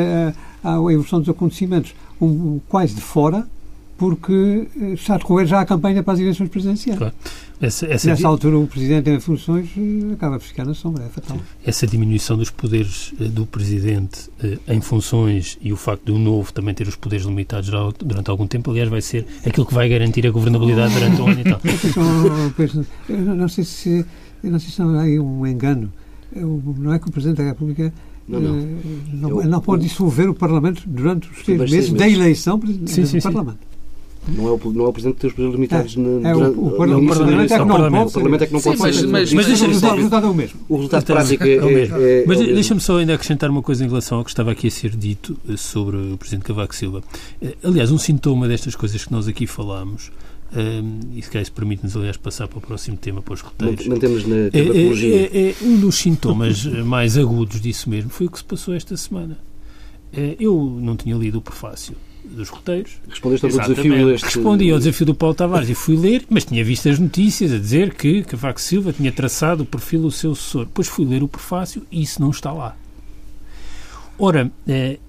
à 0.63 0.75
evolução 0.75 1.19
dos 1.19 1.29
acontecimentos 1.29 1.95
um, 2.21 2.59
quase 2.67 2.93
de 2.93 3.01
fora, 3.01 3.47
porque 3.97 4.67
eh, 4.79 4.93
está 4.93 5.15
a 5.15 5.17
decorrer 5.17 5.47
já 5.47 5.59
a 5.59 5.65
campanha 5.65 6.03
para 6.03 6.13
as 6.13 6.19
eleições 6.19 6.49
presidenciais. 6.49 6.97
Claro. 6.97 7.13
Essa, 7.59 7.87
essa 7.87 8.09
Nessa 8.09 8.27
altura, 8.27 8.59
o 8.59 8.67
Presidente 8.67 9.09
em 9.09 9.19
funções 9.19 9.69
eh, 9.75 10.13
acaba 10.13 10.37
por 10.37 10.45
ficar 10.45 10.65
na 10.65 10.75
sombra, 10.75 11.03
é 11.03 11.09
fatal. 11.09 11.37
Essa 11.65 11.87
diminuição 11.87 12.37
dos 12.37 12.51
poderes 12.51 13.13
eh, 13.19 13.25
do 13.25 13.45
Presidente 13.45 14.29
em 14.67 14.79
funções 14.81 15.57
e 15.61 15.73
o 15.73 15.75
facto 15.75 16.05
de 16.05 16.11
o 16.11 16.19
novo 16.19 16.53
também 16.53 16.75
ter 16.75 16.87
os 16.87 16.95
poderes 16.95 17.25
limitados 17.25 17.69
durante 17.99 18.29
algum 18.29 18.45
tempo, 18.45 18.69
aliás, 18.69 18.89
vai 18.89 19.01
ser 19.01 19.25
aquilo 19.45 19.65
que 19.65 19.73
vai 19.73 19.89
garantir 19.89 20.25
a 20.27 20.31
governabilidade 20.31 20.93
durante 20.93 21.21
um 21.21 21.27
ano 21.27 21.41
e 21.41 21.43
tal. 21.43 21.59
não 23.35 23.49
sei 23.49 23.63
se 23.63 24.05
Eu 24.43 24.51
não 24.51 24.59
sei 24.59 24.69
se 24.69 24.79
não 24.79 24.99
há 24.99 25.01
aí 25.01 25.19
um 25.19 25.45
engano. 25.47 25.91
Não 26.35 26.93
é 26.93 26.99
que 26.99 27.07
o 27.07 27.11
Presidente 27.11 27.37
da 27.37 27.45
República 27.45 27.91
não, 28.27 28.39
não. 28.41 28.59
Eh, 28.59 28.65
não, 29.13 29.41
eu, 29.41 29.47
não 29.47 29.61
pode 29.61 29.83
dissolver 29.83 30.29
o 30.29 30.33
Parlamento 30.33 30.83
durante 30.85 31.29
os 31.31 31.45
seis 31.45 31.57
meses, 31.57 31.73
meses 31.73 31.93
da 31.93 32.09
eleição 32.09 32.59
sim, 32.85 33.01
do 33.01 33.07
sim, 33.07 33.21
Parlamento. 33.21 33.59
Não 34.27 34.47
é, 34.47 34.51
o, 34.51 34.73
não 34.73 34.85
é 34.85 34.87
o 34.87 34.93
Presidente 34.93 35.15
que 35.15 35.21
tem 35.21 35.29
os 35.29 35.35
poderes 35.35 35.55
limitados 35.55 35.95
é, 35.95 35.99
na, 35.99 36.29
é 36.29 36.35
o, 36.35 36.39
o, 36.39 36.67
o, 36.67 36.77
Parlamento, 36.77 37.07
Parlamento 37.07 37.53
é 37.53 37.57
que 37.57 37.65
não 37.65 37.67
pode. 37.67 37.95
O 37.95 38.11
Parlamento 38.11 38.41
é 38.43 38.47
que 38.47 38.53
não 38.53 38.61
pode. 38.61 38.79
Mas, 38.79 39.01
mas, 39.03 39.33
mas, 39.33 39.47
mas 39.47 39.61
o 39.61 39.65
resultado 39.67 40.27
é 40.27 40.29
o 40.29 40.33
mesmo. 40.33 40.59
O 40.67 40.75
resultado 40.75 41.05
prático 41.05 41.43
é, 41.43 41.55
é, 41.55 41.61
o 41.61 41.65
mesmo. 41.65 41.95
É, 41.97 42.23
mas 42.27 42.39
deixa-me 42.39 42.81
só 42.81 42.97
ainda 42.97 43.13
acrescentar 43.13 43.49
uma 43.49 43.61
coisa 43.61 43.85
em 43.85 43.87
relação 43.87 44.17
ao 44.17 44.23
que 44.23 44.29
estava 44.29 44.51
aqui 44.51 44.67
a 44.67 44.71
ser 44.71 44.89
dito 44.95 45.37
eh, 45.49 45.55
sobre 45.55 45.95
o 45.97 46.17
Presidente 46.17 46.45
Cavaco 46.45 46.75
Silva. 46.75 47.01
Eh, 47.41 47.55
aliás, 47.63 47.91
um 47.91 47.97
sintoma 47.97 48.47
destas 48.47 48.75
coisas 48.75 49.05
que 49.05 49.11
nós 49.11 49.27
aqui 49.27 49.47
falámos 49.47 50.11
um, 50.55 50.99
e 51.13 51.21
se 51.21 51.29
calhar 51.29 51.43
isso 51.43 51.51
permite-nos, 51.51 51.95
aliás, 51.95 52.15
passar 52.17 52.47
para 52.47 52.59
o 52.59 52.61
próximo 52.61 52.97
tema, 52.97 53.21
para 53.21 53.33
os 53.33 53.41
roteiros. 53.41 53.85
Mantemos 53.87 54.25
na 54.25 54.35
é, 54.35 54.49
é, 54.53 55.47
é, 55.47 55.49
é, 55.49 55.55
um 55.61 55.77
dos 55.77 55.95
sintomas 55.95 56.65
mais 56.65 57.17
agudos 57.17 57.59
disso 57.59 57.89
mesmo 57.89 58.09
foi 58.09 58.27
o 58.27 58.31
que 58.31 58.37
se 58.37 58.43
passou 58.43 58.73
esta 58.73 58.95
semana. 58.95 59.37
É, 60.13 60.37
eu 60.39 60.79
não 60.81 60.95
tinha 60.95 61.15
lido 61.15 61.37
o 61.39 61.41
prefácio 61.41 61.95
dos 62.29 62.49
roteiros. 62.49 62.97
Respondeste 63.09 63.45
ao 63.45 63.51
desafio 63.51 64.07
deste... 64.07 64.25
Respondi 64.25 64.71
ao 64.71 64.77
desafio 64.77 65.05
do 65.05 65.15
Paulo 65.15 65.35
Tavares 65.35 65.69
e 65.69 65.75
fui 65.75 65.95
ler, 65.95 66.23
mas 66.29 66.45
tinha 66.45 66.63
visto 66.63 66.89
as 66.89 66.99
notícias 66.99 67.51
a 67.51 67.57
dizer 67.57 67.93
que 67.93 68.23
Cavaco 68.23 68.61
Silva 68.61 68.93
tinha 68.93 69.11
traçado 69.11 69.63
o 69.63 69.65
perfil 69.65 70.01
do 70.01 70.11
seu 70.11 70.35
sucessor. 70.35 70.65
Depois 70.65 70.87
fui 70.87 71.05
ler 71.05 71.23
o 71.23 71.27
prefácio 71.27 71.85
e 71.91 72.01
isso 72.01 72.21
não 72.21 72.29
está 72.29 72.51
lá. 72.51 72.75
Ora, 74.19 74.51
eh, 74.67 74.99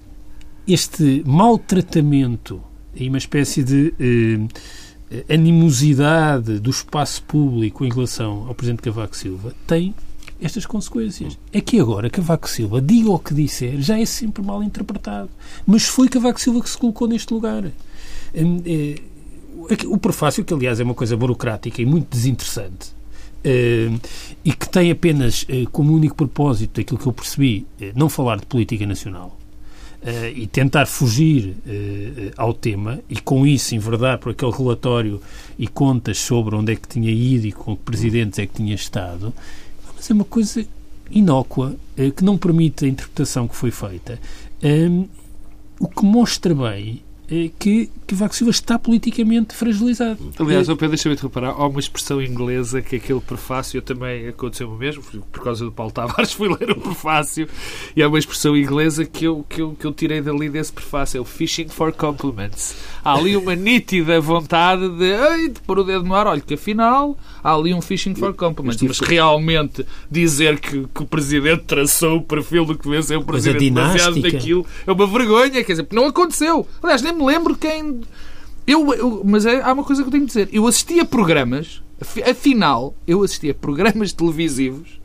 este 0.67 1.23
maltratamento 1.25 2.61
e 2.95 3.07
uma 3.07 3.17
espécie 3.17 3.63
de 3.63 3.93
eh, 3.99 5.33
animosidade 5.33 6.59
do 6.59 6.69
espaço 6.69 7.23
público 7.23 7.85
em 7.85 7.89
relação 7.89 8.45
ao 8.47 8.53
Presidente 8.53 8.83
Cavaco 8.83 9.15
Silva 9.15 9.53
tem 9.65 9.95
estas 10.41 10.65
consequências. 10.65 11.37
É 11.51 11.61
que 11.61 11.79
agora 11.79 12.09
Cavaco 12.09 12.49
Silva, 12.49 12.81
diga 12.81 13.11
o 13.11 13.19
que 13.19 13.33
disser, 13.33 13.79
já 13.81 13.99
é 13.99 14.05
sempre 14.05 14.43
mal 14.43 14.63
interpretado. 14.63 15.29
Mas 15.65 15.83
foi 15.83 16.07
Cavaco 16.07 16.39
Silva 16.39 16.61
que 16.61 16.69
se 16.69 16.77
colocou 16.77 17.07
neste 17.07 17.33
lugar. 17.33 17.65
Hum, 18.35 18.61
é, 18.65 18.95
o 19.87 19.97
prefácio, 19.97 20.43
que 20.43 20.53
aliás 20.53 20.79
é 20.79 20.83
uma 20.83 20.93
coisa 20.93 21.17
burocrática 21.17 21.81
e 21.81 21.85
muito 21.85 22.09
desinteressante, 22.09 22.93
hum, 23.45 23.99
e 24.43 24.53
que 24.53 24.69
tem 24.69 24.91
apenas 24.91 25.45
eh, 25.49 25.65
como 25.71 25.93
único 25.93 26.15
propósito, 26.15 26.79
aquilo 26.79 26.99
que 26.99 27.07
eu 27.07 27.13
percebi, 27.13 27.65
eh, 27.79 27.91
não 27.95 28.09
falar 28.09 28.39
de 28.39 28.45
política 28.45 28.85
nacional, 28.85 29.35
Uh, 30.01 30.31
e 30.33 30.47
tentar 30.47 30.85
fugir 30.85 31.49
uh, 31.49 32.31
ao 32.37 32.53
tema 32.53 33.01
e 33.09 33.19
com 33.19 33.45
isso 33.45 33.75
enverdar 33.75 34.17
por 34.17 34.31
aquele 34.31 34.53
relatório 34.53 35.21
e 35.57 35.67
contas 35.67 36.17
sobre 36.19 36.55
onde 36.55 36.71
é 36.71 36.75
que 36.77 36.87
tinha 36.87 37.11
ido 37.11 37.47
e 37.47 37.51
com 37.51 37.75
que 37.75 37.83
presidentes 37.83 38.39
é 38.39 38.45
que 38.45 38.53
tinha 38.53 38.73
estado, 38.73 39.33
mas 39.99 40.09
é 40.09 40.13
uma 40.13 40.23
coisa 40.23 40.65
inócua 41.11 41.75
uh, 41.97 42.11
que 42.13 42.23
não 42.23 42.37
permite 42.37 42.85
a 42.85 42.87
interpretação 42.87 43.47
que 43.47 43.55
foi 43.55 43.69
feita. 43.69 44.17
Um, 44.63 45.07
o 45.77 45.87
que 45.87 46.03
mostra 46.03 46.55
bem 46.55 47.03
que, 47.59 47.89
que 48.07 48.15
Vaco 48.15 48.35
Silva 48.35 48.51
está 48.51 48.79
politicamente 48.79 49.55
fragilizado. 49.55 50.17
Aliás, 50.39 50.67
é... 50.67 50.73
Pedro, 50.73 50.89
deixa-me 50.89 51.15
reparar, 51.15 51.49
há 51.49 51.67
uma 51.67 51.79
expressão 51.79 52.21
inglesa 52.21 52.81
que 52.81 52.95
aquele 52.95 53.19
prefácio 53.19 53.81
também 53.81 54.27
aconteceu 54.27 54.69
o 54.69 54.77
mesmo, 54.77 55.03
por 55.31 55.43
causa 55.43 55.65
do 55.65 55.71
Paulo 55.71 55.91
Tavares 55.91 56.33
fui 56.33 56.49
ler 56.49 56.71
o 56.71 56.81
prefácio, 56.81 57.47
e 57.95 58.01
há 58.01 58.07
uma 58.07 58.17
expressão 58.17 58.57
inglesa 58.57 59.05
que 59.05 59.25
eu, 59.25 59.45
que 59.47 59.61
eu, 59.61 59.75
que 59.79 59.85
eu 59.85 59.93
tirei 59.93 60.21
dali 60.21 60.49
desse 60.49 60.73
prefácio, 60.73 61.17
é 61.17 61.21
o 61.21 61.25
fishing 61.25 61.67
for 61.67 61.91
compliments. 61.91 62.75
Há 63.03 63.13
ali 63.13 63.37
uma 63.37 63.55
nítida 63.55 64.19
vontade 64.19 64.89
de, 64.89 65.49
de 65.49 65.61
pôr 65.61 65.79
o 65.79 65.83
dedo 65.83 66.03
no 66.03 66.15
ar, 66.15 66.27
olha 66.27 66.41
que 66.41 66.55
afinal 66.55 67.17
há 67.43 67.53
ali 67.53 67.73
um 67.73 67.81
fishing 67.81 68.15
for 68.15 68.33
compliments, 68.33 68.81
mas 68.81 68.99
realmente 68.99 69.85
dizer 70.09 70.59
que, 70.59 70.87
que 70.87 71.03
o 71.03 71.05
Presidente 71.05 71.63
traçou 71.65 72.17
o 72.17 72.23
perfil 72.23 72.65
do 72.65 72.77
que 72.77 72.89
venceu 72.89 73.19
o 73.19 73.25
Presidente 73.25 73.71
baseado 73.71 74.15
naquilo 74.17 74.65
é 74.85 74.91
uma 74.91 75.07
vergonha, 75.07 75.63
quer 75.63 75.73
dizer, 75.73 75.87
não 75.91 76.07
aconteceu. 76.07 76.67
Aliás, 76.81 77.01
nem 77.01 77.13
me 77.19 77.25
lembro 77.25 77.55
quem. 77.55 78.01
Eu, 78.65 78.93
eu, 78.93 79.21
mas 79.25 79.45
é, 79.45 79.61
há 79.61 79.73
uma 79.73 79.83
coisa 79.83 80.01
que 80.01 80.07
eu 80.07 80.11
tenho 80.11 80.25
de 80.25 80.27
dizer. 80.27 80.49
Eu 80.51 80.65
assisti 80.65 80.99
a 80.99 81.05
programas, 81.05 81.81
afinal, 82.27 82.95
eu 83.05 83.23
assisti 83.23 83.49
a 83.49 83.53
programas 83.53 84.11
televisivos 84.13 84.99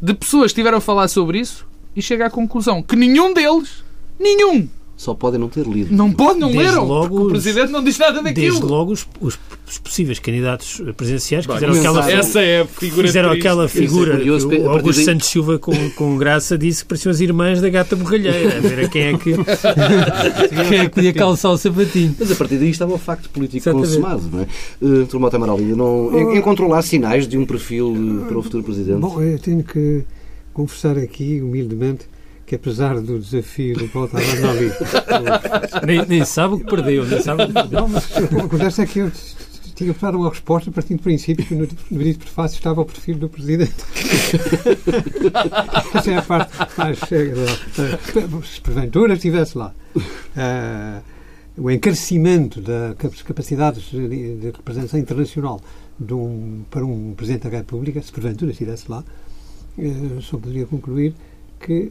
de 0.00 0.14
pessoas 0.14 0.44
que 0.44 0.60
estiveram 0.60 0.78
a 0.78 0.80
falar 0.80 1.08
sobre 1.08 1.38
isso 1.38 1.66
e 1.94 2.02
chego 2.02 2.24
à 2.24 2.30
conclusão 2.30 2.82
que 2.82 2.96
nenhum 2.96 3.32
deles, 3.32 3.84
nenhum, 4.18 4.68
só 5.04 5.14
podem 5.14 5.38
não 5.38 5.48
ter 5.48 5.66
lido. 5.66 5.94
Não 5.94 6.10
podem, 6.10 6.40
não 6.40 6.50
desde 6.50 6.66
leram. 6.66 6.86
Logo, 6.86 7.26
o 7.26 7.28
Presidente 7.28 7.70
não 7.70 7.84
diz 7.84 7.98
nada 7.98 8.22
daquilo. 8.22 8.52
Desde 8.52 8.64
logo 8.64 8.92
os, 8.92 9.06
os, 9.20 9.38
os 9.68 9.78
possíveis 9.78 10.18
candidatos 10.18 10.82
presidenciais 10.96 11.46
que 11.46 11.52
fizeram 11.52 11.74
aquela, 11.74 12.10
essa 12.10 12.40
é 12.40 12.62
a 12.62 12.66
figura 12.66 13.06
fizeram 13.06 13.30
aquela 13.30 13.68
figura. 13.68 14.16
o 14.24 14.70
Augusto 14.70 14.96
daí... 14.96 15.04
Santos 15.04 15.28
Silva, 15.28 15.58
com, 15.58 15.72
com 15.90 16.16
graça, 16.16 16.56
disse 16.56 16.82
que 16.82 16.88
pareciam 16.88 17.10
as 17.10 17.20
irmãs 17.20 17.60
da 17.60 17.68
gata 17.68 17.94
borralheira. 17.94 18.56
A 18.56 18.60
ver 18.60 18.86
a 18.86 18.88
quem 18.88 19.02
é 19.02 19.18
que, 19.18 19.34
quem 20.68 20.78
é 20.78 20.84
que 20.84 20.94
podia 20.94 21.12
calçar 21.12 21.50
o 21.50 21.58
sapatinho. 21.58 22.16
Mas 22.18 22.32
a 22.32 22.34
partir 22.34 22.56
daí 22.56 22.70
estava 22.70 22.94
o 22.94 22.98
facto 22.98 23.28
político 23.28 23.58
Exatamente. 23.58 23.88
consumado. 23.88 24.22
Não 24.32 24.40
é? 24.40 24.46
Uh, 24.80 25.06
Turmota 25.06 25.36
Amaral 25.36 25.58
não 25.58 26.06
oh. 26.06 26.34
encontrou 26.34 26.68
lá 26.68 26.80
sinais 26.80 27.28
de 27.28 27.36
um 27.36 27.44
perfil 27.44 27.92
uh, 27.92 28.24
para 28.26 28.38
o 28.38 28.42
futuro 28.42 28.64
Presidente? 28.64 29.00
Bom, 29.00 29.20
eu 29.20 29.38
tenho 29.38 29.62
que 29.62 30.02
confessar 30.54 30.96
aqui, 30.96 31.42
humildemente, 31.42 32.06
que 32.46 32.54
apesar 32.54 33.00
do 33.00 33.18
desafio 33.18 33.76
do 33.76 33.88
Paulo 33.88 34.08
Tavares 34.08 34.40
não 34.40 34.54
li. 34.54 34.70
nem, 35.86 36.06
nem 36.06 36.24
sabe 36.24 36.54
o 36.54 36.58
que 36.58 36.64
perdeu, 36.64 37.04
nem 37.06 37.20
sabe 37.20 37.44
o 37.44 37.46
que 37.46 37.52
perdeu. 37.52 37.80
Não, 37.80 37.88
mas 37.88 38.04
o 38.04 38.28
que 38.28 38.36
acontece 38.36 38.82
é 38.82 38.86
que 38.86 38.98
eu 38.98 39.10
tinha 39.74 39.92
que 39.92 40.00
dar 40.00 40.14
uma 40.14 40.30
resposta 40.30 40.70
partindo 40.70 40.98
do 40.98 41.02
princípio 41.02 41.44
que 41.44 41.54
no, 41.54 41.68
no 41.90 42.04
dito 42.04 42.20
prefácio 42.20 42.56
estava 42.56 42.80
o 42.80 42.84
perfil 42.84 43.16
do 43.16 43.28
Presidente. 43.28 43.74
Essa 45.94 46.10
é 46.10 46.16
a 46.16 46.22
parte 46.22 46.52
mais... 46.76 46.98
Se 47.00 48.60
porventura 48.60 49.14
estivesse 49.14 49.58
lá. 49.58 49.74
Uh, 49.96 51.02
o 51.56 51.70
encarecimento 51.70 52.60
das 52.60 53.22
capacidades 53.22 53.84
de, 53.90 54.36
de 54.36 54.46
representação 54.46 54.98
internacional 54.98 55.60
um, 56.10 56.62
para 56.70 56.84
um 56.84 57.14
Presidente 57.14 57.48
da 57.48 57.58
República, 57.58 58.00
se 58.00 58.12
porventura 58.12 58.52
estivesse 58.52 58.88
lá, 58.88 59.04
uh, 59.78 60.22
só 60.22 60.38
poderia 60.38 60.66
concluir 60.66 61.14
que 61.60 61.90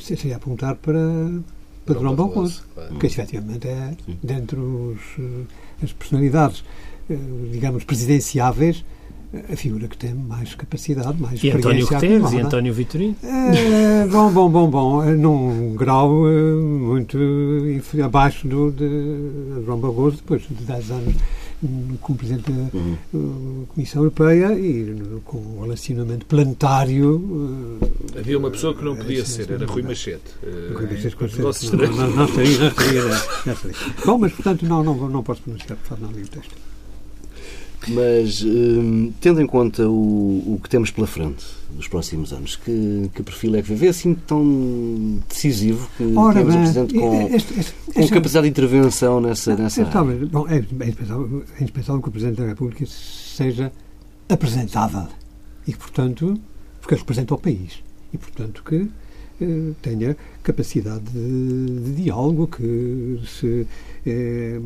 seria 0.00 0.36
apontar 0.36 0.76
para, 0.76 1.00
para 1.84 1.94
Durão 1.94 2.14
Barroso, 2.14 2.64
claro. 2.74 2.90
porque 2.90 3.06
efetivamente 3.06 3.68
é, 3.68 3.92
dentre 4.22 4.58
os, 4.58 5.00
eh, 5.18 5.82
as 5.82 5.92
personalidades, 5.92 6.64
eh, 7.08 7.16
digamos, 7.52 7.84
presidenciáveis, 7.84 8.84
eh, 9.32 9.52
a 9.52 9.56
figura 9.56 9.86
que 9.88 9.96
tem 9.96 10.12
mais 10.12 10.54
capacidade, 10.54 11.20
mais 11.20 11.42
e 11.42 11.50
António 11.50 11.86
Guterres 11.86 12.32
e 12.32 12.40
António 12.40 12.74
Vitorino? 12.74 13.16
É, 13.22 14.06
bom, 14.08 14.30
bom, 14.30 14.50
bom, 14.50 14.68
bom, 14.68 15.04
num 15.04 15.74
grau 15.74 16.10
muito 16.10 17.18
abaixo 18.04 18.48
do 18.48 18.70
de 18.70 19.64
João 19.64 19.78
Barroso, 19.78 20.16
depois 20.16 20.42
de 20.42 20.54
10 20.54 20.90
anos 20.90 21.14
como 22.00 22.18
Presidente 22.18 22.50
da 22.50 22.76
uhum. 22.76 23.66
Comissão 23.74 24.02
Europeia 24.02 24.52
e 24.58 25.20
com 25.24 25.38
o 25.38 25.62
relacionamento 25.62 26.26
planetário. 26.26 27.80
Eh, 28.14 28.18
Havia 28.20 28.38
uma 28.38 28.50
pessoa 28.50 28.74
que 28.74 28.84
não 28.84 28.96
podia 28.96 29.24
ser, 29.24 29.50
era 29.50 29.66
Rui 29.66 29.82
Machete. 29.82 30.22
Rui 30.74 30.86
Machete, 30.86 31.16
com 31.16 31.28
certeza. 31.28 31.76
Não, 31.76 31.90
não, 31.90 32.10
não 32.10 32.24
estaria, 32.24 32.58
não 32.58 32.68
estaria. 32.68 33.02
Bom, 34.04 34.18
mas 34.18 34.32
portanto 34.32 34.64
não, 34.64 34.82
não, 34.82 35.08
não 35.08 35.22
posso 35.22 35.42
pronunciar, 35.42 35.76
por 35.78 35.86
favor, 35.86 36.08
não 36.08 36.12
li 36.12 36.22
o 36.22 36.28
texto. 36.28 36.54
Mas, 37.88 38.42
hum, 38.42 39.12
tendo 39.20 39.40
em 39.40 39.46
conta 39.46 39.88
o, 39.88 40.54
o 40.54 40.60
que 40.62 40.68
temos 40.68 40.90
pela 40.90 41.06
frente 41.06 41.44
nos 41.74 41.86
próximos 41.86 42.32
anos, 42.32 42.56
que, 42.56 43.10
que 43.14 43.22
perfil 43.22 43.56
é 43.56 43.62
que 43.62 43.74
vê? 43.74 43.88
assim 43.88 44.14
tão 44.14 45.20
decisivo 45.28 45.88
que 45.96 46.04
Ora, 46.16 46.34
temos 46.34 46.54
um 46.54 46.58
Presidente 46.58 46.94
com, 46.94 47.22
este, 47.34 47.60
este, 47.60 47.74
com 47.92 48.00
este, 48.00 48.14
capacidade 48.14 48.44
de 48.44 48.50
intervenção 48.50 49.20
nessa, 49.20 49.54
nessa 49.54 49.82
área? 49.82 50.26
Bom, 50.26 50.46
é, 50.48 50.56
é, 50.56 50.58
indispensável, 50.58 51.44
é 51.58 51.62
indispensável 51.62 52.02
que 52.02 52.08
o 52.08 52.12
Presidente 52.12 52.38
da 52.38 52.46
República 52.46 52.84
seja 52.86 53.72
apresentável 54.28 55.08
e 55.66 55.72
que, 55.72 55.78
portanto, 55.78 56.40
porque 56.80 56.94
representa 56.94 57.34
o 57.34 57.38
país 57.38 57.82
e, 58.12 58.18
portanto, 58.18 58.62
que 58.64 58.88
eh, 59.40 59.72
tenha 59.82 60.16
capacidade 60.42 61.04
de, 61.04 61.80
de, 61.80 62.02
diálogo, 62.02 62.46
que 62.46 63.20
se... 63.26 63.66
Eh, 64.06 64.60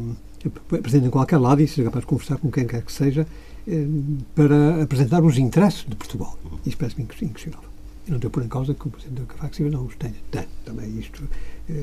presente 0.82 1.06
em 1.06 1.10
qualquer 1.10 1.38
lado 1.38 1.60
e 1.60 1.68
seja 1.68 1.84
capaz 1.84 2.02
de 2.02 2.06
conversar 2.06 2.38
com 2.38 2.50
quem 2.50 2.66
quer 2.66 2.82
que 2.82 2.92
seja 2.92 3.26
eh, 3.68 3.86
para 4.34 4.82
apresentar 4.82 5.22
os 5.22 5.36
interesses 5.36 5.84
de 5.86 5.94
Portugal. 5.94 6.38
Isso 6.64 6.76
parece-me 6.78 7.04
inquestionável. 7.04 7.68
Eu 8.06 8.12
não 8.12 8.16
estou 8.16 8.30
por 8.30 8.42
em 8.42 8.48
causa 8.48 8.72
que 8.74 8.88
o 8.88 8.90
Presidente 8.90 9.20
da 9.20 9.26
Cavaco 9.26 9.54
Silva 9.54 9.70
não 9.70 9.84
os 9.84 9.96
tenha. 9.96 10.14
Tem 10.30 10.46
também 10.64 10.98
isto. 10.98 11.28
Eh, 11.68 11.74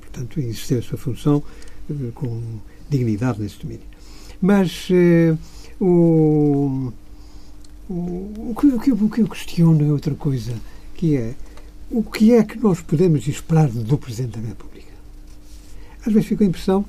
portanto, 0.00 0.40
exercer 0.40 0.78
a 0.78 0.82
sua 0.82 0.98
função 0.98 1.42
eh, 1.88 1.94
com 2.14 2.42
dignidade 2.88 3.40
nesse 3.40 3.60
domínio. 3.60 3.86
Mas 4.42 4.88
o, 5.78 6.92
o, 7.88 8.54
que, 8.58 8.90
o 8.90 9.10
que 9.10 9.20
eu 9.20 9.28
questiono 9.28 9.86
é 9.86 9.92
outra 9.92 10.14
coisa, 10.14 10.54
que 10.94 11.14
é 11.14 11.34
o 11.90 12.04
que 12.04 12.32
é 12.32 12.44
que 12.44 12.58
nós 12.58 12.80
podemos 12.80 13.26
esperar 13.26 13.68
do 13.68 13.98
Presidente 13.98 14.38
da 14.38 14.48
República? 14.48 14.92
Às 16.06 16.12
vezes 16.12 16.28
fico 16.28 16.44
a 16.44 16.46
impressão 16.46 16.84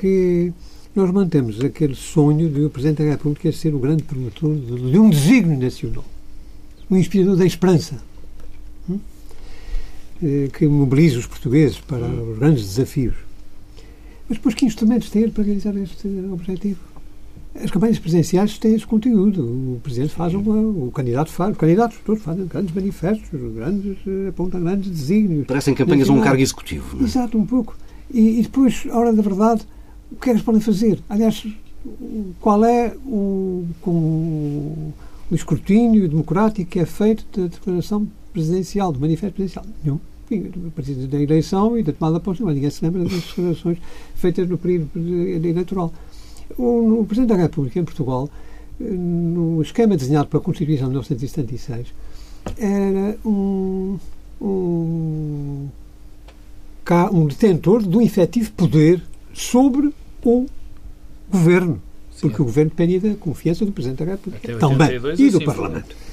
que 0.00 0.52
nós 0.94 1.10
mantemos 1.10 1.60
aquele 1.60 1.94
sonho 1.94 2.48
de 2.48 2.62
o 2.62 2.70
Presidente 2.70 3.02
da 3.02 3.10
República 3.10 3.50
ser 3.52 3.74
o 3.74 3.78
grande 3.78 4.02
promotor 4.02 4.54
de, 4.54 4.98
um 4.98 5.10
desígnio 5.10 5.58
nacional. 5.58 6.04
um 6.90 6.96
inspirador 6.96 7.36
da 7.36 7.44
esperança, 7.44 8.02
hum? 8.88 8.98
Eh, 10.22 10.48
que 10.52 10.66
mobiliza 10.66 11.18
os 11.18 11.26
portugueses 11.26 11.78
para 11.78 12.06
os 12.06 12.38
grandes 12.38 12.64
desafios. 12.64 13.14
Mas 14.28 14.38
depois 14.38 14.54
que 14.54 14.64
instrumentos 14.64 15.10
ter 15.10 15.30
para 15.30 15.44
realizar 15.44 15.76
este 15.76 16.08
objetivo? 16.32 16.80
As 17.54 17.70
campanhas 17.70 17.98
presidenciais 17.98 18.58
têm 18.58 18.74
esse 18.74 18.86
conteúdo. 18.86 19.42
O 19.42 19.80
Presidente 19.82 20.12
faz 20.12 20.34
uma, 20.34 20.56
o 20.56 20.90
candidato 20.90 21.30
faz, 21.30 21.52
os 21.52 21.58
candidatos 21.58 21.98
todos 22.04 22.22
fazem 22.22 22.46
grandes 22.46 22.74
manifestos, 22.74 23.28
grandes, 23.54 23.96
eh, 24.06 24.28
apontam 24.28 24.60
grandes 24.62 24.90
desígnios. 24.90 25.46
Parecem 25.46 25.74
campanhas 25.74 26.08
a 26.08 26.12
um 26.12 26.20
cargo 26.20 26.40
executivo. 26.40 26.96
Não 26.96 27.02
é? 27.02 27.04
Exato, 27.04 27.38
um 27.38 27.46
pouco. 27.46 27.76
E, 28.10 28.40
e, 28.40 28.42
depois, 28.42 28.86
a 28.90 28.98
hora 28.98 29.12
da 29.12 29.22
verdade, 29.22 29.66
o 30.10 30.16
que 30.16 30.22
é 30.22 30.24
que 30.24 30.30
eles 30.30 30.42
podem 30.42 30.60
fazer? 30.60 30.98
Aliás, 31.08 31.46
qual 32.40 32.64
é 32.64 32.94
o, 33.04 33.66
o, 33.86 34.92
o 35.30 35.34
escrutínio 35.34 36.08
democrático 36.08 36.70
que 36.70 36.78
é 36.78 36.86
feito 36.86 37.24
da 37.36 37.48
declaração 37.48 38.06
presidencial, 38.32 38.92
do 38.92 39.00
manifesto 39.00 39.34
presidencial? 39.34 39.66
Nenhum. 39.82 40.00
A 40.66 40.70
partir 40.74 40.94
da 40.94 41.20
eleição 41.20 41.78
e 41.78 41.84
da 41.84 41.92
tomada 41.92 42.18
de 42.18 42.24
posse, 42.24 42.42
ninguém 42.42 42.68
se 42.68 42.84
lembra 42.84 43.04
das 43.04 43.12
declarações 43.12 43.78
feitas 44.16 44.48
no 44.48 44.58
período 44.58 44.90
eleitoral. 44.98 45.92
O, 46.58 47.00
o 47.00 47.06
Presidente 47.06 47.28
da 47.28 47.42
República, 47.42 47.78
em 47.78 47.84
Portugal, 47.84 48.28
no 48.78 49.62
esquema 49.62 49.96
desenhado 49.96 50.28
pela 50.28 50.42
Constituição 50.42 50.86
de 50.86 50.90
1976, 50.90 51.86
era 52.58 53.16
um, 53.24 53.98
um, 54.40 55.68
um 57.12 57.26
detentor 57.26 57.82
de 57.82 57.96
um 57.96 58.00
efetivo 58.00 58.52
poder 58.52 59.02
sobre 59.32 59.92
o 60.24 60.46
governo. 61.30 61.80
Porque 62.20 62.36
Sim. 62.36 62.42
o 62.42 62.46
governo 62.46 62.70
dependia 62.70 63.00
da 63.00 63.14
confiança 63.16 63.66
do 63.66 63.72
Presidente 63.72 64.04
da 64.04 64.12
República 64.12 64.56
também 64.56 64.96
e 64.96 65.30
do 65.30 65.36
assim 65.36 65.44
Parlamento. 65.44 65.94
Foi. 65.94 66.06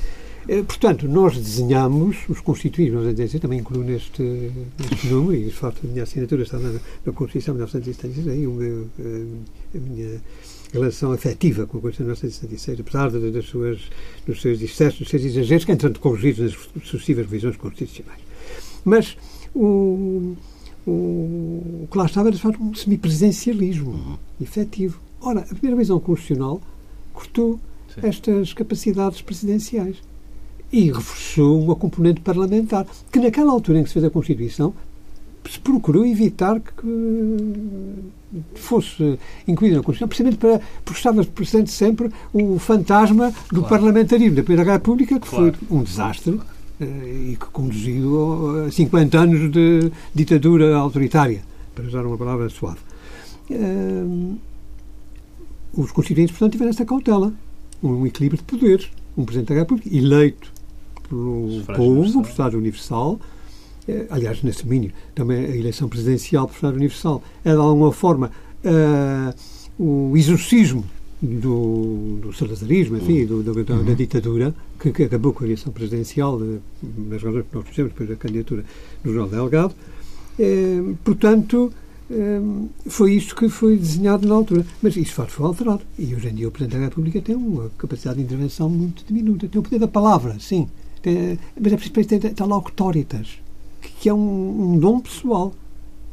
Eh, 0.47 0.61
portanto, 0.63 1.07
nós 1.07 1.37
desenhamos, 1.37 2.17
os 2.27 2.41
constituídos, 2.41 3.05
nós 3.05 3.35
a 3.35 3.39
também 3.39 3.59
incluo 3.59 3.83
neste, 3.83 4.21
neste 4.21 5.07
número, 5.07 5.35
e 5.35 5.45
de 5.45 5.53
facto 5.53 5.85
a 5.85 5.87
minha 5.87 6.03
assinatura 6.03 6.43
está 6.43 6.59
na, 6.59 6.73
na 7.05 7.13
Constituição 7.13 7.53
de 7.53 7.59
1976, 7.59 8.27
aí 8.27 8.45
o 8.45 8.51
meu, 8.51 8.87
eh, 8.99 9.77
a 9.77 9.79
minha 9.79 10.21
relação 10.73 11.13
afetiva 11.13 11.65
com 11.65 11.77
a 11.77 11.81
Constituição 11.81 12.13
de 12.13 12.25
1976, 12.25 12.79
apesar 12.81 13.09
de, 13.11 13.31
das 13.31 13.45
suas, 13.45 13.79
dos 14.25 14.41
seus 14.41 14.61
excessos, 14.61 14.99
dos 14.99 15.09
seus 15.09 15.23
exageros, 15.23 15.63
que 15.63 15.71
entretanto 15.71 16.01
corrigidos 16.01 16.57
nas 16.75 16.87
sucessivas 16.87 17.25
revisões 17.25 17.55
constitucionais. 17.55 18.19
Mas 18.83 19.17
o, 19.55 20.35
o, 20.85 20.91
o 21.83 21.87
que 21.89 21.97
lá 21.97 22.05
estava 22.05 22.29
era, 22.29 22.35
de 22.35 22.41
facto, 22.41 22.61
um 22.61 22.73
semipresidencialismo 22.73 23.91
uhum. 23.91 24.17
efetivo. 24.41 24.99
Ora, 25.21 25.41
a 25.41 25.45
primeira 25.45 25.75
revisão 25.75 25.99
constitucional 25.99 26.61
cortou 27.13 27.59
Sim. 27.93 28.01
estas 28.03 28.53
capacidades 28.53 29.21
presidenciais 29.21 29.97
e 30.71 30.91
reforçou 30.91 31.61
uma 31.61 31.75
componente 31.75 32.19
parlamentar, 32.21 32.85
que 33.11 33.19
naquela 33.19 33.51
altura 33.51 33.79
em 33.79 33.83
que 33.83 33.89
se 33.89 33.93
fez 33.93 34.05
a 34.05 34.09
Constituição 34.09 34.73
se 35.49 35.59
procurou 35.59 36.05
evitar 36.05 36.59
que 36.59 38.01
fosse 38.55 39.19
incluída 39.47 39.77
na 39.77 39.83
Constituição, 39.83 40.07
precisamente 40.07 40.37
para, 40.37 40.61
porque 40.83 40.97
estava 40.97 41.23
presente 41.25 41.69
sempre 41.69 42.09
o 42.33 42.57
fantasma 42.57 43.31
do 43.51 43.61
claro. 43.61 43.67
parlamentarismo 43.67 44.35
da 44.35 44.43
Primeira 44.43 44.73
República, 44.73 45.19
que 45.19 45.27
claro. 45.27 45.53
foi 45.53 45.77
um 45.77 45.83
desastre 45.83 46.39
eh, 46.39 46.52
e 46.81 47.37
que 47.39 47.45
conduziu 47.47 48.65
a 48.65 48.71
50 48.71 49.17
anos 49.19 49.51
de 49.51 49.91
ditadura 50.13 50.75
autoritária, 50.77 51.41
para 51.73 51.85
usar 51.85 52.05
uma 52.05 52.17
palavra 52.17 52.49
suave. 52.49 52.79
Uh, 53.49 54.37
os 55.75 55.91
constituintes, 55.91 56.31
portanto, 56.31 56.53
tiveram 56.53 56.69
essa 56.69 56.85
cautela, 56.85 57.33
um 57.81 58.05
equilíbrio 58.05 58.37
de 58.37 58.43
poderes. 58.43 58.89
Um 59.15 59.25
Presidente 59.25 59.49
da 59.49 59.59
República 59.59 59.95
eleito 59.95 60.51
pelo 61.07 61.61
povo, 61.75 62.21
por 62.21 62.29
Estado 62.29 62.57
Universal, 62.57 63.19
eh, 63.87 64.07
aliás, 64.09 64.41
nesse 64.41 64.63
domínio, 64.63 64.91
também 65.13 65.45
a 65.45 65.55
eleição 65.55 65.87
presidencial 65.87 66.47
por 66.47 66.55
Estado 66.55 66.75
Universal 66.75 67.21
é, 67.43 67.51
de 67.51 67.57
alguma 67.57 67.91
forma, 67.91 68.31
uh, 68.63 69.33
o 69.77 70.17
exorcismo 70.17 70.83
do, 71.23 72.19
do 72.21 72.33
salazarismo, 72.33 72.97
enfim, 72.97 73.25
do, 73.25 73.41
do, 73.41 73.63
da, 73.63 73.73
uhum. 73.75 73.85
da, 73.85 73.93
ditadura, 73.93 74.53
que, 74.77 74.91
que, 74.91 75.03
acabou 75.03 75.31
com 75.31 75.43
a 75.43 75.47
eleição 75.47 75.71
presidencial, 75.71 76.37
de, 76.37 76.59
nas 76.81 77.23
razões 77.23 77.45
que 77.49 77.55
nós 77.55 77.67
fizemos 77.67 77.93
depois 77.93 78.09
da 78.09 78.15
candidatura 78.17 78.65
do 79.01 79.13
João 79.13 79.29
Delgado. 79.29 79.73
Eh, 80.37 80.81
portanto, 81.01 81.71
eh, 82.11 82.41
foi 82.87 83.13
isto 83.13 83.35
que 83.35 83.47
foi 83.47 83.77
desenhado 83.77 84.27
na 84.27 84.35
altura. 84.35 84.65
Mas 84.81 84.97
isso 84.97 85.13
facto 85.13 85.31
foi 85.31 85.45
alterado. 85.45 85.81
E 85.97 86.13
hoje 86.13 86.27
em 86.27 86.35
dia 86.35 86.47
o 86.47 86.51
Presidente 86.51 86.79
da 86.79 86.85
República 86.87 87.21
tem 87.21 87.35
uma 87.35 87.71
capacidade 87.77 88.17
de 88.17 88.23
intervenção 88.25 88.69
muito 88.69 89.05
diminuta. 89.05 89.47
Tem 89.47 89.59
o 89.59 89.63
poder 89.63 89.79
da 89.79 89.87
palavra, 89.87 90.35
sim. 90.39 90.67
Tem, 91.01 91.39
mas 91.59 91.71
é 91.71 91.77
preciso 91.77 92.19
ter 92.19 92.33
tal 92.33 92.51
autoritas 92.51 93.43
que 93.99 94.09
é 94.09 94.13
um, 94.13 94.73
um 94.73 94.77
dom 94.77 94.99
pessoal, 94.99 95.53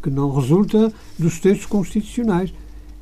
que 0.02 0.10
não 0.10 0.32
resulta 0.32 0.92
dos 1.18 1.40
textos 1.40 1.66
constitucionais 1.66 2.52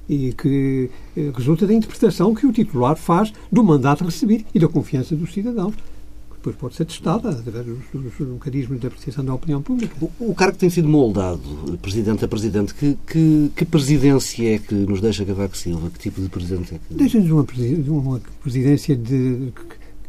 e 0.09 0.33
que 0.33 0.91
eh, 1.17 1.31
resulta 1.35 1.67
da 1.67 1.75
interpretação 1.75 2.35
que 2.35 2.47
o 2.47 2.53
titular 2.53 2.97
faz 2.97 3.33
do 3.53 3.63
mandato 3.63 4.05
recebido 4.05 4.45
e 4.55 4.59
da 4.59 4.67
confiança 4.67 5.15
dos 5.15 5.33
cidadãos. 5.33 5.75
Que 5.75 6.37
depois 6.37 6.57
pode 6.57 6.77
ser 6.77 6.87
testada 6.87 7.31
através 7.31 7.67
dos, 7.67 7.79
dos 7.93 8.19
mecanismos 8.21 8.81
de 8.81 8.87
apreciação 8.87 9.25
da 9.25 9.35
opinião 9.35 9.61
pública. 9.61 9.95
O, 10.01 10.31
o 10.31 10.35
cargo 10.35 10.57
tem 10.57 10.71
sido 10.71 10.89
moldado, 10.89 11.41
Presidente 11.83 12.25
a 12.25 12.29
Presidente. 12.29 12.75
Que, 12.75 12.97
que, 13.07 13.51
que, 13.55 13.65
presidência 13.65 14.55
é 14.55 14.59
que 14.59 14.75
nos 14.75 15.01
deixa 15.01 15.25
Cavaco 15.25 15.57
Silva? 15.57 15.91
Que 15.91 15.99
tipo 15.99 16.23
de 16.23 16.29
Presidente 16.29 16.75
é 16.75 16.79
que... 16.79 16.95
Deixa-nos 16.95 17.31
uma, 17.31 17.47
uma 17.89 18.21
presidência 18.43 18.97
de, 18.97 19.53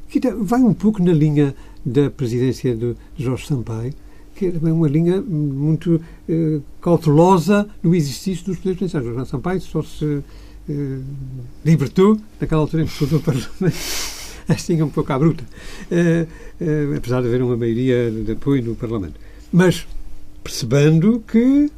que, 0.08 0.20
que, 0.20 0.32
vai 0.32 0.62
um 0.62 0.74
pouco 0.74 1.04
na 1.04 1.12
linha 1.12 1.54
da 1.86 2.10
presidência 2.10 2.76
de 2.76 2.96
Jorge 3.18 3.48
Sampaio, 3.48 3.94
que 4.40 4.46
é 4.48 4.72
uma 4.72 4.88
linha 4.88 5.22
muito 5.22 6.00
eh, 6.30 6.60
cautelosa 6.80 7.68
no 7.84 7.94
exercício 7.94 8.46
dos 8.46 8.58
poderes 8.58 8.80
judiciais. 8.80 9.06
João 9.06 9.26
Sampaio 9.26 9.60
só 9.60 9.84
se 9.84 10.24
eh, 10.70 11.00
libertou 11.66 12.18
naquela 12.40 12.62
altura 12.62 12.84
em 12.84 12.86
que 12.86 13.04
o 13.04 13.20
Parlamento 13.20 13.60
assim 14.48 14.82
um 14.82 14.90
pouco 14.90 15.12
à 15.12 15.20
bruta, 15.20 15.44
eh, 15.92 16.26
eh, 16.62 16.96
apesar 16.96 17.22
de 17.22 17.28
haver 17.28 17.44
uma 17.44 17.58
maioria 17.58 18.10
de 18.10 18.32
apoio 18.32 18.64
no 18.64 18.76
Parlamento. 18.76 19.20
Mas 19.52 19.86
percebendo 20.42 21.22
que 21.28 21.70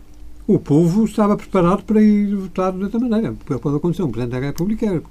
o 0.48 0.60
povo 0.60 1.06
estava 1.06 1.38
preparado 1.38 1.84
para 1.84 2.02
ir 2.02 2.36
votar 2.36 2.72
de 2.72 2.84
outra 2.84 3.00
maneira. 3.00 3.34
Pode 3.46 3.78
acontecer 3.78 4.04
um 4.04 4.12
Presidente 4.12 4.40
da 4.40 4.48
República 4.48 5.02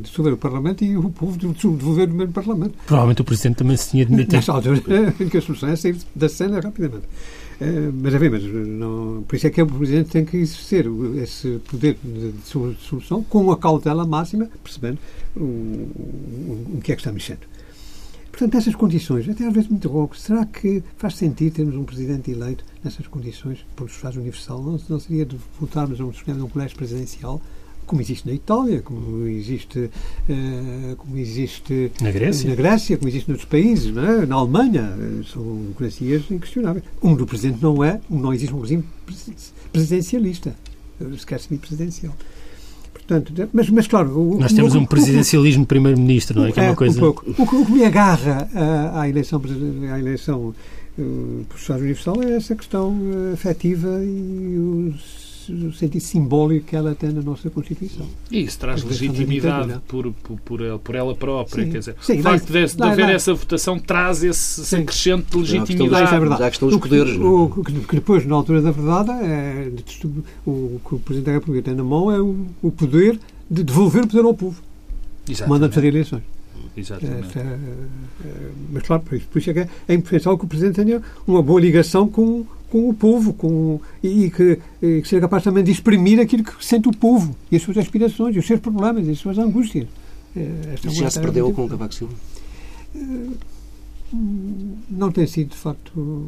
dissolver 0.00 0.32
o 0.32 0.36
Parlamento 0.36 0.84
e 0.84 0.96
o 0.96 1.10
povo 1.10 1.36
devolver 1.36 2.08
o 2.08 2.14
mesmo 2.14 2.32
Parlamento. 2.32 2.74
Provavelmente 2.86 3.20
o 3.20 3.24
Presidente 3.24 3.56
também 3.56 3.76
se 3.76 3.90
tinha 3.90 4.06
demitido. 4.06 4.32
Nessa 4.32 4.52
altura, 4.52 4.80
a 5.18 5.22
única 5.22 5.40
solução 5.40 5.68
é 5.68 5.76
sair 5.76 5.96
da 6.14 6.28
cena 6.28 6.60
rapidamente. 6.60 7.04
Eh, 7.60 7.90
mas, 7.92 8.14
enfim, 8.14 8.28
mas 8.28 8.42
não, 8.42 9.24
por 9.26 9.36
isso 9.36 9.46
é 9.46 9.50
que 9.50 9.62
o 9.62 9.66
Presidente 9.66 10.10
tem 10.10 10.24
que 10.24 10.36
exercer 10.36 10.86
esse 11.22 11.60
poder 11.70 11.96
de 12.02 12.32
solução 12.80 13.22
com 13.22 13.50
a 13.52 13.56
cautela 13.56 14.06
máxima, 14.06 14.48
percebendo 14.62 14.98
o, 15.36 15.40
o, 15.40 16.76
o 16.76 16.80
que 16.82 16.92
é 16.92 16.96
que 16.96 17.00
está 17.00 17.12
mexendo. 17.12 17.51
Portanto, 18.42 18.54
nessas 18.56 18.74
condições, 18.74 19.28
até 19.28 19.46
às 19.46 19.54
vezes 19.54 19.70
me 19.70 19.76
interrogo, 19.76 20.16
será 20.16 20.44
que 20.44 20.82
faz 20.96 21.14
sentido 21.14 21.54
termos 21.54 21.76
um 21.76 21.84
presidente 21.84 22.28
eleito 22.32 22.64
nessas 22.82 23.06
condições, 23.06 23.64
por 23.76 23.86
Estado 23.86 24.18
Universal? 24.18 24.60
Não, 24.60 24.80
não 24.88 24.98
seria 24.98 25.24
de 25.24 25.36
voltarmos 25.60 26.00
a 26.00 26.04
um 26.04 26.12
sistema 26.12 26.38
de 26.38 26.44
um 26.44 26.48
colégio 26.48 26.76
presidencial, 26.76 27.40
como 27.86 28.02
existe 28.02 28.26
na 28.26 28.34
Itália, 28.34 28.82
como 28.82 29.28
existe, 29.28 29.78
uh, 29.78 30.96
como 30.96 31.16
existe 31.18 31.92
na 32.00 32.10
Grécia. 32.10 32.50
na 32.50 32.56
Grécia, 32.56 32.96
como 32.96 33.08
existe 33.08 33.28
noutros 33.28 33.48
países, 33.48 33.96
é? 33.96 34.26
na 34.26 34.34
Alemanha, 34.34 34.92
são 35.32 35.44
democracias 35.44 36.28
inquestionáveis. 36.28 36.84
Um 37.00 37.14
do 37.14 37.24
presidente 37.24 37.62
não 37.62 37.84
é, 37.84 38.00
não 38.10 38.34
existe 38.34 38.52
um 38.52 38.60
regime 38.60 38.84
presidencialista, 39.70 40.56
sequer 41.16 41.38
semi-presidencial. 41.38 42.12
Portanto, 43.20 43.50
mas, 43.52 43.68
mas 43.70 43.86
claro. 43.86 44.18
O, 44.18 44.38
Nós 44.38 44.52
temos 44.52 44.74
o, 44.74 44.78
um 44.78 44.86
presidencialismo 44.86 45.66
primeiro-ministro, 45.66 46.40
não 46.40 46.46
é? 46.46 46.52
Que 46.52 46.60
é 46.60 46.62
uma 46.64 46.76
coisa. 46.76 46.96
Um 46.96 47.00
pouco. 47.00 47.30
O, 47.30 47.46
que, 47.46 47.56
o 47.56 47.66
que 47.66 47.72
me 47.72 47.84
agarra 47.84 48.48
à, 48.54 49.02
à 49.02 49.08
eleição, 49.08 49.40
à 49.92 49.98
eleição 49.98 50.54
uh, 50.98 51.44
por 51.48 51.58
Estado 51.58 51.80
Universal 51.80 52.22
é 52.22 52.32
essa 52.36 52.54
questão 52.54 52.90
uh, 52.90 53.34
afetiva 53.34 54.00
e 54.02 54.58
os 54.58 55.31
o 55.48 55.72
sentido 55.72 56.00
simbólico 56.00 56.66
que 56.66 56.76
ela 56.76 56.94
tem 56.94 57.10
na 57.10 57.22
nossa 57.22 57.48
Constituição. 57.50 58.06
E 58.30 58.42
isso 58.42 58.58
traz 58.58 58.82
legitimidade 58.82 59.80
por, 59.88 60.12
por, 60.12 60.40
por, 60.40 60.78
por, 60.78 60.94
ela 60.94 61.14
própria. 61.14 61.64
Sim. 61.64 61.70
Quer 61.70 61.78
dizer, 61.78 61.96
Sim, 62.00 62.20
o 62.20 62.22
facto 62.22 62.52
de, 62.52 62.66
de 62.66 62.82
haver 62.82 63.08
essa 63.10 63.34
votação 63.34 63.78
traz 63.78 64.22
esse, 64.22 64.60
esse 64.60 64.76
acrescente 64.76 65.30
de 65.30 65.38
legitimidade. 65.38 66.42
É 66.42 66.48
questão 66.48 66.68
dos 66.68 66.78
poderes. 66.78 67.16
O, 67.16 67.44
o, 67.44 67.64
que 67.64 67.94
depois, 67.94 68.26
na 68.26 68.34
altura 68.34 68.62
da 68.62 68.70
verdade, 68.70 69.10
é, 69.10 69.70
o 70.46 70.80
que 70.84 70.94
o 70.94 70.98
Presidente 70.98 71.26
da 71.26 71.32
República 71.32 71.64
tem 71.64 71.74
na 71.74 71.84
mão 71.84 72.10
é 72.10 72.20
o, 72.20 72.46
o 72.62 72.70
poder 72.70 73.18
de 73.50 73.62
devolver 73.62 74.04
o 74.04 74.08
poder 74.08 74.24
ao 74.24 74.34
povo. 74.34 74.62
Mandando 75.46 75.72
fazer 75.72 75.88
eleições. 75.88 76.22
Exatamente. 76.76 77.38
É, 77.38 77.42
é, 78.24 78.50
mas, 78.72 78.82
claro, 78.82 79.02
por 79.02 79.16
isso, 79.16 79.26
por 79.30 79.38
isso 79.38 79.50
é 79.50 79.52
que 79.52 79.60
é, 79.60 79.68
é 79.88 79.94
imprescindível 79.94 80.38
que 80.38 80.44
o 80.44 80.48
Presidente 80.48 80.82
tenha 80.82 81.02
uma 81.26 81.42
boa 81.42 81.60
ligação 81.60 82.08
com, 82.08 82.46
com 82.72 82.88
o 82.88 82.94
povo 82.94 83.34
com, 83.34 83.78
e, 84.02 84.30
que, 84.30 84.58
e 84.80 85.02
que 85.02 85.06
seja 85.06 85.20
capaz 85.20 85.44
também 85.44 85.62
de 85.62 85.70
exprimir 85.70 86.18
aquilo 86.18 86.42
que 86.42 86.64
sente 86.64 86.88
o 86.88 86.96
povo 86.96 87.36
e 87.50 87.56
as 87.56 87.60
suas 87.60 87.76
aspirações, 87.76 88.34
os 88.34 88.46
seus 88.46 88.60
problemas, 88.60 89.06
as 89.06 89.18
suas 89.18 89.36
angústias. 89.36 89.86
É, 90.34 90.74
Isso 90.82 90.94
já 90.94 91.10
se 91.10 91.20
perdeu 91.20 91.52
com 91.52 91.66
o 91.66 91.68
Cavaco 91.68 91.94
Silva? 91.94 92.14
não 94.90 95.12
tem 95.12 95.26
sido, 95.26 95.50
de 95.50 95.56
facto, 95.56 96.26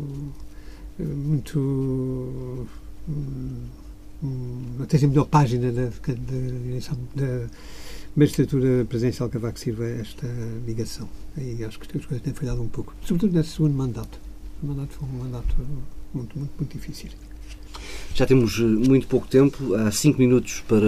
muito. 0.99 2.67
Não 4.23 4.85
tem 4.87 5.01
sido 5.01 5.09
melhor 5.11 5.27
página 5.27 5.73
da, 5.73 5.85
da 5.85 6.95
da 7.15 7.47
magistratura 8.15 8.85
presidencial 8.85 9.31
Cavaco 9.31 9.59
Silva 9.59 9.87
esta 9.87 10.27
ligação. 10.67 11.09
Aí 11.39 11.65
acho 11.65 11.79
que 11.79 11.97
as 11.97 12.05
coisas 12.05 12.23
têm 12.23 12.35
falhado 12.35 12.61
um 12.61 12.69
pouco, 12.69 12.95
sobretudo 13.03 13.33
nesse 13.33 13.51
segundo 13.51 13.75
mandato. 13.75 14.19
O 14.63 14.67
mandato 14.67 14.93
foi 14.93 15.09
um 15.09 15.13
mandato 15.13 15.57
muito, 16.15 16.39
muito, 16.39 16.53
muito 16.59 16.73
difícil. 16.73 17.11
Já 18.15 18.27
temos 18.27 18.61
muito 18.61 19.09
pouco 19.09 19.27
tempo, 19.27 19.75
há 19.75 19.91
cinco 19.91 20.21
minutos 20.21 20.63
para 20.69 20.87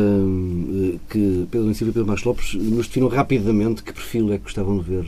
que 1.10 1.46
Pedro 1.50 1.74
Silva 1.74 1.90
e 1.90 1.94
Pedro 1.94 2.06
Marcos 2.06 2.24
Lopes 2.24 2.54
nos 2.54 2.86
definam 2.86 3.08
rapidamente 3.08 3.82
que 3.82 3.92
perfil 3.92 4.32
é 4.32 4.38
que 4.38 4.44
gostavam 4.44 4.78
de 4.78 4.84
ver 4.84 5.04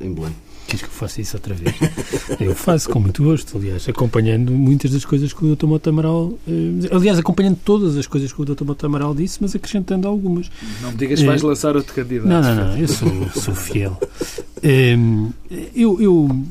em 0.00 0.12
Belém. 0.12 0.32
Queres 0.66 0.82
que 0.82 0.88
eu 0.88 0.92
faça 0.92 1.20
isso 1.20 1.36
outra 1.36 1.54
vez? 1.54 1.74
eu 2.40 2.54
faço 2.54 2.88
com 2.90 2.98
muito 2.98 3.22
gosto, 3.22 3.56
aliás, 3.56 3.88
acompanhando 3.88 4.52
muitas 4.52 4.90
das 4.90 5.04
coisas 5.04 5.32
que 5.32 5.44
o 5.44 5.54
Dr. 5.54 5.66
Mota 5.66 5.90
Amaral. 5.90 6.36
Eh, 6.46 6.88
aliás, 6.90 7.18
acompanhando 7.18 7.56
todas 7.64 7.96
as 7.96 8.06
coisas 8.06 8.32
que 8.32 8.42
o 8.42 8.44
Dr. 8.44 8.64
Mota 8.64 8.86
Amaral 8.86 9.14
disse, 9.14 9.38
mas 9.40 9.54
acrescentando 9.54 10.08
algumas. 10.08 10.50
Não 10.82 10.90
me 10.90 10.98
digas 10.98 11.20
que 11.20 11.26
vais 11.26 11.42
é, 11.42 11.46
lançar 11.46 11.76
outro 11.76 11.94
candidato. 11.94 12.28
Não, 12.28 12.42
não, 12.42 12.54
não, 12.54 12.78
eu 12.78 12.88
sou, 12.88 13.08
sou 13.34 13.54
fiel. 13.54 13.96
É, 14.60 14.96
eu, 15.74 16.00
eu, 16.00 16.44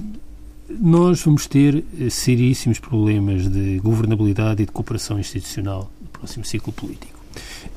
nós 0.80 1.22
vamos 1.22 1.48
ter 1.48 1.84
eh, 2.00 2.10
seríssimos 2.10 2.80
problemas 2.80 3.50
de 3.50 3.80
governabilidade 3.80 4.64
e 4.64 4.66
de 4.66 4.72
cooperação 4.72 5.20
institucional 5.20 5.92
no 6.02 6.08
próximo 6.08 6.46
ciclo 6.46 6.72
político. 6.72 7.14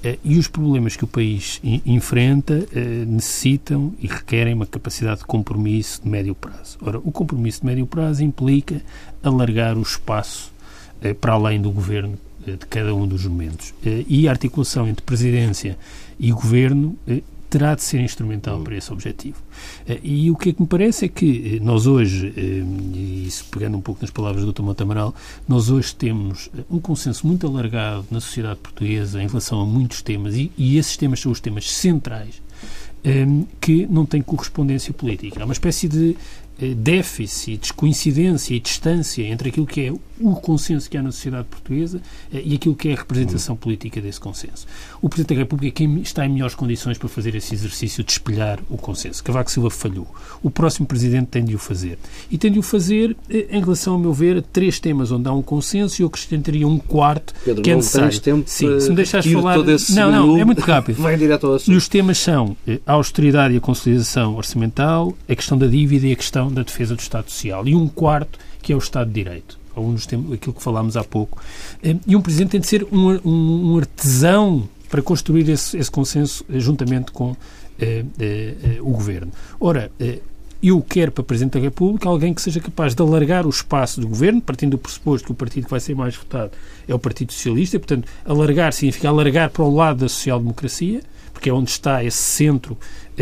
Eh, 0.03 0.19
e 0.25 0.39
os 0.39 0.49
problemas 0.49 0.97
que 0.97 1.05
o 1.05 1.07
país 1.07 1.61
enfrenta 1.63 2.67
eh, 2.73 3.05
necessitam 3.07 3.93
e 4.01 4.07
requerem 4.07 4.55
uma 4.55 4.67
capacidade 4.67 5.21
de 5.21 5.27
compromisso 5.27 6.03
de 6.03 6.09
médio 6.09 6.35
prazo. 6.35 6.79
Ora, 6.81 6.99
o 6.99 7.11
compromisso 7.11 7.61
de 7.61 7.67
médio 7.67 7.87
prazo 7.87 8.23
implica 8.23 8.83
alargar 9.23 9.77
o 9.77 9.83
espaço 9.83 10.53
para 11.21 11.35
além 11.35 11.61
do 11.61 11.71
governo 11.71 12.19
de 12.45 12.67
cada 12.69 12.93
um 12.93 13.07
dos 13.07 13.25
momentos. 13.25 13.73
E 14.09 14.27
a 14.27 14.33
articulação 14.33 14.89
entre 14.89 15.05
presidência 15.05 15.79
e 16.19 16.33
governo 16.33 16.97
terá 17.49 17.75
de 17.75 17.83
ser 17.83 18.01
instrumental 18.01 18.61
para 18.61 18.77
esse 18.77 18.93
objetivo. 18.93 19.39
Eh, 19.87 20.01
e 20.03 20.31
o 20.31 20.37
que 20.37 20.51
é 20.51 20.53
que 20.53 20.61
me 20.61 20.69
parece 20.69 21.07
é 21.07 21.09
que 21.09 21.57
eh, 21.57 21.65
nós 21.65 21.87
hoje, 21.87 22.33
eh, 22.37 22.63
e 22.95 23.25
isso 23.27 23.47
pegando 23.51 23.77
um 23.77 23.81
pouco 23.81 24.01
nas 24.03 24.11
palavras 24.11 24.45
do 24.45 24.53
Dr. 24.53 24.63
Montamaral, 24.63 25.15
nós 25.47 25.71
hoje 25.71 25.95
temos 25.95 26.51
um 26.71 26.79
consenso 26.79 27.27
muito 27.27 27.47
alargado 27.47 28.07
na 28.11 28.21
sociedade 28.21 28.61
portuguesa 28.61 29.23
em 29.23 29.27
relação 29.27 29.61
a 29.61 29.67
muitos 29.67 30.03
temas, 30.03 30.35
e, 30.35 30.53
e 30.57 30.77
esses 30.77 30.97
temas 30.97 31.21
são 31.21 31.33
os 31.33 31.41
temas 31.41 31.71
centrais, 31.71 32.43
que 33.61 33.87
não 33.87 34.05
têm 34.05 34.21
correspondência 34.21 34.93
política. 34.93 35.41
Há 35.41 35.45
uma 35.45 35.53
espécie 35.53 35.89
de 35.89 36.17
eh, 36.61 36.75
déficit, 36.75 37.73
coincidência 37.73 38.55
e 38.55 38.61
distância 38.61 39.23
entre 39.23 39.49
aquilo 39.49 39.67
que 39.67 39.87
é 39.87 39.93
o 40.21 40.35
consenso 40.35 40.91
que 40.91 40.97
há 40.97 41.03
na 41.03 41.13
sociedade 41.13 41.47
portuguesa 41.49 42.01
eh, 42.33 42.43
e 42.45 42.55
aquilo 42.55 42.75
que 42.75 42.89
é 42.89 42.95
a 42.95 42.97
representação 42.97 43.57
política 43.57 44.01
desse 44.01 44.21
consenso. 44.21 44.67
O 45.01 45.09
Presidente 45.09 45.35
da 45.37 45.41
República 45.43 45.85
é 45.85 45.87
está 46.01 46.27
em 46.27 46.29
melhores 46.31 46.55
condições 46.55 46.99
para 46.99 47.09
fazer 47.09 47.35
esse 47.35 47.55
exercício 47.55 48.03
de 48.03 48.13
espelhar 48.13 48.59
o 48.69 48.77
consenso. 48.77 49.23
Cavaco 49.23 49.51
Silva 49.51 49.71
falhou. 49.71 50.07
O 50.43 50.51
próximo 50.51 50.87
Presidente 50.87 51.27
tem 51.27 51.45
de 51.45 51.55
o 51.55 51.59
fazer. 51.59 51.99
E 52.31 52.37
tem 52.37 52.51
de 52.51 52.59
o 52.59 52.63
fazer 52.63 53.17
eh, 53.31 53.47
em 53.51 53.61
relação, 53.61 53.95
a 53.95 53.99
meu 53.99 54.13
ver, 54.13 54.39
a 54.39 54.43
três 54.43 54.81
temas 54.81 55.13
onde 55.13 55.29
há 55.29 55.33
um 55.33 55.43
consenso 55.43 56.01
e 56.01 56.03
eu 56.03 56.09
acrescentaria 56.09 56.67
um 56.67 56.79
quarto 56.79 57.35
Pedro, 57.45 57.63
que 57.63 57.71
é 57.71 57.77
necessário. 57.77 58.19
Tempo 58.19 58.45
Sim, 58.47 58.81
se 58.81 58.91
me 58.91 58.97
deixares 58.97 59.31
falar... 59.31 59.59
Não, 59.91 60.11
não, 60.11 60.39
é 60.39 60.45
muito 60.45 60.61
rápido. 60.61 60.97
Vai 61.01 61.17
direto 61.17 61.47
ao 61.47 61.55
assunto. 61.55 61.73
E 61.73 61.77
os 61.77 61.89
temas 61.89 62.19
são 62.19 62.57
a 62.85 62.93
austeridade 62.93 63.55
e 63.55 63.59
a 63.59 63.61
consolidação 63.61 64.35
orçamental, 64.35 65.17
a 65.29 65.35
questão 65.35 65.57
da 65.57 65.67
dívida 65.67 66.07
e 66.07 66.13
a 66.13 66.17
questão 66.17 66.48
da 66.55 66.63
defesa 66.63 66.95
do 66.95 67.01
Estado 67.01 67.31
Social. 67.31 67.67
E 67.67 67.75
um 67.75 67.89
quarto, 67.89 68.39
que 68.63 68.73
é 68.73 68.77
o 68.77 68.79
Estado 68.79 69.09
de 69.09 69.15
Direito. 69.15 69.59
Alguns 69.75 70.07
temas, 70.07 70.33
aquilo 70.33 70.55
que 70.55 70.63
falámos 70.63 70.97
há 70.97 71.05
pouco. 71.05 71.41
Eh, 71.83 71.97
e 72.07 72.17
um 72.17 72.21
Presidente 72.21 72.51
tem 72.51 72.61
de 72.61 72.67
ser 72.67 72.85
um, 72.91 73.11
um, 73.25 73.73
um 73.73 73.79
artesão 73.79 74.69
para 74.89 75.03
construir 75.03 75.49
esse, 75.49 75.77
esse 75.77 75.91
consenso 75.91 76.45
eh, 76.51 76.59
juntamente 76.59 77.13
com 77.13 77.37
eh, 77.79 78.05
eh, 78.19 78.55
eh, 78.63 78.79
o 78.81 78.91
Governo. 78.91 79.31
Ora, 79.61 79.91
eh, 80.01 80.19
eu 80.61 80.83
quero 80.83 81.13
para 81.13 81.23
Presidente 81.23 81.53
da 81.53 81.61
República 81.61 82.09
alguém 82.09 82.35
que 82.35 82.43
seja 82.43 82.59
capaz 82.59 82.93
de 82.93 83.01
alargar 83.01 83.47
o 83.47 83.51
espaço 83.51 84.01
do 84.01 84.09
Governo, 84.09 84.41
partindo 84.41 84.73
do 84.73 84.79
pressuposto 84.79 85.27
que 85.27 85.33
o 85.33 85.35
partido 85.35 85.65
que 85.65 85.71
vai 85.71 85.79
ser 85.79 85.95
mais 85.95 86.17
votado 86.17 86.51
é 86.89 86.95
o 86.95 86.99
Partido 86.99 87.33
Socialista, 87.33 87.77
e, 87.77 87.79
portanto, 87.79 88.09
alargar 88.25 88.73
significa 88.73 89.09
alargar 89.09 89.51
para 89.51 89.63
o 89.63 89.73
lado 89.73 90.01
da 90.01 90.09
social-democracia, 90.09 91.01
porque 91.33 91.49
é 91.49 91.53
onde 91.53 91.71
está 91.71 92.03
esse 92.03 92.19
centro 92.19 92.77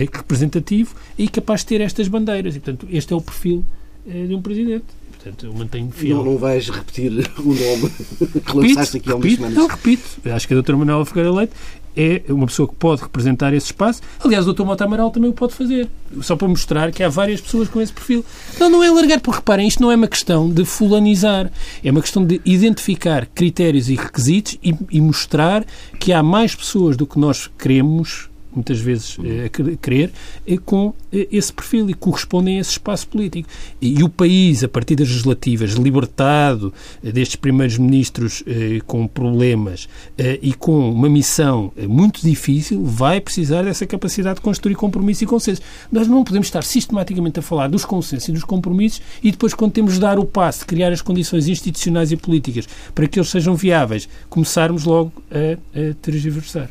representativo 0.05 0.95
e 1.17 1.29
capaz 1.29 1.61
de 1.61 1.67
ter 1.67 1.81
estas 1.81 2.09
bandeiras. 2.09 2.57
E, 2.57 2.61
portanto, 2.61 2.87
este 2.91 3.13
é 3.13 3.17
o 3.17 3.21
perfil 3.21 3.65
eh, 4.07 4.27
de 4.27 4.35
um 4.35 4.43
presidente. 4.43 4.85
Portanto, 5.13 5.47
eu 5.47 5.55
mantenho 5.55 5.91
fiel. 5.91 6.19
Não, 6.19 6.25
não 6.25 6.39
vais 6.39 6.69
repetir 6.69 7.11
o 7.39 7.43
nome 7.43 7.91
que 8.41 8.57
lançaste 8.57 8.99
aqui 8.99 9.11
há 9.11 9.17
umas 9.17 9.33
semanas. 9.33 9.57
Não, 9.57 9.67
repito. 9.67 10.05
Acho 10.33 10.47
que 10.47 10.55
a 10.55 10.57
doutora 10.57 10.79
Manuela 10.79 11.05
Figueira 11.05 11.33
Leite 11.33 11.53
é 11.97 12.23
uma 12.29 12.47
pessoa 12.47 12.69
que 12.69 12.75
pode 12.75 13.03
representar 13.03 13.55
esse 13.55 13.67
espaço. 13.67 14.03
Aliás, 14.23 14.47
o 14.47 14.53
Dr. 14.53 14.65
Mota 14.65 14.85
Amaral 14.85 15.11
também 15.11 15.31
o 15.31 15.33
pode 15.33 15.55
fazer. 15.55 15.89
Só 16.21 16.37
para 16.37 16.47
mostrar 16.47 16.93
que 16.93 17.03
há 17.03 17.09
várias 17.09 17.41
pessoas 17.41 17.69
com 17.69 17.81
esse 17.81 17.93
perfil. 17.93 18.25
Não, 18.61 18.69
não 18.69 18.85
é 18.85 18.91
largar, 18.91 19.19
porque 19.21 19.39
reparem, 19.39 19.67
isto 19.67 19.83
não 19.83 19.91
é 19.91 19.97
uma 19.97 20.07
questão 20.07 20.49
de 20.49 20.65
fulanizar. 20.65 21.51
É 21.83 21.91
uma 21.91 22.03
questão 22.03 22.25
de 22.25 22.41
identificar 22.45 23.27
critérios 23.27 23.89
e 23.89 23.95
requisitos 23.95 24.59
e, 24.63 24.75
e 24.91 25.01
mostrar 25.01 25.65
que 25.99 26.13
há 26.13 26.23
mais 26.23 26.55
pessoas 26.55 26.97
do 26.97 27.07
que 27.07 27.19
nós 27.19 27.51
queremos 27.59 28.29
muitas 28.57 28.81
vezes 28.81 29.17
eh, 29.23 29.47
a 29.47 29.77
querer, 29.77 30.11
é 30.47 30.57
com 30.57 30.93
eh, 31.13 31.29
esse 31.31 31.53
perfil 31.53 31.89
e 31.89 31.95
correspondem 31.95 32.59
a 32.59 32.61
esse 32.61 32.71
espaço 32.73 33.07
político. 33.07 33.49
E 33.81 34.03
o 34.03 34.09
país, 34.09 34.65
a 34.65 34.69
partir 34.69 34.97
das 34.97 35.09
legislativas, 35.09 35.73
libertado 35.73 36.73
destes 37.03 37.37
primeiros 37.37 37.79
ministros 37.79 38.43
com 38.87 39.07
problemas 39.07 39.89
e 40.43 40.53
com 40.55 40.91
uma 40.91 41.09
missão 41.09 41.73
muito 41.89 42.21
difícil, 42.23 42.85
vai 42.85 43.21
precisar 43.21 43.63
dessa 43.63 43.87
capacidade 43.87 44.37
de 44.37 44.41
construir 44.41 44.75
compromisso 44.75 45.25
e 45.25 45.27
consenso. 45.27 45.61
Nós 45.91 46.09
não 46.09 46.25
podemos 46.25 46.47
estar 46.47 46.65
sistematicamente 46.65 47.39
a 47.39 47.43
falar 47.43 47.69
dos 47.69 47.85
consensos 47.85 48.29
e 48.29 48.33
dos 48.33 48.45
compromissos 48.45 49.03
e 49.23 49.31
depois, 49.31 49.55
quando 49.55 49.73
temos 49.73 49.95
de 49.95 50.01
dar 50.01 50.19
o 50.19 50.25
passo 50.25 50.61
de 50.61 50.67
criar 50.67 50.93
as 50.93 51.03
condições 51.03 51.49
institucionais 51.49 52.13
e 52.13 52.17
políticas 52.17 52.69
para 52.95 53.07
que 53.07 53.19
eles 53.19 53.29
sejam 53.29 53.55
viáveis, 53.55 54.09
começarmos 54.29 54.85
logo 54.85 55.13
a, 55.31 55.59
a 55.79 55.95
tergiversar. 56.01 56.71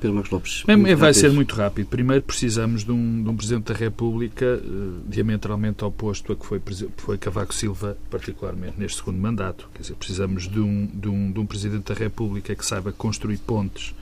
Pedro 0.00 0.14
Marcos 0.14 0.30
Lopes. 0.30 0.64
vai 0.94 1.08
rápido. 1.10 1.20
ser 1.20 1.32
muito 1.32 1.54
rápido. 1.54 1.86
Primeiro, 1.86 2.22
precisamos 2.22 2.84
de 2.84 2.92
um, 2.92 3.22
de 3.22 3.28
um 3.28 3.36
Presidente 3.36 3.72
da 3.72 3.74
República 3.74 4.60
uh, 4.62 5.00
diametralmente 5.08 5.84
oposto 5.84 6.32
a 6.32 6.36
que 6.36 6.44
foi, 6.44 6.60
foi 6.96 7.18
Cavaco 7.18 7.54
Silva, 7.54 7.96
particularmente 8.10 8.74
neste 8.78 8.98
segundo 8.98 9.18
mandato. 9.18 9.68
Quer 9.74 9.82
dizer, 9.82 9.94
precisamos 9.94 10.48
de 10.48 10.60
um, 10.60 10.86
de, 10.86 11.08
um, 11.08 11.32
de 11.32 11.40
um 11.40 11.46
Presidente 11.46 11.92
da 11.92 11.94
República 11.94 12.54
que 12.54 12.64
saiba 12.64 12.92
construir 12.92 13.38
pontes 13.38 13.94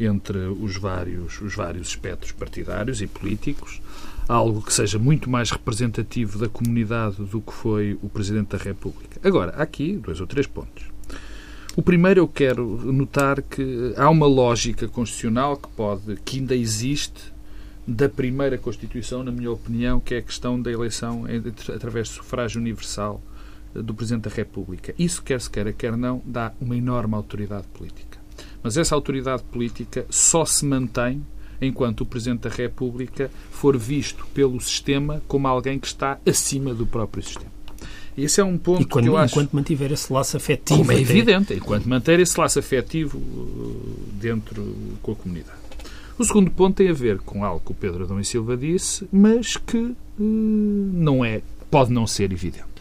entre 0.00 0.38
os 0.38 0.76
vários, 0.76 1.40
os 1.40 1.54
vários 1.54 1.88
espectros 1.88 2.32
partidários 2.32 3.02
e 3.02 3.06
políticos, 3.06 3.80
algo 4.28 4.62
que 4.62 4.72
seja 4.72 4.98
muito 4.98 5.28
mais 5.28 5.50
representativo 5.50 6.38
da 6.38 6.48
comunidade 6.48 7.16
do 7.16 7.40
que 7.40 7.52
foi 7.52 7.98
o 8.02 8.08
Presidente 8.08 8.56
da 8.56 8.58
República. 8.58 9.20
Agora, 9.22 9.52
há 9.56 9.62
aqui 9.62 9.96
dois 9.96 10.20
ou 10.20 10.26
três 10.26 10.46
pontos. 10.46 10.91
O 11.74 11.80
primeiro 11.80 12.20
eu 12.20 12.28
quero 12.28 12.92
notar 12.92 13.40
que 13.40 13.94
há 13.96 14.10
uma 14.10 14.26
lógica 14.26 14.86
constitucional 14.86 15.56
que 15.56 15.68
pode, 15.70 16.16
que 16.22 16.38
ainda 16.38 16.54
existe 16.54 17.32
da 17.88 18.10
primeira 18.10 18.58
Constituição, 18.58 19.24
na 19.24 19.32
minha 19.32 19.50
opinião, 19.50 19.98
que 19.98 20.14
é 20.14 20.18
a 20.18 20.22
questão 20.22 20.60
da 20.60 20.70
eleição 20.70 21.24
através 21.74 22.10
do 22.10 22.16
sufrágio 22.16 22.60
universal 22.60 23.22
eh, 23.74 23.80
do 23.80 23.94
Presidente 23.94 24.28
da 24.28 24.34
República. 24.34 24.94
Isso, 24.98 25.22
quer 25.22 25.40
se 25.40 25.48
queira, 25.48 25.72
quer 25.72 25.96
não, 25.96 26.20
dá 26.26 26.52
uma 26.60 26.76
enorme 26.76 27.14
autoridade 27.14 27.66
política. 27.68 28.18
Mas 28.62 28.76
essa 28.76 28.94
autoridade 28.94 29.42
política 29.44 30.04
só 30.10 30.44
se 30.44 30.66
mantém 30.66 31.24
enquanto 31.58 32.02
o 32.02 32.06
Presidente 32.06 32.42
da 32.42 32.50
República 32.50 33.30
for 33.50 33.78
visto 33.78 34.26
pelo 34.34 34.60
sistema 34.60 35.22
como 35.26 35.48
alguém 35.48 35.78
que 35.78 35.86
está 35.86 36.18
acima 36.26 36.74
do 36.74 36.86
próprio 36.86 37.22
sistema. 37.22 37.61
Esse 38.16 38.40
é 38.40 38.44
um 38.44 38.58
ponto 38.58 38.86
quando, 38.88 39.04
que 39.04 39.10
eu 39.10 39.16
acho... 39.16 39.34
Enquanto 39.34 39.52
mantiver 39.52 39.92
esse 39.92 40.12
laço 40.12 40.36
afetivo... 40.36 40.80
Como 40.80 40.92
é 40.92 40.94
até... 40.96 41.02
evidente, 41.02 41.54
enquanto 41.54 41.88
manter 41.88 42.20
esse 42.20 42.38
laço 42.38 42.58
afetivo 42.58 43.18
uh, 43.18 43.96
dentro 44.14 44.76
com 45.02 45.12
a 45.12 45.16
comunidade. 45.16 45.58
O 46.18 46.24
segundo 46.24 46.50
ponto 46.50 46.76
tem 46.76 46.88
a 46.88 46.92
ver 46.92 47.18
com 47.20 47.44
algo 47.44 47.62
que 47.64 47.72
o 47.72 47.74
Pedro 47.74 48.04
Adão 48.04 48.20
e 48.20 48.24
Silva 48.24 48.56
disse, 48.56 49.08
mas 49.10 49.56
que 49.56 49.78
uh, 49.78 49.94
não 50.18 51.24
é, 51.24 51.40
pode 51.70 51.90
não 51.92 52.06
ser 52.06 52.30
evidente. 52.32 52.72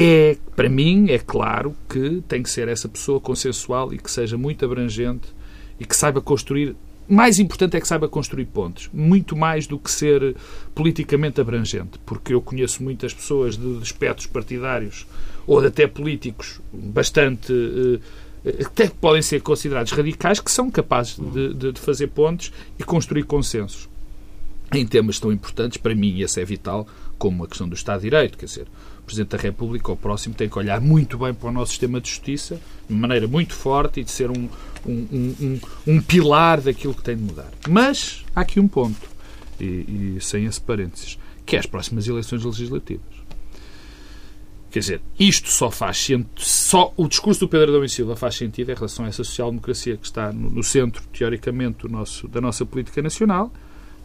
É, 0.00 0.36
para 0.54 0.68
mim, 0.68 1.10
é 1.10 1.18
claro 1.18 1.74
que 1.88 2.22
tem 2.28 2.42
que 2.42 2.48
ser 2.48 2.68
essa 2.68 2.88
pessoa 2.88 3.20
consensual 3.20 3.92
e 3.92 3.98
que 3.98 4.10
seja 4.10 4.38
muito 4.38 4.64
abrangente 4.64 5.28
e 5.78 5.84
que 5.84 5.94
saiba 5.94 6.20
construir 6.20 6.76
mais 7.08 7.38
importante 7.38 7.76
é 7.76 7.80
que 7.80 7.88
saiba 7.88 8.08
construir 8.08 8.44
pontos, 8.46 8.90
muito 8.92 9.34
mais 9.34 9.66
do 9.66 9.78
que 9.78 9.90
ser 9.90 10.36
politicamente 10.74 11.40
abrangente, 11.40 11.98
porque 12.04 12.34
eu 12.34 12.40
conheço 12.40 12.82
muitas 12.82 13.14
pessoas 13.14 13.56
de 13.56 13.78
aspectos 13.80 14.26
partidários 14.26 15.06
ou 15.46 15.60
até 15.60 15.86
políticos 15.86 16.60
bastante 16.72 17.52
eh, 18.44 18.64
até 18.64 18.88
podem 18.88 19.22
ser 19.22 19.42
considerados 19.42 19.92
radicais, 19.92 20.40
que 20.40 20.50
são 20.50 20.70
capazes 20.70 21.16
de, 21.18 21.54
de, 21.54 21.72
de, 21.72 21.80
fazer 21.80 22.08
pontos 22.08 22.52
e 22.78 22.84
construir 22.84 23.24
consensos 23.24 23.88
em 24.72 24.86
temas 24.86 25.18
tão 25.18 25.32
importantes, 25.32 25.78
para 25.78 25.94
mim 25.94 26.20
esse 26.20 26.40
é 26.40 26.44
vital, 26.44 26.86
como 27.16 27.44
a 27.44 27.48
questão 27.48 27.68
do 27.68 27.74
Estado 27.74 28.00
de 28.00 28.10
Direito, 28.10 28.36
quer 28.36 28.46
dizer, 28.46 28.66
Presidente 29.08 29.36
da 29.36 29.42
República, 29.42 29.90
ou 29.90 29.96
próximo, 29.96 30.34
tem 30.34 30.48
que 30.48 30.58
olhar 30.58 30.80
muito 30.80 31.18
bem 31.18 31.32
para 31.34 31.48
o 31.48 31.52
nosso 31.52 31.70
sistema 31.70 32.00
de 32.00 32.08
justiça, 32.08 32.60
de 32.88 32.94
maneira 32.94 33.26
muito 33.26 33.54
forte 33.54 34.00
e 34.00 34.04
de 34.04 34.10
ser 34.10 34.30
um, 34.30 34.48
um, 34.86 35.34
um, 35.40 35.60
um, 35.86 36.00
pilar 36.02 36.60
daquilo 36.60 36.94
que 36.94 37.02
tem 37.02 37.16
de 37.16 37.22
mudar. 37.22 37.50
Mas 37.68 38.24
há 38.36 38.42
aqui 38.42 38.60
um 38.60 38.68
ponto, 38.68 39.08
e, 39.58 40.16
e 40.16 40.18
sem 40.20 40.44
esse 40.44 40.60
parênteses, 40.60 41.18
que 41.46 41.56
é 41.56 41.58
as 41.58 41.66
próximas 41.66 42.06
eleições 42.06 42.44
legislativas. 42.44 43.18
Quer 44.70 44.80
dizer, 44.80 45.00
isto 45.18 45.48
só 45.48 45.70
faz 45.70 45.96
sentido, 45.96 46.28
só 46.36 46.92
o 46.94 47.08
discurso 47.08 47.40
do 47.40 47.48
Pedro 47.48 47.70
Adão 47.70 47.84
e 47.84 47.88
Silva 47.88 48.14
faz 48.14 48.34
sentido 48.34 48.70
em 48.70 48.74
relação 48.74 49.06
a 49.06 49.08
essa 49.08 49.24
social-democracia 49.24 49.96
que 49.96 50.04
está 50.04 50.30
no, 50.30 50.50
no 50.50 50.62
centro, 50.62 51.02
teoricamente, 51.10 51.88
nosso, 51.88 52.28
da 52.28 52.40
nossa 52.40 52.66
política 52.66 53.00
nacional, 53.00 53.50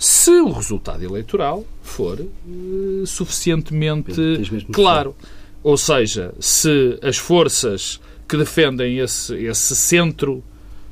se 0.04 0.32
o 0.32 0.52
resultado 0.52 1.02
eleitoral 1.02 1.64
for 1.82 2.20
uh, 2.20 3.08
suficientemente 3.08 4.14
claro. 4.70 5.16
Ou 5.64 5.78
seja, 5.78 6.34
se 6.42 7.00
as 7.02 7.18
forças 7.18 8.02
que 8.28 8.36
defendem 8.36 9.00
esse, 9.00 9.34
esse 9.34 9.74
centro 9.74 10.44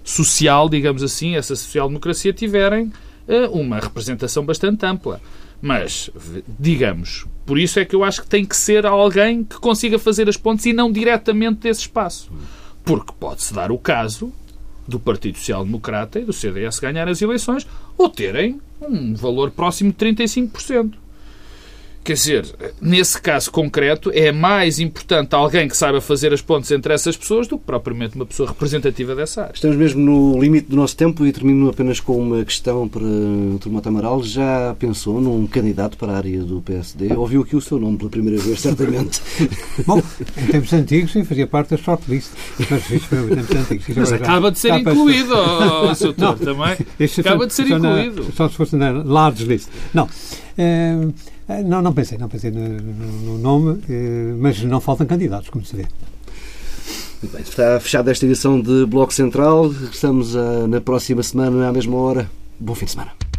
social, 0.02 0.70
digamos 0.70 1.04
assim, 1.04 1.36
essa 1.36 1.54
social-democracia, 1.58 2.32
tiverem 2.32 2.86
uh, 3.28 3.52
uma 3.52 3.82
representação 3.82 4.46
bastante 4.46 4.86
ampla. 4.86 5.20
Mas, 5.62 6.10
digamos, 6.58 7.26
por 7.46 7.60
isso 7.60 7.82
é 7.82 7.86
que 7.86 7.94
eu 7.94 8.06
acho 8.06 8.22
que 8.22 8.30
tem 8.30 8.46
que 8.46 8.56
ser 8.56 8.86
alguém 8.86 9.44
que 9.44 9.58
consiga 9.58 10.00
fazer 10.00 10.30
as 10.30 10.38
pontes 10.38 10.66
e 10.66 10.72
não 10.72 10.90
diretamente 10.90 11.60
desse 11.60 11.82
espaço. 11.82 12.32
Porque 12.86 13.12
pode-se 13.20 13.54
dar 13.54 13.74
o 13.74 13.78
caso 13.78 14.32
do 14.88 15.00
Partido 15.00 15.38
Social 15.38 15.64
Democrata 15.64 16.20
e 16.20 16.26
do 16.26 16.34
CDS 16.34 16.80
ganhar 16.80 17.08
as 17.08 17.22
eleições 17.22 17.68
ou 17.98 18.10
terem 18.10 18.60
um 18.82 19.14
valor 19.14 19.52
próximo 19.52 19.92
de 19.92 19.98
35%. 19.98 20.94
Quer 22.04 22.14
dizer, 22.14 22.46
nesse 22.82 23.22
caso 23.22 23.52
concreto, 23.52 24.10
é 24.12 24.32
mais 24.32 24.80
importante 24.80 25.36
alguém 25.36 25.68
que 25.68 25.78
saiba 25.78 26.02
fazer 26.02 26.34
as 26.34 26.42
pontes 26.42 26.72
entre 26.72 26.92
essas 26.92 27.16
pessoas 27.16 27.48
do 27.48 27.60
que 27.60 27.66
propriamente 27.66 28.16
uma 28.16 28.26
pessoa 28.26 28.50
representativa 28.50 29.16
dessa 29.16 29.44
área. 29.44 29.54
Estamos 29.54 29.78
mesmo 29.78 30.02
no 30.02 30.42
limite 30.42 30.68
do 30.68 30.76
nosso 30.76 30.98
tempo 30.98 31.24
e 31.28 31.32
termino 31.32 31.70
apenas 31.70 32.00
com 32.00 32.18
uma 32.18 32.44
questão 32.44 32.88
para 32.88 33.04
o 33.04 33.60
Tomate 33.62 33.88
Amaral. 33.88 34.24
Já 34.24 34.76
pensou 34.80 35.22
num 35.22 35.46
candidato 35.46 35.96
para 35.96 36.14
a 36.14 36.18
área 36.18 36.42
do 36.42 36.60
PSD? 36.62 37.14
Ouviu 37.16 37.42
aqui 37.42 37.56
o 37.56 37.62
seu 37.62 37.80
nome 37.80 38.00
pela 38.00 38.10
primeira 38.10 38.42
vez, 38.42 38.60
certamente. 38.60 39.22
Bom, 39.86 40.02
em 40.38 40.46
tempos 40.48 40.74
antigos, 40.74 41.12
sim, 41.12 41.24
fazia 41.24 41.46
parte 41.46 41.70
da 41.70 41.78
shortlist. 41.78 42.32
Mas 42.68 42.90
isso 42.90 43.08
foi 43.08 43.20
em 43.20 43.36
tempos 43.36 43.56
antigos. 43.56 43.96
Mas 43.96 44.12
acaba 44.12 44.52
de 44.52 44.58
ser 44.58 44.74
incluído, 44.74 45.34
oh, 45.36 45.94
Sr. 45.94 46.14
também. 46.14 46.78
Acaba 47.20 47.46
de 47.46 47.54
ser 47.54 47.68
incluído. 47.68 48.34
só 48.34 48.50
se 48.50 48.56
fosse 48.56 48.76
na 48.76 48.90
large 48.90 49.46
list. 49.46 49.70
Não. 49.94 50.10
Uh, 50.58 51.14
não, 51.64 51.82
não 51.82 51.94
pensei, 51.94 52.18
não 52.18 52.30
pensei 52.30 52.52
no, 52.52 52.68
no, 52.68 53.12
no 53.22 53.38
nome, 53.38 53.82
eh, 53.90 54.34
mas 54.38 54.62
não 54.64 54.80
faltam 54.80 55.06
candidatos, 55.08 55.50
como 55.50 55.66
se 55.66 55.76
vê. 55.76 55.86
Bem, 57.24 57.42
está 57.42 57.80
fechada 57.80 58.10
esta 58.10 58.26
edição 58.26 58.60
de 58.60 58.86
Bloco 58.86 59.14
Central. 59.14 59.72
Estamos 59.92 60.34
uh, 60.34 60.68
na 60.68 60.82
próxima 60.82 61.22
semana, 61.22 61.70
à 61.70 61.72
mesma 61.72 61.96
hora. 61.96 62.30
Bom 62.60 62.74
fim 62.74 62.86
de 62.86 62.92
semana. 62.92 63.31